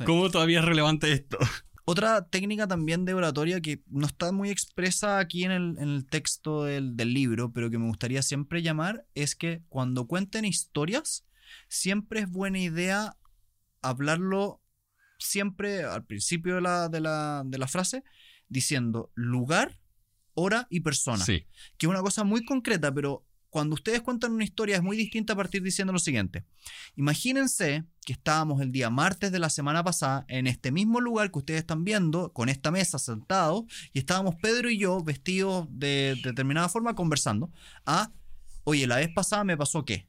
Sí. 0.00 0.06
¿Cómo 0.06 0.30
todavía 0.30 0.60
es 0.60 0.64
relevante 0.64 1.12
esto? 1.12 1.38
Otra 1.84 2.28
técnica 2.28 2.68
también 2.68 3.04
de 3.04 3.14
oratoria 3.14 3.60
que 3.60 3.82
no 3.88 4.06
está 4.06 4.30
muy 4.32 4.50
expresa 4.50 5.18
aquí 5.18 5.44
en 5.44 5.50
el, 5.50 5.76
en 5.78 5.88
el 5.88 6.06
texto 6.06 6.64
del, 6.64 6.96
del 6.96 7.12
libro, 7.12 7.52
pero 7.52 7.70
que 7.70 7.78
me 7.78 7.88
gustaría 7.88 8.22
siempre 8.22 8.62
llamar, 8.62 9.06
es 9.14 9.34
que 9.34 9.62
cuando 9.68 10.06
cuenten 10.06 10.44
historias, 10.44 11.26
siempre 11.68 12.20
es 12.20 12.30
buena 12.30 12.60
idea 12.60 13.16
hablarlo 13.82 14.62
siempre 15.18 15.84
al 15.84 16.04
principio 16.04 16.56
de 16.56 16.60
la, 16.60 16.88
de 16.88 17.00
la, 17.00 17.42
de 17.44 17.58
la 17.58 17.68
frase, 17.68 18.04
diciendo 18.48 19.10
lugar, 19.14 19.80
hora 20.34 20.66
y 20.70 20.80
persona. 20.80 21.24
Sí, 21.24 21.46
que 21.76 21.86
es 21.86 21.90
una 21.90 22.02
cosa 22.02 22.24
muy 22.24 22.44
concreta, 22.44 22.92
pero 22.92 23.26
cuando 23.48 23.74
ustedes 23.74 24.00
cuentan 24.00 24.32
una 24.32 24.44
historia 24.44 24.76
es 24.76 24.82
muy 24.82 24.96
distinta 24.96 25.32
a 25.32 25.36
partir 25.36 25.62
diciendo 25.62 25.92
lo 25.92 25.98
siguiente. 25.98 26.44
Imagínense 26.96 27.84
que 28.04 28.12
estábamos 28.12 28.60
el 28.60 28.72
día 28.72 28.90
martes 28.90 29.30
de 29.32 29.38
la 29.38 29.50
semana 29.50 29.84
pasada 29.84 30.24
en 30.28 30.46
este 30.46 30.72
mismo 30.72 31.00
lugar 31.00 31.30
que 31.30 31.38
ustedes 31.38 31.60
están 31.60 31.84
viendo, 31.84 32.32
con 32.32 32.48
esta 32.48 32.70
mesa 32.70 32.98
sentados, 32.98 33.64
y 33.92 33.98
estábamos 33.98 34.36
Pedro 34.36 34.70
y 34.70 34.78
yo 34.78 35.02
vestidos 35.02 35.66
de 35.70 36.18
determinada 36.22 36.68
forma 36.68 36.94
conversando. 36.94 37.50
Ah, 37.84 38.12
oye, 38.64 38.86
la 38.86 38.96
vez 38.96 39.10
pasada 39.14 39.44
me 39.44 39.56
pasó 39.56 39.84
qué. 39.84 40.08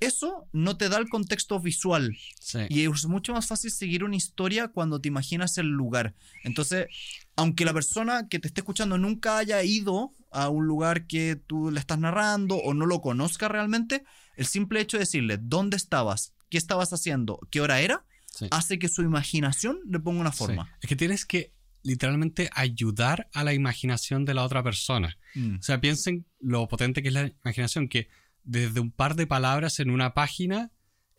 Eso 0.00 0.48
no 0.52 0.76
te 0.76 0.88
da 0.88 0.98
el 0.98 1.08
contexto 1.08 1.58
visual, 1.58 2.16
sí. 2.40 2.60
y 2.68 2.84
es 2.84 3.06
mucho 3.06 3.32
más 3.32 3.48
fácil 3.48 3.72
seguir 3.72 4.04
una 4.04 4.14
historia 4.14 4.68
cuando 4.68 5.00
te 5.00 5.08
imaginas 5.08 5.58
el 5.58 5.66
lugar. 5.66 6.14
Entonces, 6.44 6.86
aunque 7.34 7.64
la 7.64 7.74
persona 7.74 8.28
que 8.28 8.38
te 8.38 8.46
esté 8.46 8.60
escuchando 8.60 8.96
nunca 8.96 9.38
haya 9.38 9.60
ido 9.64 10.12
a 10.30 10.50
un 10.50 10.66
lugar 10.66 11.08
que 11.08 11.34
tú 11.34 11.72
le 11.72 11.80
estás 11.80 11.98
narrando 11.98 12.56
o 12.56 12.74
no 12.74 12.86
lo 12.86 13.00
conozca 13.00 13.48
realmente, 13.48 14.04
el 14.36 14.46
simple 14.46 14.80
hecho 14.80 14.98
de 14.98 15.02
decirle 15.02 15.38
dónde 15.40 15.76
estabas, 15.76 16.32
qué 16.50 16.58
estabas 16.58 16.92
haciendo, 16.92 17.38
qué 17.50 17.60
hora 17.60 17.80
era, 17.80 18.04
sí. 18.26 18.46
hace 18.50 18.78
que 18.78 18.88
su 18.88 19.02
imaginación 19.02 19.78
le 19.88 20.00
ponga 20.00 20.20
una 20.20 20.32
Sí. 20.32 20.38
forma. 20.38 20.76
Es 20.82 20.88
que 20.88 20.96
tienes 20.96 21.24
que 21.26 21.52
literalmente 21.82 22.50
ayudar 22.54 23.28
a 23.32 23.44
la 23.44 23.54
imaginación 23.54 24.24
de 24.24 24.34
la 24.34 24.44
otra 24.44 24.62
persona. 24.62 25.16
Mm, 25.34 25.56
O 25.56 25.62
sea, 25.62 25.80
piensen 25.80 26.26
lo 26.40 26.66
potente 26.68 27.02
que 27.02 27.08
es 27.08 27.14
la 27.14 27.32
imaginación, 27.44 27.88
que 27.88 28.08
desde 28.42 28.80
un 28.80 28.90
par 28.90 29.14
de 29.14 29.26
palabras 29.26 29.78
en 29.80 29.90
una 29.90 30.12
página, 30.14 30.72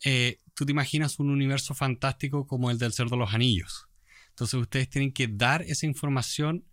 eh, 0.04 0.38
tú 0.54 0.66
te 0.66 0.72
imaginas 0.72 1.18
un 1.18 1.30
universo 1.30 1.74
fantástico 1.74 2.46
como 2.46 2.70
el 2.70 2.78
del 2.78 2.92
Cerdo 2.92 3.12
de 3.16 3.18
los 3.18 3.34
Anillos. 3.34 3.86
Entonces 4.30 4.60
ustedes 4.60 4.88
tienen 4.88 5.12
que 5.12 5.28
dar 5.28 5.62
esa 5.62 5.86
información 5.86 6.64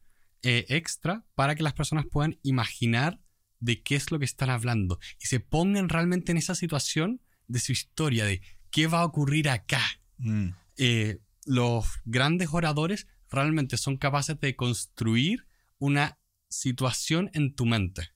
eh, 0.43 0.65
extra 0.69 1.25
para 1.35 1.55
que 1.55 1.63
las 1.63 1.73
personas 1.73 2.05
puedan 2.11 2.37
imaginar 2.43 3.19
de 3.59 3.81
qué 3.81 3.95
es 3.95 4.11
lo 4.11 4.19
que 4.19 4.25
están 4.25 4.49
hablando 4.51 4.99
y 5.19 5.25
se 5.25 5.39
pongan 5.39 5.89
realmente 5.89 6.31
en 6.31 6.37
esa 6.37 6.53
situación 6.55 7.21
de 7.47 7.59
su 7.59 7.71
historia, 7.71 8.25
de 8.25 8.41
qué 8.71 8.87
va 8.87 8.99
a 9.01 9.05
ocurrir 9.05 9.49
acá. 9.49 9.81
mm. 10.17 10.49
Eh, 10.79 11.19
los 11.45 11.85
grandes 12.05 12.49
oradores 12.51 13.07
realmente 13.31 13.77
son 13.77 13.97
capaces 13.97 14.39
de 14.39 14.55
construir 14.55 15.47
una 15.79 16.19
situación 16.49 17.29
en 17.33 17.55
tu 17.55 17.65
mente. 17.65 18.09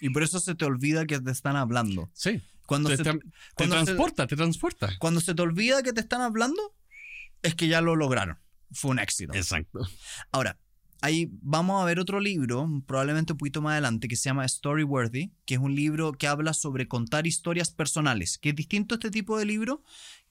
Y 0.00 0.10
por 0.10 0.24
eso 0.24 0.40
se 0.40 0.56
te 0.56 0.64
olvida 0.64 1.06
que 1.06 1.20
te 1.20 1.30
están 1.30 1.54
hablando. 1.54 2.10
Sí. 2.12 2.42
Cuando, 2.66 2.88
te, 2.88 2.96
se, 2.96 3.04
te- 3.04 3.12
te 3.12 3.20
cuando 3.54 3.78
se- 3.78 3.84
transporta, 3.84 4.26
te 4.26 4.34
transporta. 4.34 4.90
cuando 4.98 5.20
se 5.20 5.32
te 5.32 5.42
olvida 5.42 5.80
que 5.84 5.92
te 5.92 6.00
están 6.00 6.22
hablando, 6.22 6.60
es 7.42 7.54
que 7.54 7.68
ya 7.68 7.80
lo 7.80 7.94
lograron. 7.94 8.40
Fue 8.72 8.90
un 8.90 8.98
éxito. 8.98 9.32
Exacto. 9.34 9.86
Ahora, 10.32 10.58
ahí 11.02 11.28
vamos 11.42 11.82
a 11.82 11.84
ver 11.84 11.98
otro 11.98 12.18
libro, 12.20 12.66
probablemente 12.86 13.32
un 13.34 13.38
poquito 13.38 13.60
más 13.60 13.72
adelante, 13.72 14.08
que 14.08 14.16
se 14.16 14.30
llama 14.30 14.48
Storyworthy, 14.48 15.32
que 15.44 15.54
es 15.54 15.60
un 15.60 15.74
libro 15.74 16.12
que 16.12 16.26
habla 16.26 16.54
sobre 16.54 16.88
contar 16.88 17.26
historias 17.26 17.70
personales, 17.70 18.38
que 18.38 18.48
es 18.50 18.54
distinto 18.56 18.94
a 18.94 18.96
este 18.96 19.10
tipo 19.10 19.38
de 19.38 19.44
libro, 19.44 19.82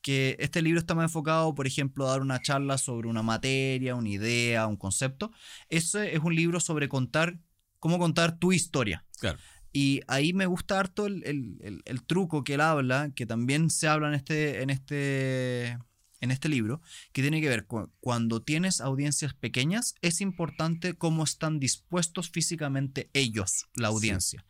que 0.02 0.36
este 0.40 0.62
libro 0.64 0.80
está 0.80 0.96
más 0.96 1.04
enfocado, 1.06 1.54
por 1.54 1.68
ejemplo, 1.68 2.08
a 2.08 2.12
dar 2.12 2.22
una 2.22 2.42
charla 2.42 2.78
sobre 2.80 3.08
una 3.08 3.22
materia, 3.22 3.94
una 3.96 4.10
idea, 4.10 4.66
un 4.66 4.78
concepto. 4.78 5.32
Ese 5.70 6.16
es 6.16 6.20
un 6.24 6.34
libro 6.36 6.60
sobre 6.60 6.90
contar, 6.90 7.38
cómo 7.78 8.00
contar 8.00 8.40
tu 8.40 8.52
historia. 8.52 9.06
Claro. 9.20 9.38
Y 9.74 10.02
ahí 10.08 10.34
me 10.34 10.48
gusta 10.48 10.80
harto 10.80 11.06
el, 11.06 11.24
el- 11.26 11.58
el- 11.62 11.82
el 11.86 12.04
truco 12.04 12.44
que 12.44 12.56
él 12.56 12.62
habla, 12.62 13.12
que 13.16 13.26
también 13.26 13.70
se 13.70 13.88
habla 13.88 14.08
en 14.10 14.16
este, 14.16 14.62
en 14.64 14.70
este, 14.70 15.78
en 16.22 16.32
este 16.32 16.48
libro, 16.50 16.82
que 17.12 17.22
tiene 17.22 17.42
que 17.42 17.50
ver 17.50 17.66
con 17.68 17.92
cuando 18.00 18.42
tienes 18.42 18.80
audiencias 18.80 19.34
pequeñas, 19.34 19.96
es 20.02 20.22
importante 20.22 20.94
cómo 20.94 21.24
están 21.24 21.60
dispuestos 21.60 22.30
físicamente 22.30 23.10
ellos, 23.14 23.68
la 23.76 23.90
Sí. 23.90 23.94
audiencia. 23.94 24.46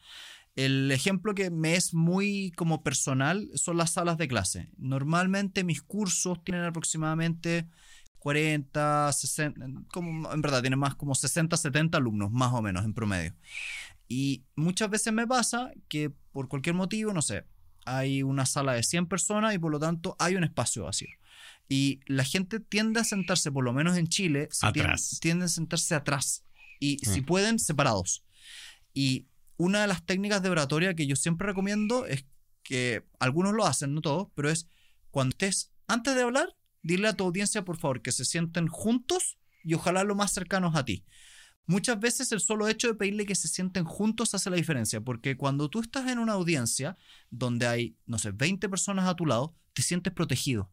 El 0.55 0.91
ejemplo 0.91 1.33
que 1.33 1.49
me 1.49 1.75
es 1.75 1.93
muy 1.93 2.51
como 2.57 2.83
personal 2.83 3.49
son 3.55 3.77
las 3.77 3.93
salas 3.93 4.17
de 4.17 4.27
clase. 4.27 4.69
Normalmente 4.77 5.63
mis 5.63 5.81
cursos 5.81 6.43
tienen 6.43 6.65
aproximadamente 6.65 7.67
40, 8.19 9.11
60, 9.13 9.65
como, 9.91 10.31
en 10.31 10.41
verdad 10.41 10.61
tienen 10.61 10.77
más 10.77 10.95
como 10.95 11.15
60, 11.15 11.57
70 11.57 11.97
alumnos, 11.97 12.31
más 12.31 12.53
o 12.53 12.61
menos 12.61 12.85
en 12.85 12.93
promedio. 12.93 13.33
Y 14.07 14.43
muchas 14.55 14.89
veces 14.89 15.11
me 15.13 15.25
pasa 15.25 15.71
que 15.87 16.11
por 16.31 16.47
cualquier 16.49 16.75
motivo, 16.75 17.13
no 17.13 17.21
sé, 17.21 17.45
hay 17.85 18.21
una 18.21 18.45
sala 18.45 18.73
de 18.73 18.83
100 18.83 19.07
personas 19.07 19.55
y 19.55 19.57
por 19.57 19.71
lo 19.71 19.79
tanto 19.79 20.15
hay 20.19 20.35
un 20.35 20.43
espacio 20.43 20.83
vacío. 20.83 21.09
Y 21.73 22.01
la 22.05 22.25
gente 22.25 22.59
tiende 22.59 22.99
a 22.99 23.05
sentarse, 23.05 23.49
por 23.49 23.63
lo 23.63 23.71
menos 23.71 23.95
en 23.97 24.07
Chile, 24.09 24.49
Atrás. 24.61 25.19
tienden 25.21 25.45
a 25.45 25.47
sentarse 25.47 25.95
atrás. 25.95 26.43
Y 26.81 26.97
si 26.99 27.21
Mm. 27.21 27.25
pueden, 27.25 27.59
separados. 27.59 28.25
Y 28.93 29.27
una 29.55 29.79
de 29.79 29.87
las 29.87 30.05
técnicas 30.05 30.43
de 30.43 30.49
oratoria 30.49 30.93
que 30.95 31.07
yo 31.07 31.15
siempre 31.15 31.47
recomiendo 31.47 32.05
es 32.07 32.25
que 32.63 33.05
algunos 33.19 33.53
lo 33.53 33.65
hacen, 33.65 33.93
no 33.93 34.01
todos, 34.01 34.27
pero 34.35 34.49
es 34.49 34.67
cuando 35.11 35.31
estés, 35.33 35.71
antes 35.87 36.13
de 36.13 36.23
hablar, 36.23 36.53
dile 36.83 37.07
a 37.07 37.13
tu 37.13 37.23
audiencia, 37.23 37.63
por 37.63 37.77
favor, 37.77 38.01
que 38.01 38.11
se 38.11 38.25
sienten 38.25 38.67
juntos 38.67 39.37
y 39.63 39.73
ojalá 39.73 40.03
lo 40.03 40.13
más 40.15 40.33
cercanos 40.33 40.75
a 40.75 40.83
ti. 40.83 41.05
Muchas 41.67 42.01
veces 42.01 42.33
el 42.33 42.41
solo 42.41 42.67
hecho 42.67 42.87
de 42.89 42.95
pedirle 42.95 43.25
que 43.25 43.35
se 43.35 43.47
sienten 43.47 43.85
juntos 43.85 44.33
hace 44.35 44.49
la 44.49 44.57
diferencia, 44.57 44.99
porque 44.99 45.37
cuando 45.37 45.69
tú 45.69 45.79
estás 45.79 46.09
en 46.09 46.19
una 46.19 46.33
audiencia 46.33 46.97
donde 47.29 47.65
hay, 47.65 47.95
no 48.07 48.19
sé, 48.19 48.31
20 48.31 48.67
personas 48.67 49.07
a 49.07 49.15
tu 49.15 49.25
lado, 49.25 49.55
te 49.71 49.83
sientes 49.83 50.11
protegido. 50.11 50.69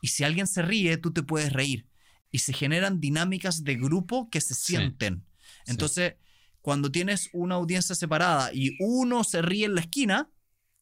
Y 0.00 0.08
si 0.08 0.24
alguien 0.24 0.46
se 0.46 0.62
ríe, 0.62 0.96
tú 0.96 1.12
te 1.12 1.22
puedes 1.22 1.52
reír. 1.52 1.86
Y 2.30 2.38
se 2.38 2.52
generan 2.52 3.00
dinámicas 3.00 3.64
de 3.64 3.76
grupo 3.76 4.28
que 4.30 4.40
se 4.40 4.54
Sí. 4.54 4.72
sienten. 4.72 5.24
Entonces, 5.66 6.14
cuando 6.60 6.90
tienes 6.90 7.30
una 7.32 7.54
audiencia 7.56 7.94
separada 7.94 8.52
y 8.52 8.76
uno 8.80 9.24
se 9.24 9.42
ríe 9.42 9.64
en 9.66 9.74
la 9.74 9.80
esquina, 9.80 10.28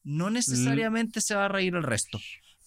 no 0.03 0.29
necesariamente 0.29 1.21
se 1.21 1.35
va 1.35 1.45
a 1.45 1.49
reír 1.49 1.75
el 1.75 1.83
resto. 1.83 2.19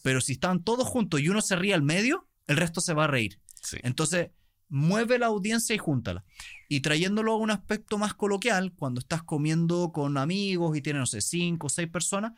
Pero 0.03 0.21
si 0.21 0.33
están 0.33 0.63
todos 0.63 0.87
juntos 0.89 1.21
y 1.21 1.29
uno 1.29 1.43
se 1.43 1.57
ríe 1.57 1.75
al 1.75 1.83
medio, 1.83 2.27
el 2.47 2.57
resto 2.57 2.81
se 2.81 2.95
va 2.95 3.05
a 3.05 3.09
reír. 3.09 3.39
Sí. 3.63 3.77
Entonces, 3.83 4.31
mueve 4.69 5.19
la 5.19 5.27
audiencia 5.27 5.75
y 5.75 5.79
júntala. 5.79 6.25
Y 6.69 6.81
trayéndolo 6.81 7.33
a 7.33 7.37
un 7.37 7.51
aspecto 7.51 7.99
más 7.99 8.15
coloquial, 8.15 8.73
cuando 8.73 9.01
estás 9.01 9.23
comiendo 9.23 9.91
con 9.93 10.17
amigos 10.17 10.77
y 10.77 10.81
tienes, 10.81 11.01
no 11.01 11.07
sé, 11.07 11.21
cinco 11.21 11.67
o 11.67 11.71
seis 11.71 11.89
personas, 11.89 12.33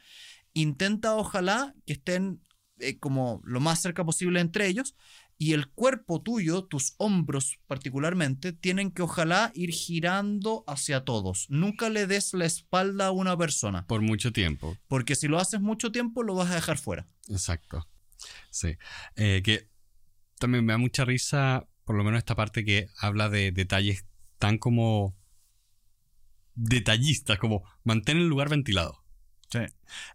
intenta 0.55 1.15
ojalá 1.15 1.75
que 1.87 1.93
estén 1.95 2.41
eh, 2.79 2.99
como 2.99 3.41
lo 3.45 3.61
más 3.61 3.81
cerca 3.81 4.05
posible 4.05 4.41
entre 4.41 4.67
ellos 4.67 4.95
y 5.39 5.55
el 5.55 5.69
cuerpo 5.69 6.23
tuyo, 6.23 6.65
tus 6.65 6.95
hombros 6.99 7.59
particularmente, 7.67 8.53
tienen 8.53 8.93
que 8.93 9.03
ojalá 9.03 9.51
ir 9.55 9.71
girando 9.71 10.63
hacia 10.69 11.05
todos. 11.05 11.47
Nunca 11.51 11.91
le 11.91 12.07
des 12.07 12.33
la 12.33 12.45
espalda 12.45 13.07
a 13.07 13.11
una 13.11 13.37
persona. 13.37 13.85
Por 13.89 14.03
mucho 14.03 14.33
tiempo. 14.33 14.77
Porque 14.87 15.17
si 15.17 15.27
lo 15.27 15.41
haces 15.41 15.61
mucho 15.61 15.91
tiempo, 15.91 16.23
lo 16.23 16.37
vas 16.37 16.51
a 16.51 16.55
dejar 16.55 16.79
fuera. 16.79 17.09
Exacto. 17.29 17.89
Sí. 18.51 18.77
Eh, 19.17 19.43
que 19.45 19.69
también 20.39 20.65
me 20.65 20.75
da 20.75 20.79
mucha 20.79 21.05
risa, 21.05 21.67
por 21.85 21.97
lo 21.97 22.05
menos 22.05 22.19
esta 22.19 22.37
parte 22.37 22.65
que 22.65 22.89
habla 22.99 23.29
de 23.29 23.51
detalles 23.51 24.07
tan 24.39 24.59
como 24.59 25.17
detallistas, 26.55 27.39
como 27.39 27.65
mantén 27.83 28.19
el 28.19 28.29
lugar 28.29 28.49
ventilado. 28.49 29.03
Sí. 29.51 29.61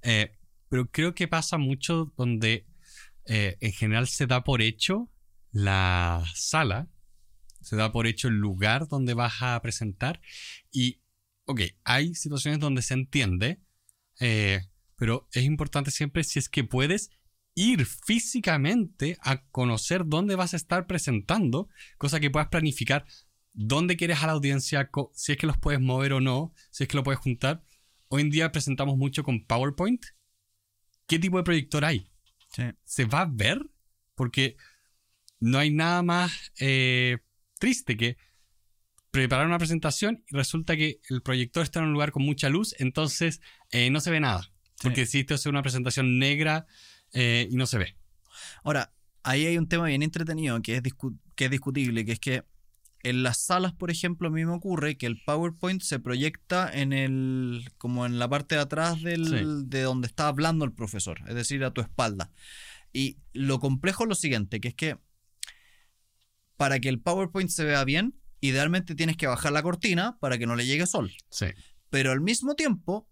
Eh, 0.04 0.38
pero 0.70 0.90
creo 0.90 1.14
que 1.14 1.28
pasa 1.28 1.58
mucho 1.58 2.14
donde 2.18 2.66
eh, 3.26 3.58
en 3.62 3.72
general 3.74 4.08
se 4.08 4.28
da 4.28 4.44
por 4.44 4.62
hecho 4.62 5.10
la 5.52 6.24
sala, 6.34 6.90
se 7.62 7.76
da 7.76 7.92
por 7.92 8.08
hecho 8.08 8.28
el 8.28 8.36
lugar 8.36 8.88
donde 8.88 9.14
vas 9.14 9.42
a 9.42 9.62
presentar 9.62 10.22
y, 10.72 11.02
ok, 11.46 11.62
hay 11.84 12.16
situaciones 12.16 12.60
donde 12.60 12.82
se 12.82 12.94
entiende, 12.94 13.62
eh, 14.20 14.62
pero 14.96 15.28
es 15.34 15.44
importante 15.44 15.92
siempre 15.92 16.24
si 16.24 16.40
es 16.40 16.50
que 16.50 16.64
puedes 16.64 17.10
ir 17.56 17.86
físicamente 17.86 19.18
a 19.22 19.44
conocer 19.48 20.04
dónde 20.06 20.36
vas 20.36 20.54
a 20.54 20.58
estar 20.58 20.86
presentando, 20.86 21.70
cosa 21.98 22.20
que 22.20 22.30
puedas 22.30 22.50
planificar 22.50 23.06
dónde 23.58 23.98
quieres 23.98 24.22
a 24.22 24.28
la 24.28 24.34
audiencia, 24.34 24.90
si 25.14 25.32
es 25.32 25.38
que 25.38 25.48
los 25.48 25.58
puedes 25.58 25.82
mover 25.82 26.14
o 26.14 26.22
no, 26.22 26.54
si 26.70 26.84
es 26.84 26.88
que 26.88 26.96
lo 26.96 27.04
puedes 27.04 27.20
juntar. 27.20 27.64
Hoy 28.08 28.22
en 28.22 28.30
día 28.30 28.52
presentamos 28.52 28.96
mucho 28.96 29.24
con 29.24 29.44
PowerPoint. 29.44 30.06
¿Qué 31.08 31.20
tipo 31.20 31.38
de 31.38 31.44
proyector 31.44 31.86
hay? 31.86 32.10
¿Se 32.84 33.06
va 33.06 33.22
a 33.22 33.30
ver? 33.32 33.66
Porque 34.16 34.58
no 35.40 35.58
hay 35.58 35.72
nada 35.72 36.04
más 36.04 36.52
eh, 36.60 37.20
triste 37.60 37.98
que 37.98 38.18
preparar 39.12 39.48
una 39.48 39.58
presentación 39.58 40.24
y 40.28 40.36
resulta 40.36 40.76
que 40.76 41.00
el 41.10 41.22
proyector 41.22 41.64
está 41.64 41.80
en 41.80 41.86
un 41.86 41.94
lugar 41.94 42.12
con 42.12 42.24
mucha 42.24 42.50
luz, 42.50 42.76
entonces 42.80 43.42
eh, 43.72 43.90
no 43.90 44.00
se 44.00 44.12
ve 44.12 44.20
nada. 44.20 44.52
Porque 44.82 45.02
existe 45.02 45.34
hacer 45.34 45.50
una 45.50 45.64
presentación 45.64 46.20
negra 46.20 46.68
eh, 47.12 47.48
y 47.50 47.56
no 47.56 47.66
se 47.66 47.80
ve. 47.80 47.96
Ahora, 48.64 48.94
ahí 49.24 49.46
hay 49.46 49.58
un 49.58 49.68
tema 49.68 49.86
bien 49.86 50.04
entretenido 50.04 50.62
que 50.62 50.76
es, 50.76 50.84
que 51.36 51.46
es 51.46 51.52
discutible, 51.52 52.06
que 52.06 52.12
es 52.12 52.20
que 52.20 52.44
en 53.10 53.24
las 53.24 53.38
salas, 53.38 53.74
por 53.74 53.92
ejemplo, 53.92 54.28
a 54.28 54.32
mí 54.32 54.46
me 54.46 54.54
ocurre 54.54 54.98
que 54.98 55.06
el 55.06 55.22
PowerPoint 55.24 55.82
se 55.82 56.00
proyecta 56.00 56.70
en 56.72 56.94
el. 56.94 57.70
como 57.78 58.06
en 58.06 58.20
la 58.20 58.30
parte 58.30 58.56
de 58.56 58.62
atrás 58.62 59.02
del, 59.02 59.70
de 59.70 59.82
donde 59.82 60.08
está 60.08 60.28
hablando 60.28 60.66
el 60.66 60.74
profesor, 60.74 61.20
es 61.28 61.36
decir, 61.36 61.64
a 61.64 61.72
tu 61.72 61.82
espalda. 61.82 62.32
Y 62.94 63.18
lo 63.34 63.60
complejo 63.60 64.04
es 64.04 64.10
lo 64.10 64.16
siguiente, 64.16 64.60
que 64.60 64.70
es 64.70 64.76
que 64.76 64.98
para 66.58 66.80
que 66.80 66.90
el 66.90 67.00
PowerPoint 67.00 67.50
se 67.50 67.64
vea 67.64 67.84
bien, 67.84 68.20
idealmente 68.42 68.96
tienes 68.96 69.18
que 69.18 69.28
bajar 69.28 69.52
la 69.52 69.64
cortina 69.64 70.18
para 70.20 70.38
que 70.38 70.48
no 70.48 70.56
le 70.56 70.66
llegue 70.66 70.88
sol. 70.88 71.14
Sí. 71.30 71.48
Pero 71.90 72.12
al 72.12 72.22
mismo 72.22 72.56
tiempo, 72.56 73.08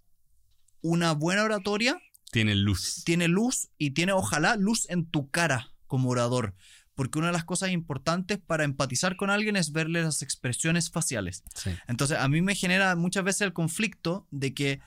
una 0.81 1.13
buena 1.13 1.43
oratoria 1.43 1.99
tiene 2.31 2.55
luz. 2.55 3.03
Tiene 3.05 3.27
luz 3.27 3.69
y 3.77 3.91
tiene 3.91 4.11
ojalá 4.11 4.57
luz 4.57 4.89
en 4.89 5.05
tu 5.05 5.29
cara 5.29 5.71
como 5.87 6.09
orador. 6.09 6.53
Porque 6.95 7.19
una 7.19 7.27
de 7.27 7.33
las 7.33 7.43
cosas 7.43 7.71
importantes 7.71 8.39
para 8.39 8.63
empatizar 8.63 9.17
con 9.17 9.29
alguien 9.29 9.55
es 9.57 9.71
verle 9.71 10.01
las 10.01 10.21
expresiones 10.21 10.89
faciales. 10.89 11.43
Sí. 11.53 11.71
Entonces, 11.87 12.17
a 12.17 12.27
mí 12.27 12.41
me 12.41 12.55
genera 12.55 12.95
muchas 12.95 13.23
veces 13.23 13.41
el 13.41 13.53
conflicto 13.53 14.27
de 14.31 14.53
que 14.53 14.79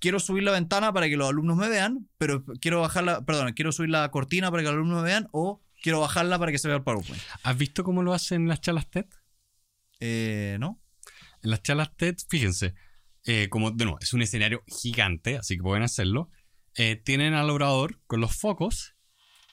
quiero 0.00 0.20
subir 0.20 0.42
la 0.42 0.52
ventana 0.52 0.92
para 0.92 1.08
que 1.08 1.16
los 1.16 1.28
alumnos 1.28 1.56
me 1.56 1.68
vean, 1.68 2.08
pero 2.18 2.44
quiero 2.60 2.80
bajarla, 2.80 3.24
perdón, 3.24 3.52
quiero 3.52 3.72
subir 3.72 3.90
la 3.90 4.10
cortina 4.10 4.50
para 4.50 4.62
que 4.62 4.68
los 4.68 4.74
alumnos 4.74 5.02
me 5.02 5.08
vean 5.08 5.28
o 5.32 5.62
quiero 5.82 6.00
bajarla 6.00 6.38
para 6.38 6.52
que 6.52 6.58
se 6.58 6.68
vea 6.68 6.78
el 6.78 6.82
PowerPoint. 6.82 7.22
¿Has 7.42 7.56
visto 7.56 7.84
cómo 7.84 8.02
lo 8.02 8.12
hacen 8.14 8.42
en 8.42 8.48
las 8.48 8.60
charlas 8.60 8.90
TED? 8.90 9.06
Eh, 10.00 10.56
¿No? 10.60 10.80
En 11.42 11.50
las 11.50 11.62
charlas 11.62 11.94
TED, 11.96 12.16
fíjense, 12.28 12.74
eh, 13.24 13.48
como 13.48 13.70
de 13.70 13.84
nuevo, 13.84 13.98
es 14.00 14.12
un 14.12 14.22
escenario 14.22 14.62
gigante, 14.66 15.36
así 15.38 15.56
que 15.56 15.62
pueden 15.62 15.82
hacerlo. 15.82 16.30
Eh, 16.76 16.96
tienen 16.96 17.34
al 17.34 17.50
orador 17.50 18.00
con 18.06 18.20
los 18.20 18.34
focos 18.36 18.94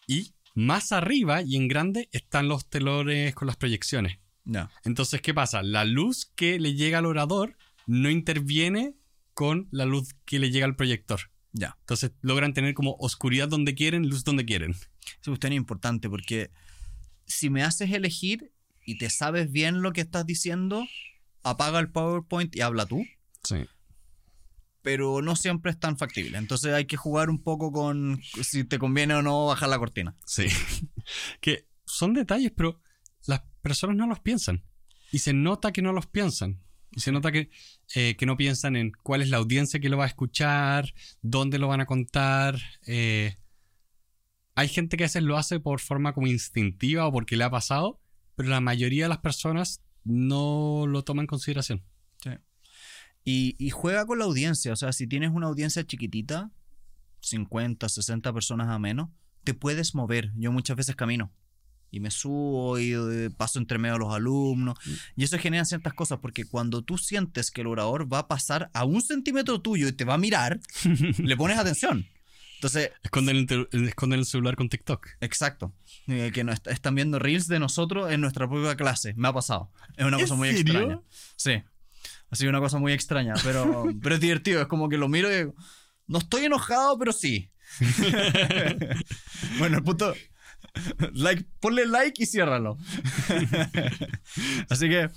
y 0.08 0.34
más 0.54 0.92
arriba 0.92 1.42
y 1.42 1.56
en 1.56 1.68
grande 1.68 2.10
están 2.12 2.48
los 2.48 2.70
telones 2.70 3.34
con 3.36 3.48
las 3.48 3.58
proyecciones. 3.58 4.20
No. 4.44 4.70
Entonces, 4.84 5.22
¿qué 5.22 5.34
pasa? 5.34 5.62
La 5.64 5.86
luz 5.86 6.32
que 6.36 6.60
le 6.60 6.74
llega 6.74 7.00
al 7.00 7.06
orador 7.06 7.58
no 7.86 8.10
interviene 8.10 8.96
con 9.34 9.68
la 9.72 9.86
luz 9.86 10.16
que 10.26 10.40
le 10.40 10.52
llega 10.52 10.66
al 10.66 10.76
proyector. 10.76 11.32
Ya. 11.54 11.78
Entonces 11.82 12.12
logran 12.22 12.54
tener 12.54 12.74
como 12.74 12.96
oscuridad 13.00 13.48
donde 13.48 13.76
quieren, 13.76 14.08
luz 14.08 14.24
donde 14.24 14.46
quieren. 14.46 14.76
Eso 15.22 15.34
es 15.34 15.52
importante 15.52 16.10
porque 16.10 16.52
si 17.26 17.50
me 17.50 17.64
haces 17.64 17.92
elegir 17.92 18.54
y 18.86 18.98
te 18.98 19.10
sabes 19.10 19.52
bien 19.52 19.82
lo 19.82 19.94
que 19.94 20.02
estás 20.02 20.26
diciendo, 20.26 20.86
apaga 21.44 21.80
el 21.80 21.92
PowerPoint 21.92 22.56
y 22.56 22.62
habla 22.62 22.86
tú. 22.86 23.06
Sí. 23.44 23.66
Pero 24.82 25.22
no 25.22 25.36
siempre 25.36 25.72
es 25.72 25.80
tan 25.80 25.98
factible. 25.98 26.38
Entonces 26.38 26.74
hay 26.74 26.86
que 26.86 26.98
jugar 26.98 27.30
un 27.30 27.42
poco 27.44 27.72
con 27.72 28.20
si 28.42 28.64
te 28.64 28.80
conviene 28.80 29.14
o 29.14 29.22
no 29.22 29.48
bajar 29.48 29.70
la 29.70 29.80
cortina. 29.80 30.16
Sí. 30.26 30.48
que 31.42 31.68
son 31.86 32.14
detalles, 32.14 32.52
pero 32.56 32.82
las 33.28 33.42
personas 33.62 33.96
no 33.96 34.08
los 34.08 34.20
piensan. 34.20 34.64
Y 35.12 35.20
se 35.20 35.34
nota 35.34 35.72
que 35.72 35.82
no 35.82 35.94
los 35.94 36.08
piensan. 36.08 36.62
Y 36.92 37.00
se 37.00 37.12
nota 37.12 37.32
que, 37.32 37.50
eh, 37.96 38.16
que 38.18 38.26
no 38.26 38.36
piensan 38.38 38.76
en 38.76 38.92
cuál 38.92 39.22
es 39.22 39.30
la 39.30 39.38
audiencia 39.38 39.80
que 39.80 39.90
lo 39.90 39.98
va 39.98 40.06
a 40.06 40.08
escuchar, 40.08 40.94
dónde 41.22 41.58
lo 41.58 41.68
van 41.68 41.82
a 41.82 41.86
contar. 41.86 42.60
Eh, 42.86 43.38
hay 44.56 44.68
gente 44.68 44.98
que 44.98 45.04
a 45.04 45.08
veces 45.08 45.24
lo 45.24 45.38
hace 45.38 45.60
por 45.60 45.80
forma 45.80 46.14
como 46.14 46.28
instintiva 46.28 47.08
o 47.08 47.12
porque 47.12 47.38
le 47.38 47.44
ha 47.46 47.50
pasado, 47.50 48.02
pero 48.36 48.50
la 48.50 48.62
mayoría 48.62 49.06
de 49.06 49.10
las 49.10 49.20
personas 49.20 49.82
no 50.04 50.86
lo 50.88 51.04
toman 51.04 51.24
en 51.24 51.28
consideración. 51.28 51.84
Sí. 52.22 52.32
Y, 53.24 53.56
y 53.60 53.70
juega 53.70 54.06
con 54.06 54.20
la 54.20 54.26
audiencia. 54.26 54.74
O 54.74 54.76
sea, 54.76 54.94
si 54.94 55.08
tienes 55.08 55.32
una 55.32 55.48
audiencia 55.48 55.86
chiquitita, 55.86 56.52
50, 57.22 57.88
60 57.88 58.34
personas 58.34 58.70
a 58.70 58.80
menos, 58.80 59.10
te 59.44 59.54
puedes 59.54 59.96
mover. 59.96 60.32
Yo 60.36 60.52
muchas 60.52 60.78
veces 60.78 60.96
camino 60.96 61.32
y 61.92 62.00
me 62.00 62.10
subo 62.10 62.80
y 62.80 62.94
eh, 62.94 63.30
paso 63.36 63.60
entre 63.60 63.78
medio 63.78 63.96
a 63.96 64.00
los 64.00 64.14
alumnos. 64.14 64.78
Mm. 64.86 64.92
Y 65.18 65.24
eso 65.26 65.38
genera 65.38 65.66
ciertas 65.66 65.94
cosas, 65.94 66.20
porque 66.20 66.46
cuando 66.46 66.82
tú 66.82 66.98
sientes 66.98 67.52
que 67.52 67.62
el 67.62 67.68
orador 67.68 68.12
va 68.12 68.20
a 68.20 68.28
pasar 68.28 68.72
a 68.74 68.86
un 68.86 69.02
centímetro 69.02 69.62
tuyo 69.62 69.88
y 69.90 69.92
te 69.92 70.06
va 70.06 70.16
a 70.16 70.18
mirar, 70.18 70.60
le 71.18 71.38
pones 71.38 71.58
atención. 71.58 72.08
Entonces. 72.56 72.92
Esconden 73.04 73.48
el, 73.50 73.88
esconden 73.88 74.20
el 74.20 74.26
celular 74.26 74.56
con 74.56 74.70
TikTok. 74.70 75.08
Exacto. 75.20 75.74
Eh, 76.08 76.32
que 76.34 76.44
no 76.44 76.54
están 76.54 76.96
viendo 76.96 77.20
reels 77.20 77.48
de 77.48 77.60
nosotros 77.60 78.12
en 78.12 78.22
nuestra 78.22 78.48
propia 78.48 78.76
clase. 78.76 79.14
Me 79.16 79.28
ha 79.28 79.34
pasado. 79.34 79.72
Es 79.98 80.06
una 80.06 80.18
cosa 80.18 80.36
muy 80.36 80.50
extraña. 80.50 81.02
Sí. 81.36 81.64
Ha 82.32 82.36
sido 82.36 82.50
una 82.50 82.60
cosa 82.60 82.80
muy 82.80 82.94
extraña, 82.94 83.34
pero, 83.44 83.86
pero 84.02 84.16
es 84.16 84.22
divertido. 84.22 84.62
Es 84.62 84.68
como 84.68 84.90
que 84.90 84.98
lo 84.98 85.10
miro 85.10 85.32
y 85.32 85.36
digo, 85.36 85.56
no 86.08 86.18
estoy 86.20 86.46
enojado, 86.46 86.98
pero 86.98 87.12
sí. 87.12 87.52
bueno, 89.60 89.78
el 89.78 89.84
punto, 89.84 90.14
like, 91.14 91.46
ponle 91.60 91.86
like 91.86 92.24
y 92.24 92.26
ciérralo. 92.26 92.78
Así 94.70 94.90
que 94.90 95.10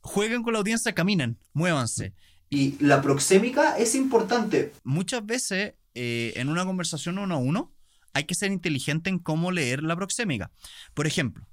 jueguen 0.00 0.42
con 0.42 0.52
la 0.52 0.58
audiencia, 0.58 0.94
caminen, 0.94 1.38
muévanse. 1.52 2.14
Y 2.48 2.76
la 2.84 3.00
proxémica 3.00 3.78
es 3.78 3.94
importante. 3.94 4.72
Muchas 4.82 5.24
veces 5.24 5.74
eh, 5.94 6.32
en 6.36 6.48
una 6.48 6.64
conversación 6.64 7.18
uno 7.18 7.36
a 7.36 7.38
uno 7.38 7.72
hay 8.12 8.24
que 8.24 8.34
ser 8.34 8.50
inteligente 8.50 9.08
en 9.08 9.20
cómo 9.20 9.52
leer 9.52 9.82
la 9.84 9.94
proxémica. 9.94 10.50
Por 10.94 11.06
ejemplo, 11.06 11.46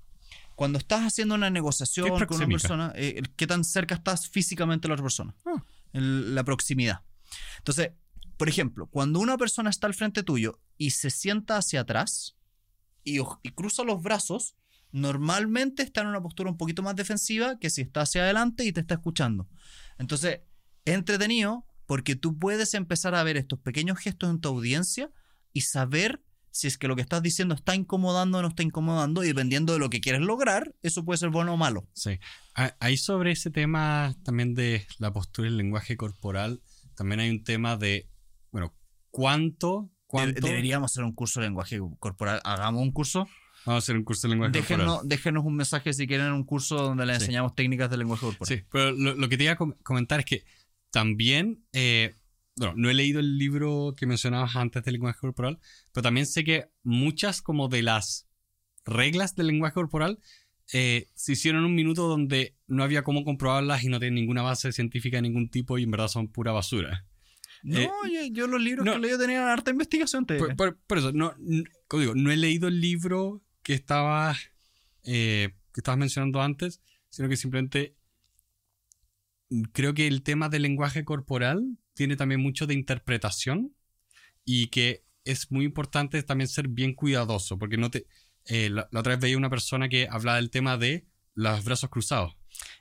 cuando 0.57 0.79
estás 0.79 1.01
haciendo 1.01 1.35
una 1.35 1.51
negociación 1.51 2.25
con 2.25 2.37
una 2.37 2.47
persona, 2.47 2.91
eh, 2.95 3.21
¿qué 3.35 3.45
tan 3.45 3.63
cerca 3.63 3.93
estás 3.93 4.27
físicamente 4.27 4.87
a 4.87 4.89
la 4.89 4.95
otra 4.95 5.03
persona? 5.03 5.35
Ah. 5.45 5.63
la 5.93 6.43
proximidad. 6.43 7.01
Entonces, 7.59 7.91
por 8.37 8.49
ejemplo, 8.49 8.87
cuando 8.87 9.19
una 9.19 9.37
persona 9.37 9.69
está 9.69 9.85
al 9.85 9.93
frente 9.93 10.23
tuyo 10.23 10.59
y 10.75 10.89
se 10.89 11.11
sienta 11.11 11.57
hacia 11.57 11.81
atrás, 11.81 12.37
y, 13.03 13.19
cruza 13.53 13.83
los 13.83 14.01
brazos, 14.01 14.55
normalmente 14.91 15.83
está 15.83 16.01
en 16.01 16.07
una 16.07 16.23
postura 16.23 16.49
un 16.49 16.57
poquito 16.57 16.81
más 16.81 16.95
defensiva 16.95 17.59
que 17.59 17.69
si 17.69 17.81
está 17.81 18.01
hacia 18.01 18.23
adelante 18.23 18.65
y 18.65 18.73
te 18.73 18.79
está 18.79 18.95
escuchando. 18.95 19.47
Entonces, 19.99 20.39
es 20.85 20.95
entretenido 20.95 21.67
porque 21.85 22.15
tú 22.15 22.39
puedes 22.39 22.73
empezar 22.73 23.13
a 23.13 23.21
ver 23.21 23.37
estos 23.37 23.59
pequeños 23.59 23.99
gestos 23.99 24.31
en 24.31 24.41
tu 24.41 24.49
audiencia 24.49 25.11
y 25.53 25.61
saber 25.61 26.23
si 26.57 26.67
es 26.67 26.77
que 26.77 26.87
lo 26.87 26.95
que 26.95 27.01
estás 27.01 27.21
diciendo 27.21 27.53
está 27.53 27.75
incomodando 27.75 28.39
o 28.39 28.41
no 28.41 28.47
está 28.47 28.63
incomodando 28.63 29.23
y 29.23 29.27
dependiendo 29.27 29.73
de 29.73 29.79
lo 29.79 29.89
que 29.89 30.01
quieres 30.01 30.21
lograr, 30.21 30.73
eso 30.81 31.05
puede 31.05 31.17
ser 31.17 31.29
bueno 31.29 31.53
o 31.53 31.57
malo. 31.57 31.87
Sí. 31.93 32.19
Ahí 32.79 32.97
sobre 32.97 33.31
ese 33.31 33.51
tema 33.51 34.15
también 34.23 34.55
de 34.55 34.87
la 34.97 35.13
postura 35.13 35.47
y 35.47 35.51
el 35.51 35.57
lenguaje 35.57 35.97
corporal, 35.97 36.61
también 36.95 37.19
hay 37.19 37.29
un 37.29 37.43
tema 37.43 37.77
de, 37.77 38.09
bueno, 38.51 38.73
cuánto 39.11 39.91
Deberíamos 40.11 40.91
hacer 40.91 41.03
un 41.03 41.13
curso 41.13 41.39
de 41.41 41.47
lenguaje 41.47 41.79
corporal. 41.99 42.39
Hagamos 42.43 42.81
un 42.81 42.91
curso. 42.91 43.27
Vamos 43.65 43.83
a 43.83 43.83
hacer 43.83 43.97
un 43.97 44.03
curso 44.03 44.27
de 44.27 44.31
lenguaje 44.31 44.53
déjenos, 44.53 44.85
corporal. 44.85 45.09
Déjenos 45.09 45.45
un 45.45 45.55
mensaje 45.55 45.93
si 45.93 46.07
quieren 46.07 46.31
un 46.31 46.45
curso 46.45 46.75
donde 46.77 47.05
les 47.05 47.17
enseñamos 47.17 47.53
técnicas 47.53 47.89
de 47.89 47.97
lenguaje 47.97 48.25
corporal. 48.25 48.57
Sí, 48.57 48.63
pero 48.71 48.91
lo, 48.91 49.27
que 49.27 49.37
te 49.37 49.43
iba 49.43 49.53
a 49.53 49.57
comentar 49.57 50.19
es 50.19 50.25
que 50.25 50.45
también, 50.91 51.65
eh, 51.73 52.15
bueno, 52.57 52.73
no 52.75 52.89
he 52.89 52.93
leído 52.93 53.19
el 53.19 53.37
libro 53.37 53.93
que 53.95 54.05
mencionabas 54.05 54.55
antes 54.55 54.83
del 54.83 54.93
lenguaje 54.93 55.19
corporal, 55.19 55.59
pero 55.93 56.01
también 56.03 56.25
sé 56.25 56.43
que 56.43 56.69
muchas 56.83 57.41
como 57.41 57.67
de 57.69 57.83
las 57.83 58.27
reglas 58.85 59.35
del 59.35 59.47
lenguaje 59.47 59.75
corporal 59.75 60.19
eh, 60.73 61.07
se 61.13 61.33
hicieron 61.33 61.61
en 61.61 61.67
un 61.67 61.75
minuto 61.75 62.07
donde 62.07 62.55
no 62.67 62.83
había 62.83 63.03
cómo 63.03 63.23
comprobarlas 63.23 63.83
y 63.83 63.89
no 63.89 63.99
tienen 63.99 64.15
ninguna 64.15 64.41
base 64.41 64.71
científica 64.71 65.17
de 65.17 65.21
ningún 65.21 65.49
tipo 65.49 65.77
y 65.77 65.83
en 65.83 65.91
verdad 65.91 66.07
son 66.09 66.27
pura 66.29 66.51
basura. 66.51 67.05
No, 67.63 67.79
Eh, 67.79 67.89
yo, 68.11 68.33
yo 68.33 68.47
los 68.47 68.61
libros 68.61 68.85
no. 68.85 68.91
que 68.93 68.97
he 68.97 69.01
leído 69.01 69.17
tenían 69.19 69.43
harta 69.47 69.71
investigación. 69.71 70.25
te 70.25 70.37
Por, 70.37 70.47
diré. 70.47 70.55
por- 70.55 70.77
por 70.79 70.97
eso, 70.97 71.11
no, 71.13 71.33
n- 71.39 71.63
como 71.87 72.01
digo, 72.01 72.15
no 72.15 72.31
he 72.31 72.37
leído 72.37 72.67
el 72.67 72.81
libro 72.81 73.41
que 73.63 73.73
estaba 73.73 74.35
eh, 75.03 75.49
que 75.73 75.79
estabas 75.79 75.97
mencionando 75.99 76.41
antes, 76.41 76.81
sino 77.09 77.29
que 77.29 77.37
simplemente 77.37 77.95
mm, 79.49 79.61
creo 79.73 79.93
que 79.93 80.07
el 80.07 80.23
tema 80.23 80.49
del 80.49 80.63
lenguaje 80.63 81.03
corporal 81.05 81.77
tiene 81.97 82.15
también 82.15 82.39
mucho 82.41 82.65
de 82.67 82.73
interpretación 82.73 83.75
y 84.45 84.67
que 84.67 85.03
es 85.25 85.51
muy 85.51 85.65
importante 85.65 86.23
también 86.23 86.47
ser 86.47 86.69
bien 86.69 86.93
cuidadoso, 86.93 87.57
porque 87.59 87.75
no 87.77 87.91
te... 87.91 88.07
eh, 88.45 88.69
la, 88.69 88.87
la 88.91 89.01
otra 89.01 89.13
vez 89.13 89.19
veía 89.21 89.37
una 89.37 89.49
persona 89.49 89.89
que 89.89 90.07
hablaba 90.09 90.37
del 90.37 90.49
tema 90.49 90.77
de 90.77 91.05
los 91.33 91.65
brazos 91.65 91.89
cruzados. 91.89 92.37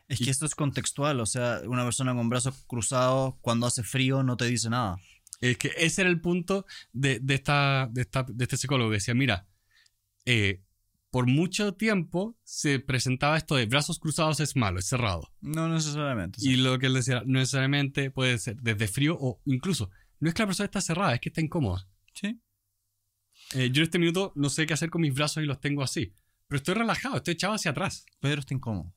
Es 0.06 0.20
y- 0.20 0.24
que 0.24 0.30
esto 0.30 0.46
es 0.46 0.54
contextual, 0.54 1.18
o 1.20 1.26
sea, 1.26 1.60
una 1.66 1.82
persona 1.82 2.14
con 2.14 2.28
brazos 2.28 2.62
cruzados 2.68 3.34
cuando 3.40 3.66
hace 3.66 3.82
frío 3.82 4.22
no 4.22 4.36
te 4.36 4.44
dice 4.46 4.70
nada. 4.70 4.96
Es 5.40 5.58
que 5.58 5.72
ese 5.76 6.02
era 6.02 6.10
el 6.10 6.20
punto 6.20 6.64
de, 6.92 7.18
de 7.18 7.34
esta, 7.34 7.88
de, 7.90 8.02
esta- 8.02 8.22
de 8.28 8.44
este 8.44 8.56
psicólogo. 8.56 8.90
que 8.90 8.96
Decía, 8.98 9.14
mira, 9.14 9.48
eh, 10.24 10.62
por 11.16 11.26
mucho 11.26 11.72
tiempo 11.72 12.38
se 12.44 12.78
presentaba 12.78 13.38
esto 13.38 13.56
de 13.56 13.64
brazos 13.64 13.98
cruzados 13.98 14.38
es 14.40 14.54
malo, 14.54 14.78
es 14.78 14.86
cerrado. 14.86 15.32
No 15.40 15.66
necesariamente. 15.66 16.38
sí. 16.38 16.50
Y 16.50 16.56
lo 16.56 16.78
que 16.78 16.88
él 16.88 16.92
decía, 16.92 17.22
no 17.24 17.38
necesariamente 17.38 18.10
puede 18.10 18.36
ser 18.36 18.56
desde 18.56 18.86
frío 18.86 19.16
o 19.18 19.40
incluso, 19.46 19.88
no 20.20 20.28
es 20.28 20.34
que 20.34 20.42
la 20.42 20.48
persona 20.48 20.66
está 20.66 20.82
cerrada, 20.82 21.14
es 21.14 21.20
que 21.20 21.30
está 21.30 21.40
incómoda. 21.40 21.88
Sí. 22.12 22.38
Eh, 23.54 23.70
yo 23.72 23.80
en 23.80 23.84
este 23.84 23.98
minuto 23.98 24.34
no 24.36 24.50
sé 24.50 24.66
qué 24.66 24.74
hacer 24.74 24.90
con 24.90 25.00
mis 25.00 25.14
brazos 25.14 25.42
y 25.42 25.46
los 25.46 25.58
tengo 25.58 25.82
así. 25.82 26.12
Pero 26.48 26.58
estoy 26.58 26.74
relajado, 26.74 27.16
estoy 27.16 27.32
echado 27.32 27.54
hacia 27.54 27.70
atrás. 27.70 28.04
Pedro 28.20 28.40
está 28.40 28.52
incómodo. 28.52 28.92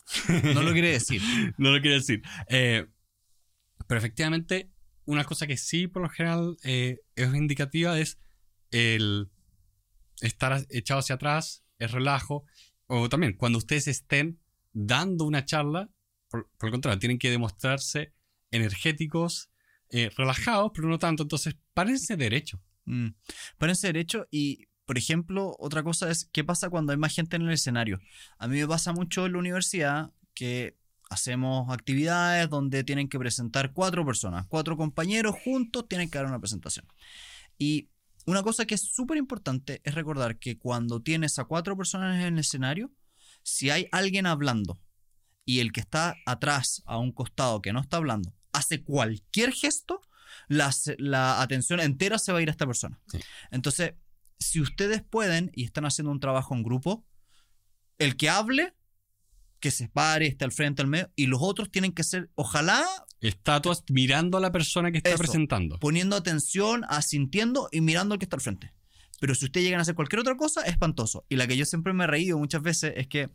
No 0.53 0.61
lo 0.61 0.73
quiere 0.73 0.91
decir. 0.91 1.21
no 1.57 1.71
lo 1.71 1.79
quiero 1.79 1.95
decir. 1.95 2.21
Eh, 2.49 2.85
pero 3.87 3.97
efectivamente, 3.97 4.73
una 5.05 5.23
cosa 5.23 5.47
que 5.47 5.55
sí, 5.55 5.87
por 5.87 6.01
lo 6.01 6.09
general, 6.09 6.57
eh, 6.65 6.99
es 7.15 7.33
indicativa 7.33 7.97
es 7.97 8.19
el 8.71 9.31
estar 10.19 10.65
echado 10.69 10.99
hacia 10.99 11.15
atrás, 11.15 11.63
el 11.79 11.89
relajo. 11.89 12.45
O 12.87 13.09
también, 13.09 13.33
cuando 13.33 13.57
ustedes 13.57 13.87
estén 13.87 14.39
dando 14.71 15.25
una 15.25 15.45
charla, 15.45 15.89
por, 16.29 16.49
por 16.57 16.67
el 16.67 16.71
contrario, 16.71 16.99
tienen 16.99 17.19
que 17.19 17.31
demostrarse 17.31 18.13
energéticos, 18.51 19.49
eh, 19.91 20.11
relajados, 20.15 20.71
pero 20.73 20.87
no 20.87 20.99
tanto. 20.99 21.23
Entonces, 21.23 21.55
párense 21.73 22.15
derecho. 22.15 22.61
Mm. 22.85 23.09
Párense 23.57 23.87
derecho 23.87 24.27
y, 24.29 24.67
por 24.85 24.97
ejemplo, 24.97 25.55
otra 25.59 25.83
cosa 25.83 26.11
es 26.11 26.29
qué 26.31 26.43
pasa 26.43 26.69
cuando 26.69 26.91
hay 26.91 26.97
más 26.97 27.13
gente 27.13 27.37
en 27.37 27.43
el 27.43 27.53
escenario. 27.53 27.99
A 28.37 28.47
mí 28.47 28.59
me 28.59 28.67
pasa 28.67 28.93
mucho 28.93 29.25
en 29.25 29.33
la 29.33 29.39
universidad 29.39 30.11
que 30.33 30.77
hacemos 31.09 31.71
actividades 31.71 32.49
donde 32.49 32.83
tienen 32.83 33.09
que 33.09 33.17
presentar 33.17 33.73
cuatro 33.73 34.05
personas, 34.05 34.45
cuatro 34.47 34.77
compañeros 34.77 35.35
juntos 35.43 35.87
tienen 35.87 36.09
que 36.09 36.19
dar 36.19 36.27
una 36.27 36.39
presentación. 36.39 36.85
Y 37.57 37.89
una 38.29 38.43
cosa 38.43 38.65
que 38.65 38.75
es 38.75 38.81
súper 38.81 39.17
importante 39.17 39.81
es 39.83 39.95
recordar 39.95 40.39
que 40.39 40.57
cuando 40.57 41.01
tienes 41.01 41.39
a 41.39 41.45
cuatro 41.45 41.75
personas 41.75 42.17
en 42.17 42.33
el 42.33 42.39
escenario, 42.39 42.91
si 43.43 43.69
hay 43.69 43.87
alguien 43.91 44.25
hablando 44.25 44.79
y 45.45 45.59
el 45.59 45.71
que 45.71 45.79
está 45.79 46.15
atrás, 46.25 46.83
a 46.85 46.97
un 46.97 47.11
costado 47.11 47.61
que 47.61 47.73
no 47.73 47.79
está 47.79 47.97
hablando, 47.97 48.35
hace 48.53 48.83
cualquier 48.83 49.51
gesto, 49.51 50.01
la, 50.47 50.71
la 50.97 51.41
atención 51.41 51.79
entera 51.79 52.19
se 52.19 52.31
va 52.31 52.39
a 52.39 52.41
ir 52.41 52.49
a 52.49 52.51
esta 52.51 52.67
persona. 52.67 52.99
Sí. 53.07 53.19
Entonces, 53.51 53.93
si 54.39 54.61
ustedes 54.61 55.03
pueden 55.03 55.51
y 55.53 55.65
están 55.65 55.85
haciendo 55.85 56.11
un 56.11 56.19
trabajo 56.19 56.55
en 56.55 56.63
grupo, 56.63 57.05
el 57.97 58.15
que 58.15 58.29
hable, 58.29 58.75
que 59.59 59.71
se 59.71 59.89
pare, 59.89 60.27
esté 60.27 60.45
al 60.45 60.51
frente, 60.51 60.81
al 60.81 60.87
medio, 60.87 61.11
y 61.15 61.25
los 61.25 61.41
otros 61.41 61.69
tienen 61.71 61.93
que 61.93 62.03
ser, 62.03 62.29
ojalá, 62.35 62.85
Estatuas 63.21 63.83
mirando 63.89 64.37
a 64.37 64.41
la 64.41 64.51
persona 64.51 64.91
que 64.91 64.97
está 64.99 65.09
Eso. 65.09 65.17
presentando. 65.19 65.77
poniendo 65.79 66.15
atención, 66.15 66.85
asintiendo 66.87 67.67
y 67.71 67.81
mirando 67.81 68.13
al 68.13 68.19
que 68.19 68.25
está 68.25 68.37
al 68.37 68.41
frente. 68.41 68.71
Pero 69.19 69.35
si 69.35 69.45
ustedes 69.45 69.65
llegan 69.65 69.79
a 69.79 69.81
hacer 69.81 69.95
cualquier 69.95 70.21
otra 70.21 70.37
cosa, 70.37 70.61
es 70.63 70.71
espantoso. 70.71 71.25
Y 71.27 71.35
la 71.35 71.45
que 71.47 71.57
yo 71.57 71.65
siempre 71.65 71.91
me 71.91 72.05
he 72.05 72.07
reído 72.07 72.37
muchas 72.37 72.61
veces 72.61 72.93
es 72.95 73.07
que 73.07 73.29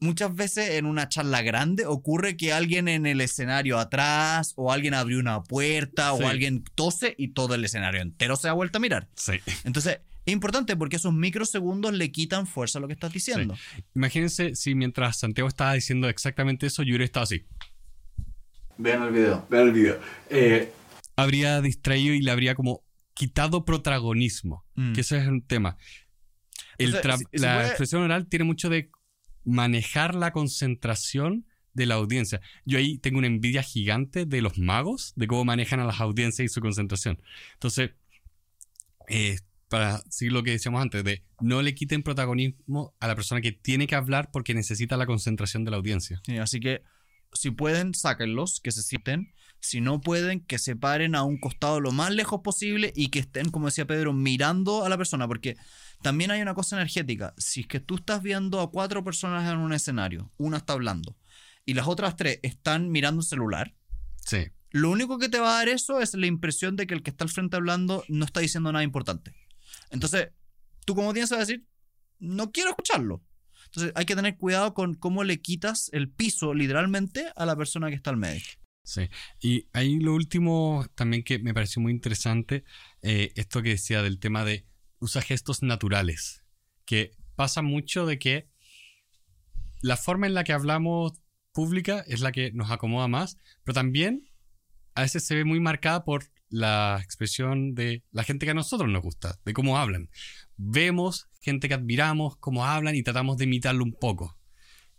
muchas 0.00 0.32
veces 0.34 0.70
en 0.70 0.86
una 0.86 1.08
charla 1.08 1.42
grande 1.42 1.84
ocurre 1.86 2.36
que 2.36 2.52
alguien 2.52 2.86
en 2.86 3.04
el 3.06 3.20
escenario 3.20 3.78
atrás 3.80 4.52
o 4.54 4.70
alguien 4.72 4.94
abrió 4.94 5.18
una 5.18 5.42
puerta 5.42 6.12
Sí. 6.16 6.22
o 6.22 6.28
alguien 6.28 6.62
tose 6.76 7.16
y 7.18 7.28
todo 7.32 7.56
el 7.56 7.64
escenario 7.64 8.00
entero 8.00 8.36
se 8.36 8.46
da 8.46 8.52
vuelta 8.52 8.78
a 8.78 8.80
mirar. 8.80 9.08
Sí. 9.16 9.32
Entonces, 9.64 9.98
es 10.24 10.32
importante 10.32 10.76
porque 10.76 10.96
esos 10.96 11.12
microsegundos 11.12 11.92
le 11.94 12.12
quitan 12.12 12.46
fuerza 12.46 12.78
a 12.78 12.80
lo 12.82 12.86
que 12.86 12.92
estás 12.92 13.12
diciendo. 13.12 13.56
Imagínense 13.96 14.54
si 14.54 14.76
mientras 14.76 15.18
Santiago 15.18 15.48
estaba 15.48 15.72
diciendo 15.72 16.08
exactamente 16.08 16.66
eso, 16.66 16.84
yo 16.84 16.90
hubiera 16.90 17.04
estado 17.04 17.24
así. 17.24 17.44
Vean 18.78 19.02
el 19.02 19.12
video. 19.12 19.46
Vean 19.50 19.66
el 19.68 19.72
video. 19.72 20.00
Eh, 20.30 20.72
habría 21.16 21.60
distraído 21.60 22.14
y 22.14 22.22
le 22.22 22.30
habría 22.30 22.54
como 22.54 22.82
quitado 23.14 23.64
protagonismo. 23.64 24.64
Mm. 24.76 24.92
Que 24.94 25.00
ese 25.02 25.18
es 25.18 25.26
un 25.26 25.42
tema. 25.46 25.76
El 26.78 26.90
O 26.90 26.92
sea, 26.92 27.02
tra- 27.02 27.16
si- 27.18 27.24
si 27.32 27.38
la 27.42 27.54
puede- 27.56 27.68
expresión 27.68 28.02
oral 28.02 28.28
tiene 28.28 28.44
mucho 28.44 28.68
de 28.70 28.90
manejar 29.44 30.14
la 30.14 30.32
concentración 30.32 31.44
de 31.74 31.86
la 31.86 31.94
audiencia. 31.96 32.40
Yo 32.64 32.78
ahí 32.78 32.98
tengo 32.98 33.18
una 33.18 33.26
envidia 33.26 33.62
gigante 33.62 34.26
de 34.26 34.42
los 34.42 34.58
magos, 34.58 35.12
de 35.16 35.26
cómo 35.26 35.44
manejan 35.44 35.80
a 35.80 35.84
las 35.84 36.00
audiencias 36.00 36.44
y 36.44 36.48
su 36.52 36.60
concentración. 36.60 37.20
Entonces, 37.54 37.90
eh, 39.08 39.38
para 39.68 39.98
seguir 40.10 40.32
lo 40.32 40.42
que 40.42 40.52
decíamos 40.52 40.80
antes, 40.82 41.04
de 41.04 41.22
no 41.40 41.62
le 41.62 41.74
quiten 41.74 42.02
protagonismo 42.02 42.94
a 43.00 43.06
la 43.06 43.14
persona 43.14 43.40
que 43.40 43.52
tiene 43.52 43.86
que 43.86 43.94
hablar 43.94 44.30
porque 44.32 44.54
necesita 44.54 44.96
la 44.96 45.06
concentración 45.06 45.64
de 45.64 45.70
la 45.70 45.76
audiencia. 45.76 46.20
Sí, 46.24 46.38
así 46.38 46.58
que 46.60 46.82
si 47.32 47.50
pueden, 47.50 47.94
sáquenlos, 47.94 48.60
que 48.60 48.72
se 48.72 48.82
sienten. 48.82 49.32
Si 49.60 49.80
no 49.80 50.00
pueden, 50.00 50.40
que 50.40 50.58
se 50.58 50.76
paren 50.76 51.16
a 51.16 51.24
un 51.24 51.38
costado 51.38 51.80
lo 51.80 51.90
más 51.90 52.12
lejos 52.12 52.42
posible 52.44 52.92
y 52.94 53.08
que 53.08 53.18
estén, 53.18 53.50
como 53.50 53.66
decía 53.66 53.86
Pedro, 53.86 54.12
mirando 54.12 54.84
a 54.84 54.88
la 54.88 54.96
persona. 54.96 55.26
Porque 55.26 55.56
también 56.00 56.30
hay 56.30 56.40
una 56.40 56.54
cosa 56.54 56.76
energética. 56.76 57.34
Si 57.38 57.62
es 57.62 57.66
que 57.66 57.80
tú 57.80 57.96
estás 57.96 58.22
viendo 58.22 58.60
a 58.60 58.70
cuatro 58.70 59.02
personas 59.02 59.50
en 59.52 59.58
un 59.58 59.72
escenario, 59.72 60.30
una 60.36 60.58
está 60.58 60.74
hablando 60.74 61.16
y 61.64 61.74
las 61.74 61.88
otras 61.88 62.14
tres 62.16 62.38
están 62.42 62.90
mirando 62.90 63.18
un 63.18 63.24
celular, 63.24 63.74
Sí. 64.24 64.46
lo 64.70 64.90
único 64.90 65.18
que 65.18 65.28
te 65.28 65.40
va 65.40 65.54
a 65.54 65.58
dar 65.58 65.68
eso 65.68 66.00
es 66.00 66.14
la 66.14 66.26
impresión 66.26 66.76
de 66.76 66.86
que 66.86 66.94
el 66.94 67.02
que 67.02 67.10
está 67.10 67.24
al 67.24 67.30
frente 67.30 67.56
hablando 67.56 68.04
no 68.08 68.24
está 68.24 68.40
diciendo 68.40 68.70
nada 68.72 68.84
importante. 68.84 69.34
Entonces, 69.90 70.28
tú 70.84 70.94
como 70.94 71.12
vas 71.12 71.32
a 71.32 71.36
decir, 71.38 71.66
no 72.20 72.52
quiero 72.52 72.70
escucharlo. 72.70 73.22
Entonces, 73.68 73.92
hay 73.94 74.06
que 74.06 74.16
tener 74.16 74.36
cuidado 74.36 74.72
con 74.72 74.94
cómo 74.94 75.24
le 75.24 75.40
quitas 75.40 75.90
el 75.92 76.10
piso 76.10 76.54
literalmente 76.54 77.26
a 77.36 77.44
la 77.44 77.54
persona 77.54 77.88
que 77.90 77.96
está 77.96 78.10
al 78.10 78.16
medio. 78.16 78.42
Sí, 78.82 79.10
y 79.40 79.68
ahí 79.74 80.00
lo 80.00 80.14
último 80.14 80.86
también 80.94 81.22
que 81.22 81.38
me 81.38 81.52
pareció 81.52 81.82
muy 81.82 81.92
interesante, 81.92 82.64
eh, 83.02 83.32
esto 83.36 83.62
que 83.62 83.70
decía 83.70 84.02
del 84.02 84.18
tema 84.18 84.46
de 84.46 84.64
usa 84.98 85.20
gestos 85.20 85.62
naturales, 85.62 86.42
que 86.86 87.12
pasa 87.36 87.60
mucho 87.60 88.06
de 88.06 88.18
que 88.18 88.48
la 89.82 89.98
forma 89.98 90.26
en 90.26 90.32
la 90.32 90.42
que 90.42 90.54
hablamos 90.54 91.12
pública 91.52 92.02
es 92.06 92.20
la 92.20 92.32
que 92.32 92.50
nos 92.52 92.70
acomoda 92.70 93.08
más, 93.08 93.36
pero 93.62 93.74
también 93.74 94.30
a 94.94 95.02
veces 95.02 95.24
se 95.24 95.34
ve 95.34 95.44
muy 95.44 95.60
marcada 95.60 96.04
por 96.04 96.24
la 96.50 97.00
expresión 97.02 97.74
de 97.74 98.02
la 98.10 98.24
gente 98.24 98.46
que 98.46 98.52
a 98.52 98.54
nosotros 98.54 98.90
nos 98.90 99.02
gusta, 99.02 99.38
de 99.44 99.52
cómo 99.52 99.78
hablan. 99.78 100.10
Vemos 100.56 101.28
gente 101.40 101.68
que 101.68 101.74
admiramos, 101.74 102.36
cómo 102.36 102.64
hablan 102.64 102.94
y 102.94 103.02
tratamos 103.02 103.36
de 103.36 103.44
imitarlo 103.44 103.84
un 103.84 103.92
poco. 103.92 104.36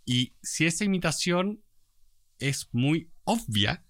Y 0.04 0.34
si 0.42 0.66
esa 0.66 0.84
imitación 0.84 1.62
es 2.38 2.68
muy 2.72 3.10
obvia, 3.24 3.84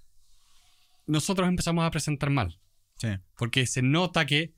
nosotros 1.06 1.48
empezamos 1.48 1.84
a 1.84 1.90
presentar 1.90 2.30
mal. 2.30 2.60
Sí. 2.96 3.08
Porque 3.36 3.66
se 3.66 3.82
nota 3.82 4.26
que, 4.26 4.54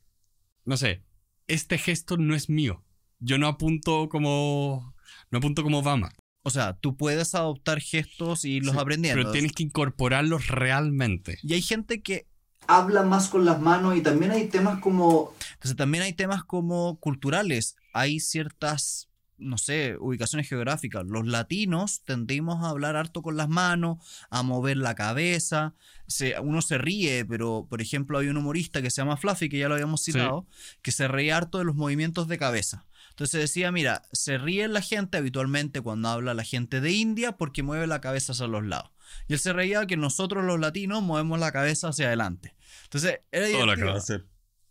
no 0.65 0.77
sé, 0.77 1.03
este 1.47 1.77
gesto 1.77 2.17
no 2.17 2.35
es 2.35 2.49
mío. 2.49 2.83
Yo 3.19 3.37
no 3.37 3.47
apunto 3.47 4.09
como. 4.09 4.93
No 5.31 5.37
apunto 5.37 5.63
como 5.63 5.79
Obama. 5.79 6.11
O 6.43 6.49
sea, 6.49 6.73
tú 6.73 6.97
puedes 6.97 7.35
adoptar 7.35 7.79
gestos 7.79 8.43
y 8.43 8.59
los 8.59 8.73
Sí, 8.73 8.79
aprendiendo. 8.79 9.21
Pero 9.21 9.31
tienes 9.31 9.53
que 9.53 9.63
incorporarlos 9.63 10.47
realmente. 10.47 11.37
Y 11.41 11.53
hay 11.53 11.61
gente 11.61 12.01
que 12.01 12.27
habla 12.67 13.03
más 13.03 13.29
con 13.29 13.45
las 13.45 13.59
manos 13.59 13.95
y 13.97 14.01
también 14.01 14.31
hay 14.31 14.47
temas 14.47 14.79
como... 14.79 15.33
Entonces 15.53 15.75
también 15.77 16.03
hay 16.03 16.13
temas 16.13 16.43
como 16.43 16.97
culturales. 16.99 17.75
Hay 17.93 18.19
ciertas, 18.19 19.09
no 19.37 19.57
sé, 19.57 19.95
ubicaciones 19.99 20.47
geográficas. 20.49 21.05
Los 21.05 21.25
latinos 21.27 22.01
tendimos 22.03 22.63
a 22.63 22.69
hablar 22.69 22.95
harto 22.95 23.21
con 23.21 23.37
las 23.37 23.49
manos, 23.49 23.97
a 24.29 24.43
mover 24.43 24.77
la 24.77 24.95
cabeza. 24.95 25.73
Se- 26.07 26.39
uno 26.39 26.61
se 26.61 26.77
ríe, 26.77 27.25
pero 27.25 27.65
por 27.69 27.81
ejemplo 27.81 28.17
hay 28.19 28.27
un 28.27 28.37
humorista 28.37 28.81
que 28.81 28.89
se 28.89 29.01
llama 29.01 29.17
Fluffy, 29.17 29.49
que 29.49 29.59
ya 29.59 29.67
lo 29.67 29.75
habíamos 29.75 30.01
Sí. 30.03 30.11
citado, 30.11 30.45
que 30.81 30.91
se 30.91 31.07
ríe 31.07 31.31
harto 31.33 31.57
de 31.59 31.65
los 31.65 31.75
movimientos 31.75 32.27
de 32.27 32.37
cabeza. 32.37 32.85
Entonces 33.13 33.41
decía, 33.41 33.71
mira, 33.71 34.01
se 34.11 34.39
ríe 34.39 34.67
la 34.67 34.81
gente 34.81 35.19
habitualmente 35.19 35.81
cuando 35.81 36.09
habla 36.09 36.33
la 36.33 36.43
gente 36.43 36.81
de 36.81 36.91
India 36.91 37.37
porque 37.37 37.61
mueve 37.61 37.85
la 37.85 38.01
cabeza 38.01 38.33
hacia 38.33 38.47
los 38.47 38.65
lados. 38.65 38.89
Y 39.27 39.33
él 39.33 39.39
se 39.39 39.53
reía 39.53 39.85
que 39.85 39.97
nosotros 39.97 40.43
los 40.43 40.59
latinos 40.59 41.03
movemos 41.03 41.39
la 41.39 41.51
cabeza 41.51 41.89
hacia 41.89 42.07
adelante. 42.07 42.55
Entonces, 42.85 43.19
era 43.31 43.45
divertido. 43.45 43.93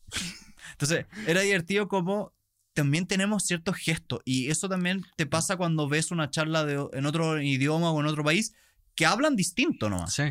Entonces, 0.73 1.07
era 1.29 1.43
divertido 1.43 1.87
como 1.87 2.35
también 2.75 3.07
tenemos 3.07 3.45
ciertos 3.45 3.77
gestos 3.77 4.21
y 4.25 4.51
eso 4.51 4.69
también 4.69 5.05
te 5.17 5.27
pasa 5.27 5.57
cuando 5.57 5.89
ves 5.89 6.11
una 6.11 6.31
charla 6.31 6.65
de, 6.65 6.85
en 6.95 7.07
otro 7.07 7.41
idioma 7.41 7.93
o 7.93 8.01
en 8.01 8.07
otro 8.07 8.25
país 8.25 8.55
que 8.97 9.07
hablan 9.07 9.37
distinto 9.37 9.89
nomás. 9.89 10.15
Sí, 10.15 10.25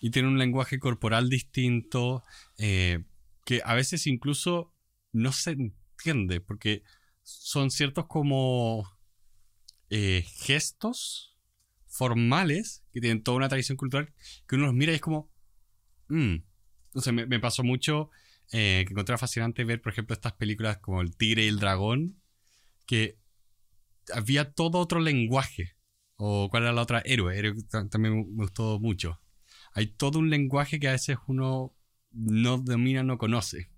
y 0.00 0.10
tiene 0.10 0.28
un 0.28 0.38
lenguaje 0.38 0.78
corporal 0.78 1.30
distinto 1.30 2.24
eh, 2.58 3.04
que 3.46 3.62
a 3.64 3.74
veces 3.74 4.06
incluso 4.06 4.74
no 5.12 5.32
se 5.32 5.52
entiende 5.52 6.42
porque 6.42 6.82
son 7.24 7.70
ciertos 7.70 8.06
como 8.06 8.88
eh, 9.90 10.24
gestos 10.36 11.36
formales 11.86 12.84
que 12.92 13.00
tienen 13.00 13.22
toda 13.22 13.38
una 13.38 13.48
tradición 13.48 13.76
cultural 13.76 14.12
que 14.46 14.56
uno 14.56 14.66
los 14.66 14.74
mira 14.74 14.92
y 14.92 14.96
es 14.96 15.00
como... 15.00 15.30
Mm. 16.08 16.36
O 16.94 17.12
me, 17.12 17.40
pasó 17.40 17.64
mucho 17.64 18.10
eh, 18.52 18.84
que 18.86 18.92
encontré 18.92 19.18
fascinante 19.18 19.64
ver, 19.64 19.80
por 19.82 19.92
ejemplo, 19.92 20.14
estas 20.14 20.34
películas 20.34 20.78
como 20.78 21.00
El 21.00 21.16
Tigre 21.16 21.44
y 21.44 21.48
el 21.48 21.58
Dragón, 21.58 22.20
que 22.86 23.18
había 24.12 24.52
todo 24.52 24.78
otro 24.78 25.00
lenguaje. 25.00 25.76
O 26.16 26.48
cuál 26.50 26.64
era 26.64 26.72
la 26.72 26.82
otra, 26.82 27.02
Héroe, 27.04 27.36
Héroe 27.36 27.54
también 27.90 28.36
me 28.36 28.44
gustó 28.44 28.78
mucho. 28.78 29.20
Hay 29.72 29.88
todo 29.88 30.20
un 30.20 30.30
lenguaje 30.30 30.78
que 30.78 30.88
a 30.88 30.92
veces 30.92 31.16
uno 31.26 31.74
no 32.12 32.58
domina, 32.58 33.02
no 33.02 33.18
conoce. 33.18 33.70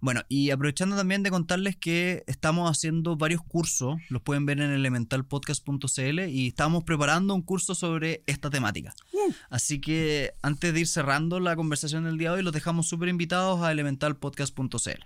Bueno, 0.00 0.22
y 0.28 0.50
aprovechando 0.50 0.96
también 0.96 1.22
de 1.22 1.30
contarles 1.30 1.76
que 1.76 2.24
estamos 2.26 2.70
haciendo 2.70 3.16
varios 3.16 3.42
cursos, 3.42 3.96
los 4.08 4.22
pueden 4.22 4.46
ver 4.46 4.60
en 4.60 4.70
elementalpodcast.cl 4.70 6.20
y 6.28 6.48
estamos 6.48 6.84
preparando 6.84 7.34
un 7.34 7.42
curso 7.42 7.74
sobre 7.74 8.22
esta 8.26 8.50
temática. 8.50 8.94
Uh. 9.12 9.32
Así 9.50 9.80
que 9.80 10.32
antes 10.42 10.72
de 10.72 10.80
ir 10.80 10.86
cerrando 10.86 11.40
la 11.40 11.56
conversación 11.56 12.04
del 12.04 12.18
día 12.18 12.30
de 12.30 12.36
hoy, 12.36 12.42
los 12.42 12.52
dejamos 12.52 12.88
súper 12.88 13.08
invitados 13.08 13.62
a 13.62 13.72
elementalpodcast.cl. 13.72 15.04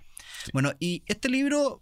Bueno, 0.53 0.73
y 0.79 1.03
este 1.07 1.29
libro 1.29 1.81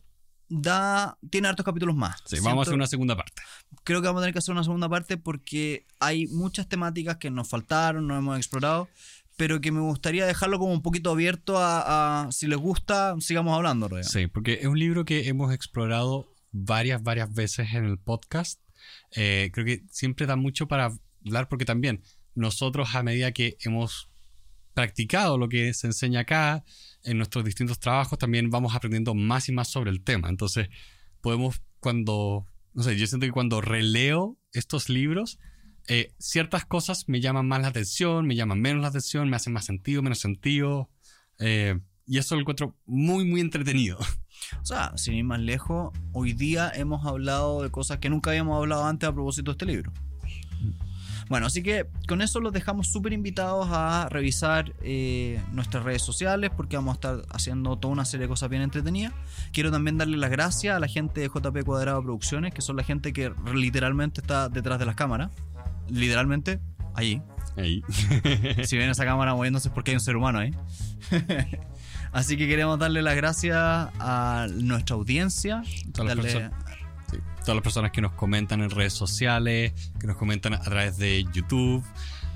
da 0.49 1.17
tiene 1.29 1.47
hartos 1.47 1.65
capítulos 1.65 1.95
más. 1.95 2.21
Sí, 2.25 2.37
vamos 2.41 2.59
a 2.59 2.61
hacer 2.63 2.73
una 2.73 2.87
segunda 2.87 3.15
parte. 3.15 3.41
Creo 3.83 4.01
que 4.01 4.07
vamos 4.07 4.21
a 4.21 4.23
tener 4.23 4.33
que 4.33 4.39
hacer 4.39 4.51
una 4.51 4.63
segunda 4.63 4.89
parte 4.89 5.17
porque 5.17 5.85
hay 5.99 6.27
muchas 6.27 6.67
temáticas 6.67 7.17
que 7.17 7.29
nos 7.29 7.47
faltaron, 7.47 8.07
no 8.07 8.17
hemos 8.17 8.37
explorado 8.37 8.89
pero 9.39 9.61
que 9.61 9.71
me 9.71 9.79
gustaría 9.79 10.25
dejarlo 10.25 10.59
como 10.59 10.73
un 10.73 10.81
poquito 10.81 11.11
abierto 11.11 11.55
a, 11.57 12.27
si 12.29 12.45
les 12.45 12.57
gusta, 12.57 13.15
sigamos 13.21 13.55
hablando. 13.55 13.89
Sí, 14.03 14.27
porque 14.27 14.55
es 14.55 14.65
un 14.65 14.77
libro 14.77 15.05
que 15.05 15.29
hemos 15.29 15.53
explorado 15.53 16.35
varias, 16.51 17.01
varias 17.01 17.33
veces 17.33 17.73
en 17.73 17.85
el 17.85 17.97
podcast. 17.97 18.59
Eh, 19.15 19.49
creo 19.53 19.65
que 19.65 19.83
siempre 19.91 20.25
da 20.25 20.35
mucho 20.35 20.67
para 20.67 20.91
hablar 21.25 21.47
porque 21.47 21.63
también 21.63 22.03
nosotros 22.35 22.93
a 22.95 23.01
medida 23.01 23.31
que 23.31 23.55
hemos 23.61 24.09
practicado 24.73 25.37
lo 25.37 25.47
que 25.47 25.73
se 25.73 25.87
enseña 25.87 26.19
acá 26.21 26.65
en 27.03 27.15
nuestros 27.15 27.45
distintos 27.45 27.79
trabajos, 27.79 28.19
también 28.19 28.49
vamos 28.49 28.75
aprendiendo 28.75 29.15
más 29.15 29.47
y 29.47 29.53
más 29.53 29.69
sobre 29.69 29.89
el 29.89 30.03
tema. 30.03 30.27
Entonces, 30.27 30.67
podemos 31.21 31.61
cuando, 31.79 32.45
no 32.73 32.83
sé, 32.83 32.97
yo 32.97 33.07
siento 33.07 33.25
que 33.25 33.31
cuando 33.31 33.61
releo 33.61 34.37
estos 34.51 34.89
libros, 34.89 35.39
eh, 35.91 36.13
ciertas 36.19 36.65
cosas 36.65 37.09
me 37.09 37.19
llaman 37.19 37.47
más 37.47 37.61
la 37.61 37.69
atención, 37.69 38.27
me 38.27 38.35
llaman 38.35 38.61
menos 38.61 38.83
la 38.83 38.89
atención, 38.89 39.27
me 39.27 39.35
hacen 39.35 39.53
más 39.53 39.65
sentido, 39.65 40.03
menos 40.03 40.19
sentido. 40.19 40.87
Eh, 41.39 41.79
y 42.05 42.19
eso 42.19 42.35
lo 42.35 42.41
encuentro 42.41 42.75
muy, 42.85 43.25
muy 43.25 43.41
entretenido. 43.41 43.97
O 44.61 44.65
sea, 44.65 44.95
sin 44.97 45.15
ir 45.15 45.23
más 45.25 45.39
lejos, 45.39 45.91
hoy 46.13 46.33
día 46.33 46.71
hemos 46.73 47.05
hablado 47.05 47.63
de 47.63 47.71
cosas 47.71 47.97
que 47.97 48.09
nunca 48.09 48.29
habíamos 48.29 48.57
hablado 48.57 48.85
antes 48.85 49.09
a 49.09 49.13
propósito 49.13 49.51
de 49.51 49.53
este 49.53 49.65
libro. 49.65 49.91
Bueno, 51.27 51.45
así 51.45 51.61
que 51.61 51.85
con 52.07 52.21
eso 52.21 52.39
los 52.39 52.53
dejamos 52.53 52.87
súper 52.87 53.13
invitados 53.13 53.67
a 53.69 54.07
revisar 54.09 54.73
eh, 54.81 55.39
nuestras 55.51 55.83
redes 55.83 56.01
sociales 56.01 56.51
porque 56.55 56.75
vamos 56.75 56.91
a 56.91 56.95
estar 56.95 57.21
haciendo 57.29 57.77
toda 57.77 57.91
una 57.91 58.05
serie 58.05 58.25
de 58.25 58.29
cosas 58.29 58.49
bien 58.49 58.61
entretenidas. 58.61 59.13
Quiero 59.51 59.71
también 59.71 59.97
darle 59.97 60.17
las 60.17 60.31
gracias 60.31 60.75
a 60.75 60.79
la 60.79 60.87
gente 60.87 61.21
de 61.21 61.27
JP 61.27 61.65
Cuadrado 61.65 62.01
Producciones, 62.01 62.53
que 62.53 62.61
son 62.61 62.77
la 62.77 62.83
gente 62.83 63.11
que 63.11 63.31
literalmente 63.53 64.21
está 64.21 64.49
detrás 64.49 64.79
de 64.79 64.85
las 64.85 64.95
cámaras 64.95 65.31
literalmente 65.89 66.59
allí. 66.95 67.21
Ahí. 67.57 67.83
si 68.63 68.77
ven 68.77 68.89
esa 68.89 69.05
cámara 69.05 69.33
moviéndose 69.33 69.67
es 69.69 69.73
porque 69.73 69.91
hay 69.91 69.95
un 69.95 70.01
ser 70.01 70.15
humano 70.15 70.39
ahí. 70.39 70.51
Así 72.11 72.37
que 72.37 72.47
queremos 72.47 72.79
darle 72.79 73.01
las 73.01 73.15
gracias 73.15 73.55
a 73.57 74.47
nuestra 74.51 74.95
audiencia. 74.95 75.63
Todas, 75.93 76.15
las 76.15 76.51
todas 77.39 77.55
las 77.55 77.63
personas 77.63 77.91
que 77.91 78.01
nos 78.01 78.13
comentan 78.13 78.61
en 78.61 78.69
redes 78.69 78.93
sociales, 78.93 79.73
que 79.99 80.07
nos 80.07 80.17
comentan 80.17 80.53
a 80.53 80.61
través 80.61 80.97
de 80.97 81.25
YouTube. 81.33 81.83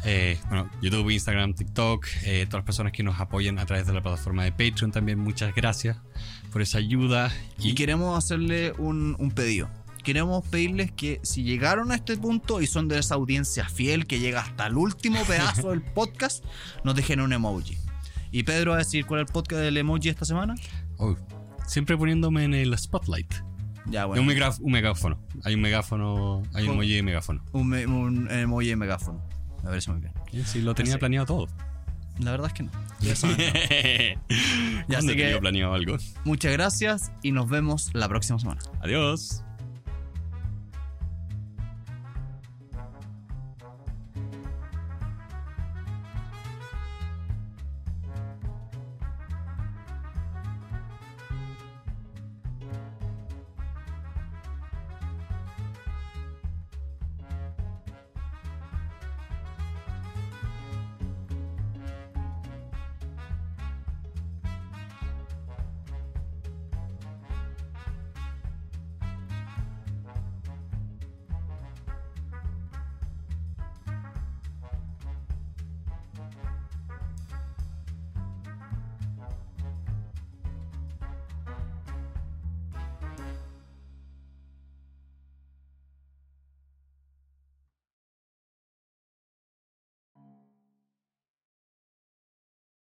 Eh, 0.05 0.37
bueno, 0.49 0.69
YouTube, 0.81 1.09
Instagram, 1.11 1.53
TikTok, 1.53 2.05
eh, 2.23 2.45
todas 2.45 2.59
las 2.59 2.65
personas 2.65 2.91
que 2.91 3.03
nos 3.03 3.19
apoyan 3.19 3.57
a 3.57 3.65
través 3.65 3.87
de 3.87 3.93
la 3.93 4.01
plataforma 4.01 4.43
de 4.43 4.51
Patreon 4.51 4.91
también, 4.91 5.17
muchas 5.17 5.55
gracias 5.55 5.97
por 6.51 6.61
esa 6.61 6.79
ayuda. 6.79 7.31
Y, 7.57 7.73
queremos 7.73 8.17
hacerle 8.17 8.73
un, 8.77 9.15
un 9.17 9.31
pedido 9.31 9.69
queremos 10.03 10.47
pedirles 10.47 10.91
que 10.91 11.19
si 11.23 11.43
llegaron 11.43 11.91
a 11.91 11.95
este 11.95 12.17
punto 12.17 12.61
y 12.61 12.67
son 12.67 12.87
de 12.87 12.99
esa 12.99 13.15
audiencia 13.15 13.67
fiel 13.67 14.05
que 14.05 14.19
llega 14.19 14.41
hasta 14.41 14.67
el 14.67 14.77
último 14.77 15.23
pedazo 15.27 15.71
del 15.71 15.81
podcast, 15.81 16.43
nos 16.83 16.95
dejen 16.95 17.21
un 17.21 17.33
emoji. 17.33 17.77
Y 18.31 18.43
Pedro 18.43 18.71
va 18.71 18.77
a 18.77 18.79
decir 18.79 19.05
cuál 19.05 19.21
es 19.21 19.27
el 19.27 19.33
podcast 19.33 19.61
del 19.61 19.77
emoji 19.77 20.09
esta 20.09 20.25
semana. 20.25 20.55
siempre 21.67 21.97
poniéndome 21.97 22.43
en 22.43 22.53
el 22.53 22.77
spotlight. 22.77 23.33
Ya, 23.85 24.05
bueno. 24.05 24.21
Un, 24.21 24.27
megáfono. 24.71 25.19
Hay 25.43 25.55
un 25.55 25.61
megáfono. 25.61 26.41
Hay 26.53 26.67
un 26.67 26.73
emoji 26.73 26.95
de 26.95 27.03
megáfono. 27.03 27.43
Un, 27.51 28.29
emoji 28.31 28.69
de 28.69 28.75
megáfono. 28.75 29.23
Me 29.57 29.69
parece 29.69 29.91
muy 29.91 30.01
bien. 30.01 30.45
Sí, 30.45 30.61
lo 30.61 30.73
tenía 30.73 30.97
planeado 30.97 31.25
todo. 31.25 31.47
La 32.19 32.31
verdad 32.31 32.47
es 32.47 32.53
que 32.53 32.63
no. 32.63 32.71
Ya, 34.87 35.01
sé 35.01 35.15
que 35.15 35.37
planeado 35.39 35.73
algo. 35.73 35.97
Muchas 36.25 36.51
gracias 36.51 37.11
y 37.21 37.31
nos 37.31 37.49
vemos 37.49 37.89
la 37.93 38.07
próxima 38.07 38.39
semana. 38.39 38.61
Adiós. 38.81 39.43